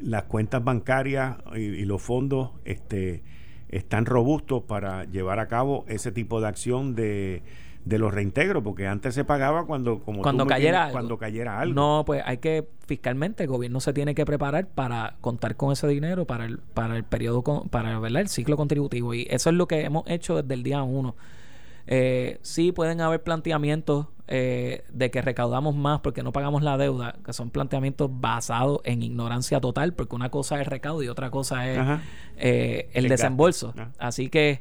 las 0.00 0.24
cuentas 0.24 0.64
bancarias 0.64 1.36
y, 1.54 1.60
y 1.60 1.84
los 1.84 2.00
fondos 2.00 2.52
este, 2.64 3.22
están 3.68 4.06
robustos 4.06 4.62
para 4.62 5.04
llevar 5.04 5.38
a 5.38 5.48
cabo 5.48 5.84
ese 5.88 6.12
tipo 6.12 6.40
de 6.40 6.48
acción 6.48 6.94
de 6.94 7.42
de 7.84 7.98
los 7.98 8.14
reintegros, 8.14 8.62
porque 8.62 8.86
antes 8.86 9.14
se 9.14 9.24
pagaba 9.24 9.66
cuando 9.66 10.00
como 10.00 10.22
cuando 10.22 10.46
cayera 10.46 10.84
algo. 10.84 10.92
cuando 10.92 11.18
cayera 11.18 11.60
algo. 11.60 11.74
No, 11.74 12.04
pues 12.06 12.22
hay 12.24 12.38
que 12.38 12.68
fiscalmente 12.86 13.44
el 13.44 13.48
gobierno 13.48 13.80
se 13.80 13.92
tiene 13.92 14.14
que 14.14 14.24
preparar 14.24 14.68
para 14.68 15.16
contar 15.20 15.56
con 15.56 15.72
ese 15.72 15.88
dinero 15.88 16.26
para 16.26 16.44
el 16.44 16.58
para 16.58 16.96
el 16.96 17.04
periodo 17.04 17.42
para 17.70 17.98
¿verdad? 17.98 18.22
el 18.22 18.28
ciclo 18.28 18.56
contributivo 18.56 19.14
y 19.14 19.26
eso 19.30 19.50
es 19.50 19.56
lo 19.56 19.66
que 19.66 19.80
hemos 19.80 20.04
hecho 20.06 20.40
desde 20.40 20.54
el 20.54 20.62
día 20.62 20.82
uno. 20.82 21.16
Eh, 21.88 22.38
sí 22.42 22.70
pueden 22.70 23.00
haber 23.00 23.24
planteamientos 23.24 24.06
eh, 24.28 24.84
de 24.92 25.10
que 25.10 25.20
recaudamos 25.20 25.74
más 25.74 26.00
porque 26.00 26.22
no 26.22 26.32
pagamos 26.32 26.62
la 26.62 26.76
deuda, 26.78 27.16
que 27.24 27.32
son 27.32 27.50
planteamientos 27.50 28.08
basados 28.12 28.80
en 28.84 29.02
ignorancia 29.02 29.60
total, 29.60 29.92
porque 29.92 30.14
una 30.14 30.30
cosa 30.30 30.60
es 30.60 30.68
recaudo 30.68 31.02
y 31.02 31.08
otra 31.08 31.30
cosa 31.30 31.68
es 31.68 32.00
eh, 32.36 32.88
el, 32.94 33.08
desembolso. 33.08 33.74
Así 33.98 34.28
que 34.28 34.60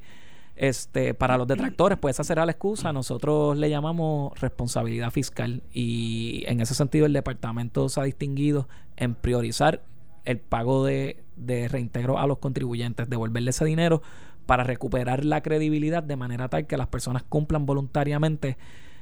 Este, 0.55 1.13
para 1.13 1.37
los 1.37 1.47
detractores, 1.47 1.97
pues 1.97 2.15
esa 2.15 2.23
será 2.23 2.45
la 2.45 2.51
excusa. 2.51 2.93
Nosotros 2.93 3.57
le 3.57 3.69
llamamos 3.69 4.39
responsabilidad 4.39 5.11
fiscal 5.11 5.63
y 5.73 6.43
en 6.47 6.61
ese 6.61 6.75
sentido 6.75 7.05
el 7.05 7.13
departamento 7.13 7.89
se 7.89 7.99
ha 7.99 8.03
distinguido 8.03 8.67
en 8.97 9.15
priorizar 9.15 9.81
el 10.25 10.39
pago 10.39 10.85
de, 10.85 11.23
reintegro 11.69 12.19
a 12.19 12.27
los 12.27 12.37
contribuyentes, 12.37 13.09
devolverle 13.09 13.49
ese 13.49 13.65
dinero 13.65 14.01
para 14.45 14.63
recuperar 14.63 15.25
la 15.25 15.41
credibilidad 15.41 16.03
de 16.03 16.15
manera 16.15 16.49
tal 16.49 16.67
que 16.67 16.77
las 16.77 16.87
personas 16.87 17.23
cumplan 17.23 17.65
voluntariamente 17.65 18.57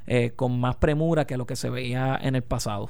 eh, 0.07 0.31
con 0.35 0.59
más 0.59 0.75
premura 0.77 1.25
que 1.25 1.37
lo 1.37 1.45
que 1.45 1.55
se 1.55 1.69
veía 1.69 2.17
en 2.21 2.35
el 2.35 2.43
pasado. 2.43 2.89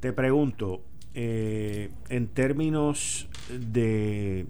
Te 0.00 0.12
pregunto, 0.12 0.82
eh, 1.14 1.90
en 2.08 2.28
términos 2.28 3.28
de 3.50 4.46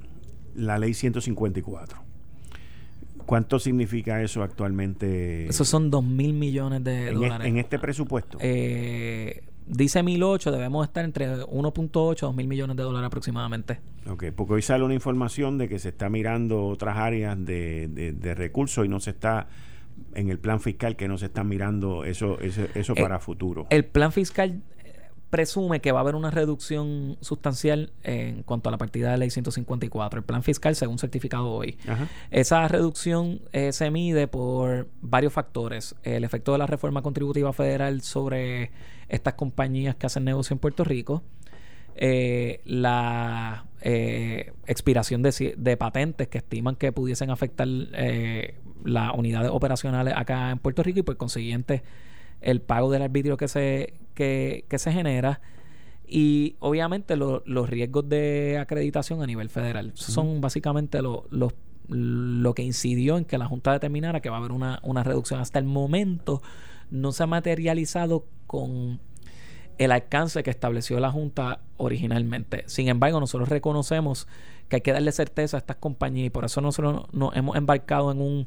la 0.55 0.79
ley 0.79 0.95
154, 0.95 1.99
¿cuánto 3.27 3.59
significa 3.59 4.23
eso 4.23 4.43
actualmente? 4.43 5.47
Esos 5.49 5.69
son 5.69 5.91
2 5.91 6.05
mil 6.05 6.33
millones 6.35 6.83
de 6.85 7.09
en 7.09 7.15
dólares. 7.15 7.47
en 7.47 7.59
este 7.59 7.79
presupuesto. 7.79 8.39
Eh, 8.41 9.43
dice 9.67 10.03
1008, 10.03 10.51
debemos 10.53 10.87
estar 10.87 11.05
entre 11.05 11.27
1.8 11.47 12.23
a 12.23 12.27
2 12.27 12.35
mil 12.37 12.49
millones 12.49 12.77
de 12.77 12.83
dólares 12.83 13.07
aproximadamente. 13.07 13.81
Ok, 14.11 14.25
porque 14.35 14.55
hoy 14.55 14.63
sale 14.63 14.85
una 14.85 14.95
información 14.95 15.59
de 15.59 15.69
que 15.69 15.79
se 15.79 15.91
está 15.91 16.09
mirando 16.09 16.65
otras 16.67 16.97
áreas 16.97 17.37
de, 17.45 17.89
de- 17.89 18.13
de 18.13 18.35
recursos 18.35 18.85
y 18.85 18.89
no 18.89 19.01
se 19.01 19.11
está 19.11 19.49
en 20.15 20.29
el 20.31 20.39
plan 20.39 20.59
fiscal 20.61 20.97
que 20.97 21.07
no 21.07 21.17
se 21.19 21.27
está 21.27 21.45
mirando 21.45 22.05
eso 22.05 22.41
eso, 22.41 22.63
eso 22.75 22.93
Eh, 22.97 23.03
para 23.03 23.19
futuro. 23.21 23.67
El 23.71 23.85
plan 23.85 24.11
fiscal 24.11 24.63
presume 25.33 25.81
que 25.81 25.93
va 25.93 26.01
a 26.01 26.03
haber 26.03 26.15
una 26.15 26.31
reducción 26.31 27.17
sustancial 27.23 27.91
en 28.03 28.43
cuanto 28.43 28.69
a 28.69 28.73
la 28.73 28.77
partida 28.77 29.11
de 29.13 29.17
ley 29.17 29.31
154. 29.31 30.19
El 30.19 30.27
plan 30.27 30.43
fiscal, 30.43 30.77
según 30.77 30.99
certificado 30.99 31.51
hoy. 31.51 31.79
Ajá. 31.89 32.07
Esa 32.31 32.69
reducción 32.69 33.41
eh, 33.53 33.73
se 33.73 33.91
mide 33.91 34.29
por 34.29 34.89
varios 35.01 35.33
factores. 35.33 35.95
El 36.03 36.25
efecto 36.25 36.53
de 36.53 36.59
la 36.59 36.67
reforma 36.67 37.01
contributiva 37.01 37.51
federal 37.55 38.03
sobre 38.03 38.73
estas 39.09 39.33
compañías 39.33 39.97
que 39.97 40.05
hacen 40.05 40.23
negocio 40.25 40.53
en 40.53 40.59
Puerto 40.59 40.85
Rico. 40.85 41.23
eh, 41.97 42.61
la 42.67 43.65
eh, 43.81 44.53
expiración 44.67 45.23
de, 45.23 45.55
de 45.57 45.77
patentes 45.79 46.29
que 46.29 46.39
estiman 46.39 46.77
que 46.77 46.93
pudiesen 46.93 47.31
afectar 47.31 47.67
las 48.85 49.15
unidades 49.15 49.51
operacionales 49.51 50.13
acá 50.15 50.51
en 50.51 50.59
Puerto 50.59 50.83
Rico 50.83 51.01
y 51.01 51.03
por 51.03 51.17
consiguiente 51.17 51.83
el 52.43 52.61
pago 52.61 52.91
del 52.91 53.03
arbitrio 53.03 53.37
que 53.37 53.49
se, 53.49 53.95
que, 54.15 54.65
que 54.69 54.79
se 54.79 54.93
genera 54.93 55.41
y 56.07 56.57
obviamente 56.61 57.17
lo- 57.17 57.43
los 57.47 57.69
riesgos 57.71 58.09
de 58.09 58.59
acreditación 58.61 59.23
a 59.23 59.27
nivel 59.27 59.49
federal. 59.49 59.93
Son 59.95 60.41
básicamente 60.41 61.01
lo, 61.03 61.25
los- 61.31 61.55
lo 61.89 62.55
que 62.55 62.63
incidió 62.63 63.17
en 63.19 63.25
que 63.25 63.39
la 63.39 63.47
Junta 63.47 63.73
determinara 63.73 64.21
que 64.21 64.31
va 64.31 64.37
a 64.37 64.39
haber 64.41 64.53
una, 64.53 64.81
una 64.83 65.03
reducción. 65.03 65.41
Hasta 65.41 65.59
el 65.59 65.65
momento 65.65 66.43
no 66.91 67.13
se 67.13 67.23
ha 67.23 67.27
materializado 67.27 68.27
con 68.47 69.01
el 69.79 69.91
alcance 69.91 70.43
que 70.43 70.51
estableció 70.51 71.01
la 71.01 71.11
Junta 71.11 71.61
originalmente. 71.79 72.65
Sin 72.67 72.89
embargo, 72.89 73.19
nosotros 73.19 73.49
reconocemos 73.49 74.29
que 74.69 74.77
hay 74.77 74.83
que 74.83 74.93
darle 74.93 75.13
certeza 75.13 75.57
a 75.57 75.61
estas 75.61 75.77
compañías 75.77 76.27
y 76.27 76.31
por 76.31 76.45
eso 76.45 76.61
nosotros 76.61 77.07
nos 77.13 77.35
hemos 77.35 77.57
embarcado 77.57 78.13
en 78.13 78.21
un 78.21 78.47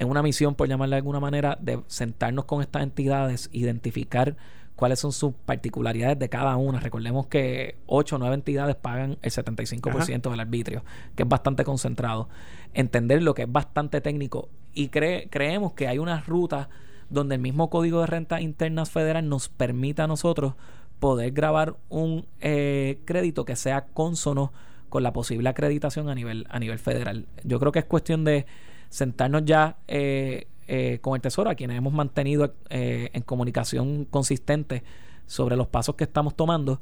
en 0.00 0.08
una 0.10 0.22
misión, 0.22 0.56
por 0.56 0.66
llamarla 0.68 0.96
de 0.96 1.00
alguna 1.00 1.20
manera, 1.20 1.56
de 1.60 1.80
sentarnos 1.86 2.46
con 2.46 2.62
estas 2.62 2.82
entidades, 2.82 3.48
identificar 3.52 4.36
cuáles 4.74 4.98
son 4.98 5.12
sus 5.12 5.34
particularidades 5.44 6.18
de 6.18 6.28
cada 6.30 6.56
una. 6.56 6.80
Recordemos 6.80 7.26
que 7.26 7.76
8 7.86 8.16
o 8.16 8.18
9 8.18 8.34
entidades 8.34 8.76
pagan 8.76 9.18
el 9.22 9.30
75% 9.30 10.30
del 10.30 10.40
arbitrio, 10.40 10.82
que 11.14 11.22
es 11.24 11.28
bastante 11.28 11.64
concentrado. 11.64 12.28
Entender 12.72 13.22
lo 13.22 13.34
que 13.34 13.42
es 13.42 13.52
bastante 13.52 14.00
técnico 14.00 14.48
y 14.72 14.88
cre- 14.88 15.28
creemos 15.30 15.74
que 15.74 15.86
hay 15.86 15.98
unas 15.98 16.26
rutas 16.26 16.68
donde 17.10 17.34
el 17.34 17.40
mismo 17.42 17.68
Código 17.70 18.00
de 18.00 18.06
Rentas 18.06 18.40
Internas 18.40 18.90
Federal 18.90 19.28
nos 19.28 19.48
permita 19.50 20.04
a 20.04 20.06
nosotros 20.06 20.54
poder 20.98 21.32
grabar 21.32 21.76
un 21.90 22.26
eh, 22.40 23.00
crédito 23.04 23.44
que 23.44 23.56
sea 23.56 23.86
consono 23.86 24.52
con 24.88 25.02
la 25.02 25.12
posible 25.12 25.48
acreditación 25.48 26.08
a 26.08 26.14
nivel, 26.14 26.46
a 26.50 26.58
nivel 26.58 26.78
federal. 26.78 27.26
Yo 27.44 27.58
creo 27.60 27.72
que 27.72 27.80
es 27.80 27.84
cuestión 27.84 28.24
de 28.24 28.46
sentarnos 28.90 29.44
ya 29.46 29.78
eh, 29.88 30.46
eh, 30.68 30.98
con 31.00 31.14
el 31.14 31.22
Tesoro, 31.22 31.48
a 31.48 31.54
quienes 31.54 31.78
hemos 31.78 31.92
mantenido 31.94 32.54
eh, 32.68 33.08
en 33.14 33.22
comunicación 33.22 34.04
consistente 34.04 34.84
sobre 35.26 35.56
los 35.56 35.68
pasos 35.68 35.94
que 35.94 36.04
estamos 36.04 36.36
tomando. 36.36 36.80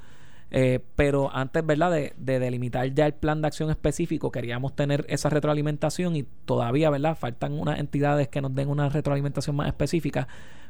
Eh, 0.51 0.81
pero 0.97 1.31
antes, 1.35 1.65
¿verdad?, 1.65 1.93
de, 1.93 2.15
de 2.17 2.39
delimitar 2.39 2.93
ya 2.95 3.07
el 3.07 3.13
plan 3.13 3.43
de 3.43 3.49
acción 3.49 3.71
específico, 3.71 4.33
queríamos 4.33 4.75
tener 4.75 5.05
esa 5.09 5.29
retroalimentación 5.29 6.17
y 6.17 6.23
todavía, 6.47 6.89
¿verdad?, 6.91 7.17
faltan 7.17 7.53
unas 7.53 7.79
entidades 7.79 8.29
que 8.29 8.41
nos 8.41 8.55
den 8.55 8.69
una 8.69 8.89
retroalimentación 8.89 9.57
más 9.57 9.69
específica, 9.69 10.27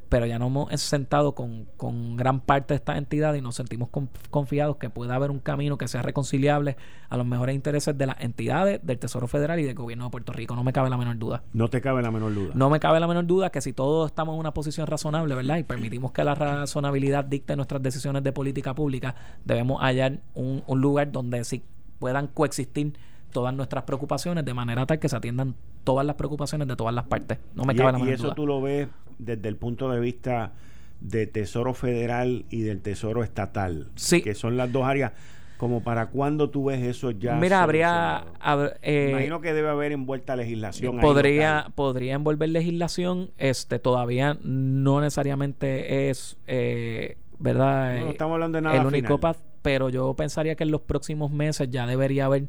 pero 0.09 0.25
ya 0.27 0.39
nos 0.39 0.49
hemos 0.49 0.81
sentado 0.81 1.35
con, 1.35 1.67
con 1.77 2.17
gran 2.17 2.41
parte 2.41 2.73
de 2.75 2.77
estas 2.77 2.97
entidades 2.97 3.39
y 3.39 3.43
nos 3.43 3.57
sentimos 3.57 3.89
con- 3.91 4.09
confiados 4.31 4.77
que 4.77 4.89
pueda 4.91 5.15
haber 5.15 5.31
un 5.31 5.39
camino 5.39 5.77
que 5.77 5.87
sea 5.89 6.01
reconciliable 6.03 6.77
a 7.11 7.17
los 7.17 7.27
mejores 7.27 7.55
intereses 7.55 7.97
de 7.97 8.07
las 8.07 8.21
entidades, 8.21 8.81
del 8.83 8.99
Tesoro 8.99 9.29
Federal 9.29 9.59
y 9.61 9.65
del 9.65 9.75
gobierno 9.75 10.05
de 10.05 10.11
Puerto 10.11 10.33
Rico. 10.33 10.55
No 10.57 10.65
me 10.65 10.73
cabe 10.73 10.89
la 10.91 10.97
menor 10.97 11.19
duda. 11.19 11.43
No 11.53 11.69
te 11.69 11.81
cabe 11.81 12.01
la 12.03 12.11
menor 12.11 12.35
duda. 12.35 12.53
No 12.55 12.71
me 12.71 12.81
cabe 12.81 13.01
la 13.01 13.07
menor 13.07 13.27
duda 13.27 13.51
que 13.51 13.61
si 13.61 13.73
todos 13.73 14.11
estamos 14.11 14.35
en 14.35 14.41
una 14.41 14.53
posición 14.55 14.87
razonable, 14.87 15.35
¿verdad? 15.35 15.59
Y 15.59 15.65
permitimos 15.65 16.13
que 16.13 16.25
la 16.25 16.35
razonabilidad 16.35 17.25
dicte 17.25 17.55
nuestras 17.57 17.83
decisiones 17.83 18.23
de 18.23 18.33
política 18.33 18.75
pública, 18.75 19.15
debemos 19.45 19.81
hallar 19.83 20.21
un, 20.35 20.63
un 20.67 20.81
lugar 20.81 21.13
donde 21.13 21.45
sí 21.45 21.63
puedan 21.99 22.29
coexistir 22.29 22.95
todas 23.33 23.53
nuestras 23.55 23.85
preocupaciones 23.85 24.45
de 24.45 24.55
manera 24.55 24.87
tal 24.87 24.99
que 24.99 25.09
se 25.09 25.17
atiendan 25.17 25.55
todas 25.85 26.07
las 26.07 26.17
preocupaciones 26.17 26.67
de 26.69 26.77
todas 26.77 26.95
las 26.95 27.05
partes. 27.05 27.39
No 27.55 27.65
me 27.65 27.75
y, 27.75 27.77
cabe 27.77 27.93
la 27.93 27.99
y 27.99 28.03
menor 28.03 28.15
eso 28.15 28.25
duda. 28.25 28.35
tú 28.35 28.47
lo 28.47 28.63
ves 28.63 28.89
desde 29.19 29.49
el 29.49 29.57
punto 29.57 29.91
de 29.91 30.01
vista 30.01 30.53
de 31.01 31.27
Tesoro 31.27 31.75
Federal 31.75 32.45
y 32.51 32.63
del 32.63 32.81
Tesoro 32.81 33.23
Estatal, 33.23 33.89
Sí. 33.95 34.21
que 34.23 34.35
son 34.35 34.57
las 34.57 34.73
dos 34.73 34.85
áreas. 34.85 35.13
Como 35.59 35.83
para 35.83 36.07
cuándo 36.07 36.51
tú 36.51 36.67
ves 36.67 36.81
eso 36.85 37.11
ya. 37.11 37.35
Mira, 37.35 37.65
habría... 37.65 38.25
hab- 38.41 38.77
eh, 38.81 39.09
Imagino 39.11 39.41
que 39.41 39.53
debe 39.53 39.69
haber 39.69 39.91
envuelta 39.91 40.37
legislación. 40.37 41.01
podría 41.01 41.73
podría 41.75 42.15
envolver 42.15 42.49
legislación 42.51 43.31
este 43.39 43.81
todavía 43.81 44.39
no 44.45 45.01
necesariamente 45.01 46.11
es 46.11 46.37
eh, 46.47 47.17
verdad 47.41 47.99
No, 47.99 48.07
Eh, 48.07 48.11
estamos 48.11 48.35
hablando 48.35 48.57
de 48.59 48.63
nada 48.63 48.77
el 48.81 48.87
único 48.87 49.19
pero 49.63 49.89
yo 49.89 50.15
pensaría 50.15 50.55
que 50.55 50.63
en 50.63 50.71
los 50.71 50.81
próximos 50.83 51.33
meses 51.33 51.69
ya 51.71 51.89
debería 51.89 52.27
haber 52.27 52.45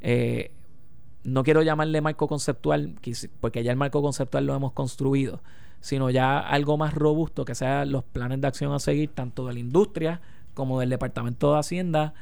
eh, 0.00 0.50
no 1.22 1.44
quiero 1.44 1.62
llamarle 1.62 2.00
marco 2.00 2.26
conceptual 2.26 2.96
porque 3.40 3.62
ya 3.62 3.70
el 3.70 3.76
marco 3.76 4.02
conceptual 4.02 4.46
lo 4.46 4.56
hemos 4.56 4.72
construido 4.72 5.40
sino 5.82 6.08
ya 6.08 6.38
algo 6.38 6.78
más 6.78 6.94
robusto 6.94 7.44
que 7.44 7.54
sean 7.54 7.92
los 7.92 8.04
planes 8.04 8.40
de 8.40 8.46
acción 8.46 8.72
a 8.72 8.78
seguir 8.78 9.10
tanto 9.10 9.46
de 9.46 9.52
la 9.52 9.58
industria 9.58 10.22
como 10.54 10.80
del 10.80 10.88
departamento 10.88 11.52
de 11.52 11.58
hacienda 11.58 12.14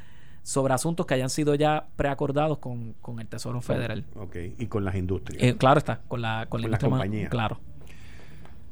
sobre 0.42 0.72
asuntos 0.72 1.04
que 1.04 1.14
hayan 1.14 1.28
sido 1.28 1.54
ya 1.54 1.86
preacordados 1.96 2.58
con, 2.58 2.94
con 3.02 3.20
el 3.20 3.26
Tesoro 3.28 3.60
Federal. 3.60 4.06
Ok, 4.16 4.36
y 4.58 4.66
con 4.66 4.84
las 4.84 4.94
industrias. 4.94 5.42
Eh, 5.42 5.56
claro 5.56 5.78
está, 5.78 6.00
con 6.08 6.22
la, 6.22 6.46
con 6.48 6.62
compañías. 6.62 7.30
Claro. 7.30 7.60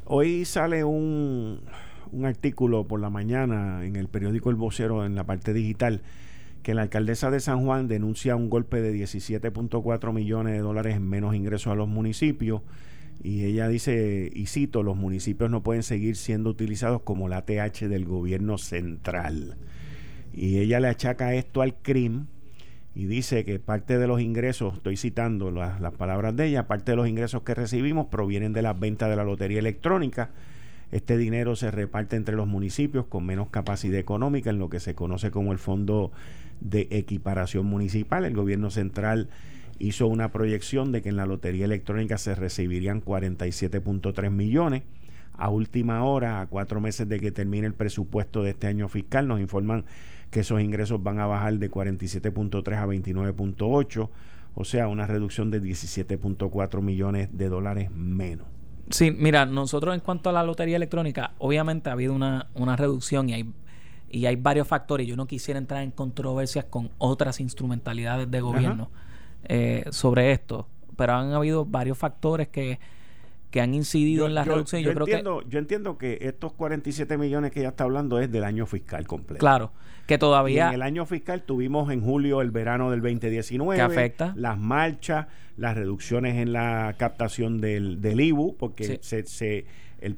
Hoy 0.07 0.47
sale 0.47 0.85
un, 0.85 1.61
un 2.11 2.25
artículo 2.25 2.85
por 2.85 2.99
la 2.99 3.11
mañana 3.11 3.85
en 3.85 3.97
el 3.97 4.09
periódico 4.09 4.49
El 4.49 4.57
Vocero, 4.57 5.05
en 5.05 5.15
la 5.15 5.25
parte 5.25 5.53
digital, 5.53 6.01
que 6.63 6.73
la 6.73 6.83
alcaldesa 6.83 7.31
de 7.31 7.41
San 7.41 7.63
Juan 7.63 7.89
denuncia 7.89 8.35
un 8.35 8.49
golpe 8.49 8.81
de 8.81 8.95
17.4 8.95 10.13
millones 10.15 10.55
de 10.55 10.61
dólares 10.61 10.97
en 10.97 11.07
menos 11.07 11.35
ingresos 11.35 11.71
a 11.71 11.77
los 11.77 11.89
municipios. 11.89 12.63
Y 13.23 13.45
ella 13.45 13.69
dice, 13.69 14.31
y 14.33 14.47
cito, 14.47 14.83
los 14.83 14.97
municipios 14.97 15.51
no 15.51 15.63
pueden 15.63 15.83
seguir 15.83 16.17
siendo 16.17 16.51
utilizados 16.51 17.03
como 17.03 17.29
la 17.29 17.45
TH 17.45 17.89
del 17.89 18.05
gobierno 18.05 18.59
central. 18.59 19.57
Y 20.33 20.59
ella 20.59 20.79
le 20.79 20.89
achaca 20.89 21.35
esto 21.35 21.63
al 21.63 21.75
CRIM 21.75 22.27
y 22.95 23.07
dice 23.07 23.45
que 23.45 23.59
parte 23.59 23.99
de 23.99 24.07
los 24.07 24.21
ingresos, 24.21 24.75
estoy 24.75 24.97
citando 24.97 25.51
las, 25.51 25.81
las 25.81 25.95
palabras 25.95 26.37
de 26.37 26.47
ella, 26.47 26.67
parte 26.67 26.93
de 26.93 26.97
los 26.97 27.09
ingresos 27.09 27.43
que 27.43 27.55
recibimos 27.55 28.07
provienen 28.07 28.53
de 28.53 28.63
las 28.63 28.79
ventas 28.79 29.11
de 29.11 29.17
la 29.17 29.25
lotería 29.25 29.59
electrónica. 29.59 30.31
Este 30.91 31.19
dinero 31.19 31.55
se 31.55 31.71
reparte 31.71 32.17
entre 32.17 32.35
los 32.35 32.47
municipios 32.47 33.07
con 33.07 33.27
menos 33.27 33.51
capacidad 33.51 33.99
económica 33.99 34.51
en 34.51 34.59
lo 34.59 34.71
que 34.71 34.81
se 34.81 34.95
conoce 34.95 35.31
como 35.31 35.53
el 35.53 35.59
Fondo 35.59 36.13
de 36.61 36.89
Equiparación 36.91 37.67
Municipal. 37.67 38.25
El 38.25 38.35
gobierno 38.35 38.71
central 38.71 39.29
hizo 39.79 40.07
una 40.07 40.33
proyección 40.33 40.93
de 40.93 41.03
que 41.03 41.09
en 41.09 41.17
la 41.17 41.27
lotería 41.27 41.65
electrónica 41.65 42.19
se 42.19 42.35
recibirían 42.35 43.03
47.3 43.03 44.31
millones. 44.31 44.83
A 45.35 45.51
última 45.51 46.03
hora, 46.03 46.41
a 46.41 46.47
cuatro 46.47 46.81
meses 46.81 47.09
de 47.09 47.21
que 47.21 47.31
termine 47.31 47.67
el 47.67 47.75
presupuesto 47.75 48.43
de 48.43 48.51
este 48.51 48.67
año 48.67 48.89
fiscal, 48.89 49.29
nos 49.29 49.41
informan 49.41 49.85
que 50.31 50.41
esos 50.41 50.61
ingresos 50.61 51.03
van 51.03 51.21
a 51.21 51.27
bajar 51.27 51.59
de 51.59 51.71
47.3 51.71 52.77
a 52.77 52.87
29.8, 52.87 54.09
o 54.55 54.65
sea, 54.65 54.89
una 54.89 55.07
reducción 55.07 55.51
de 55.51 55.63
17.4 55.63 56.83
millones 56.83 57.29
de 57.33 57.49
dólares 57.49 57.91
menos. 57.93 58.47
Sí, 58.91 59.13
mira, 59.13 59.47
nosotros 59.47 59.95
en 59.95 60.01
cuanto 60.01 60.31
a 60.31 60.33
la 60.33 60.43
lotería 60.43 60.77
electrónica, 60.77 61.35
obviamente 61.39 61.89
ha 61.89 61.93
habido 61.93 62.15
una, 62.15 62.49
una 62.55 62.75
reducción 62.75 63.29
y 63.29 63.35
hay, 63.35 63.53
y 64.11 64.27
hay 64.27 64.35
varios 64.35 64.67
factores. 64.67 65.07
Yo 65.07 65.15
no 65.15 65.27
quisiera 65.27 65.59
entrar 65.59 65.85
en 65.85 65.93
controversias 65.93 66.65
con 66.65 66.91
otras 66.99 67.39
instrumentalidades 67.39 68.29
de 68.29 68.41
gobierno 68.41 68.91
eh, 69.49 69.85
sobre 69.91 70.33
esto, 70.33 70.69
pero 70.97 71.15
han 71.15 71.33
habido 71.33 71.65
varios 71.65 71.97
factores 71.99 72.49
que, 72.49 72.79
que 73.51 73.61
han 73.61 73.75
incidido 73.75 74.27
en 74.27 74.35
la 74.35 74.45
reducción. 74.45 74.83
Yo, 74.83 74.91
entiendo, 74.91 75.43
yo 75.49 75.59
entiendo 75.59 75.99
que 75.99 76.19
estos 76.21 76.53
47 76.53 77.17
millones 77.19 77.53
que 77.53 77.63
ya 77.63 77.69
está 77.69 77.85
hablando 77.85 78.21
es 78.21 78.31
del 78.31 78.45
año 78.45 78.67
fiscal 78.67 79.07
completo. 79.07 79.41
Claro, 79.41 79.73
que 80.07 80.19
todavía... 80.19 80.69
en 80.69 80.75
el 80.75 80.83
año 80.83 81.07
fiscal 81.07 81.43
tuvimos 81.43 81.91
en 81.91 82.03
julio 82.03 82.41
el 82.41 82.51
verano 82.51 82.91
del 82.91 83.01
2019. 83.01 83.77
Que 83.77 83.83
afecta. 83.83 84.35
Las 84.37 84.59
marchas, 84.59 85.27
las 85.57 85.77
reducciones 85.77 86.37
en 86.37 86.53
la 86.53 86.95
captación 86.99 87.61
del, 87.61 88.01
del 88.01 88.21
IBU, 88.21 88.57
porque 88.57 88.99
se, 89.03 89.25
se 89.25 89.67
el, 90.01 90.17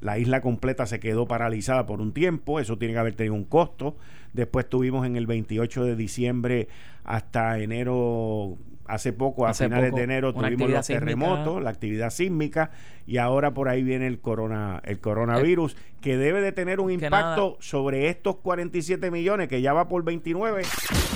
la 0.00 0.18
isla 0.18 0.40
completa 0.40 0.86
se 0.86 1.00
quedó 1.00 1.26
paralizada 1.26 1.86
por 1.86 2.00
un 2.00 2.12
tiempo, 2.12 2.60
eso 2.60 2.76
tiene 2.78 2.94
que 2.94 3.00
haber 3.00 3.14
tenido 3.14 3.34
un 3.34 3.44
costo. 3.44 3.96
Después 4.34 4.68
tuvimos 4.68 5.06
en 5.06 5.16
el 5.16 5.26
28 5.26 5.84
de 5.84 5.96
diciembre 5.96 6.68
hasta 7.04 7.58
enero 7.60 8.58
hace 8.86 9.12
poco, 9.12 9.46
a 9.46 9.54
finales 9.54 9.94
de 9.94 10.02
enero, 10.02 10.34
tuvimos 10.34 10.70
los 10.70 10.86
terremotos, 10.86 11.62
la 11.62 11.70
actividad 11.70 12.10
sísmica, 12.10 12.70
y 13.06 13.18
ahora 13.18 13.52
por 13.52 13.68
ahí 13.68 13.82
viene 13.82 14.06
el 14.06 14.20
corona, 14.20 14.80
el 14.84 15.00
coronavirus, 15.00 15.76
que 16.00 16.16
debe 16.16 16.40
de 16.40 16.52
tener 16.52 16.80
un 16.80 16.90
impacto 16.90 17.56
sobre 17.60 18.08
estos 18.08 18.36
47 18.36 19.10
millones, 19.10 19.48
que 19.48 19.62
ya 19.62 19.72
va 19.72 19.88
por 19.88 20.04
29. 20.04 20.62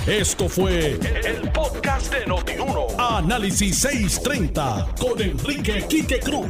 Esto 0.07 0.49
fue 0.49 0.97
el, 1.25 1.51
podcast 1.51 2.13
de 2.13 2.25
Notiuno. 2.25 2.87
Análisis 2.97 3.77
630 3.79 4.95
con 4.99 5.21
Enrique 5.21 5.85
Quique 5.87 6.19
Cruz. 6.19 6.49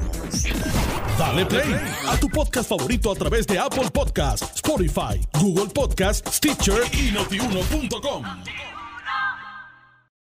Dale 1.17 1.45
play 1.45 1.75
a 2.07 2.17
tu 2.17 2.29
podcast 2.29 2.69
favorito 2.69 3.11
a 3.11 3.15
través 3.15 3.45
de 3.45 3.59
Apple 3.59 3.89
Podcasts, 3.91 4.55
Spotify, 4.55 5.19
Google 5.39 5.67
Podcasts, 5.73 6.37
Stitcher 6.37 6.81
y 6.93 7.11
notiuno.com. 7.11 8.23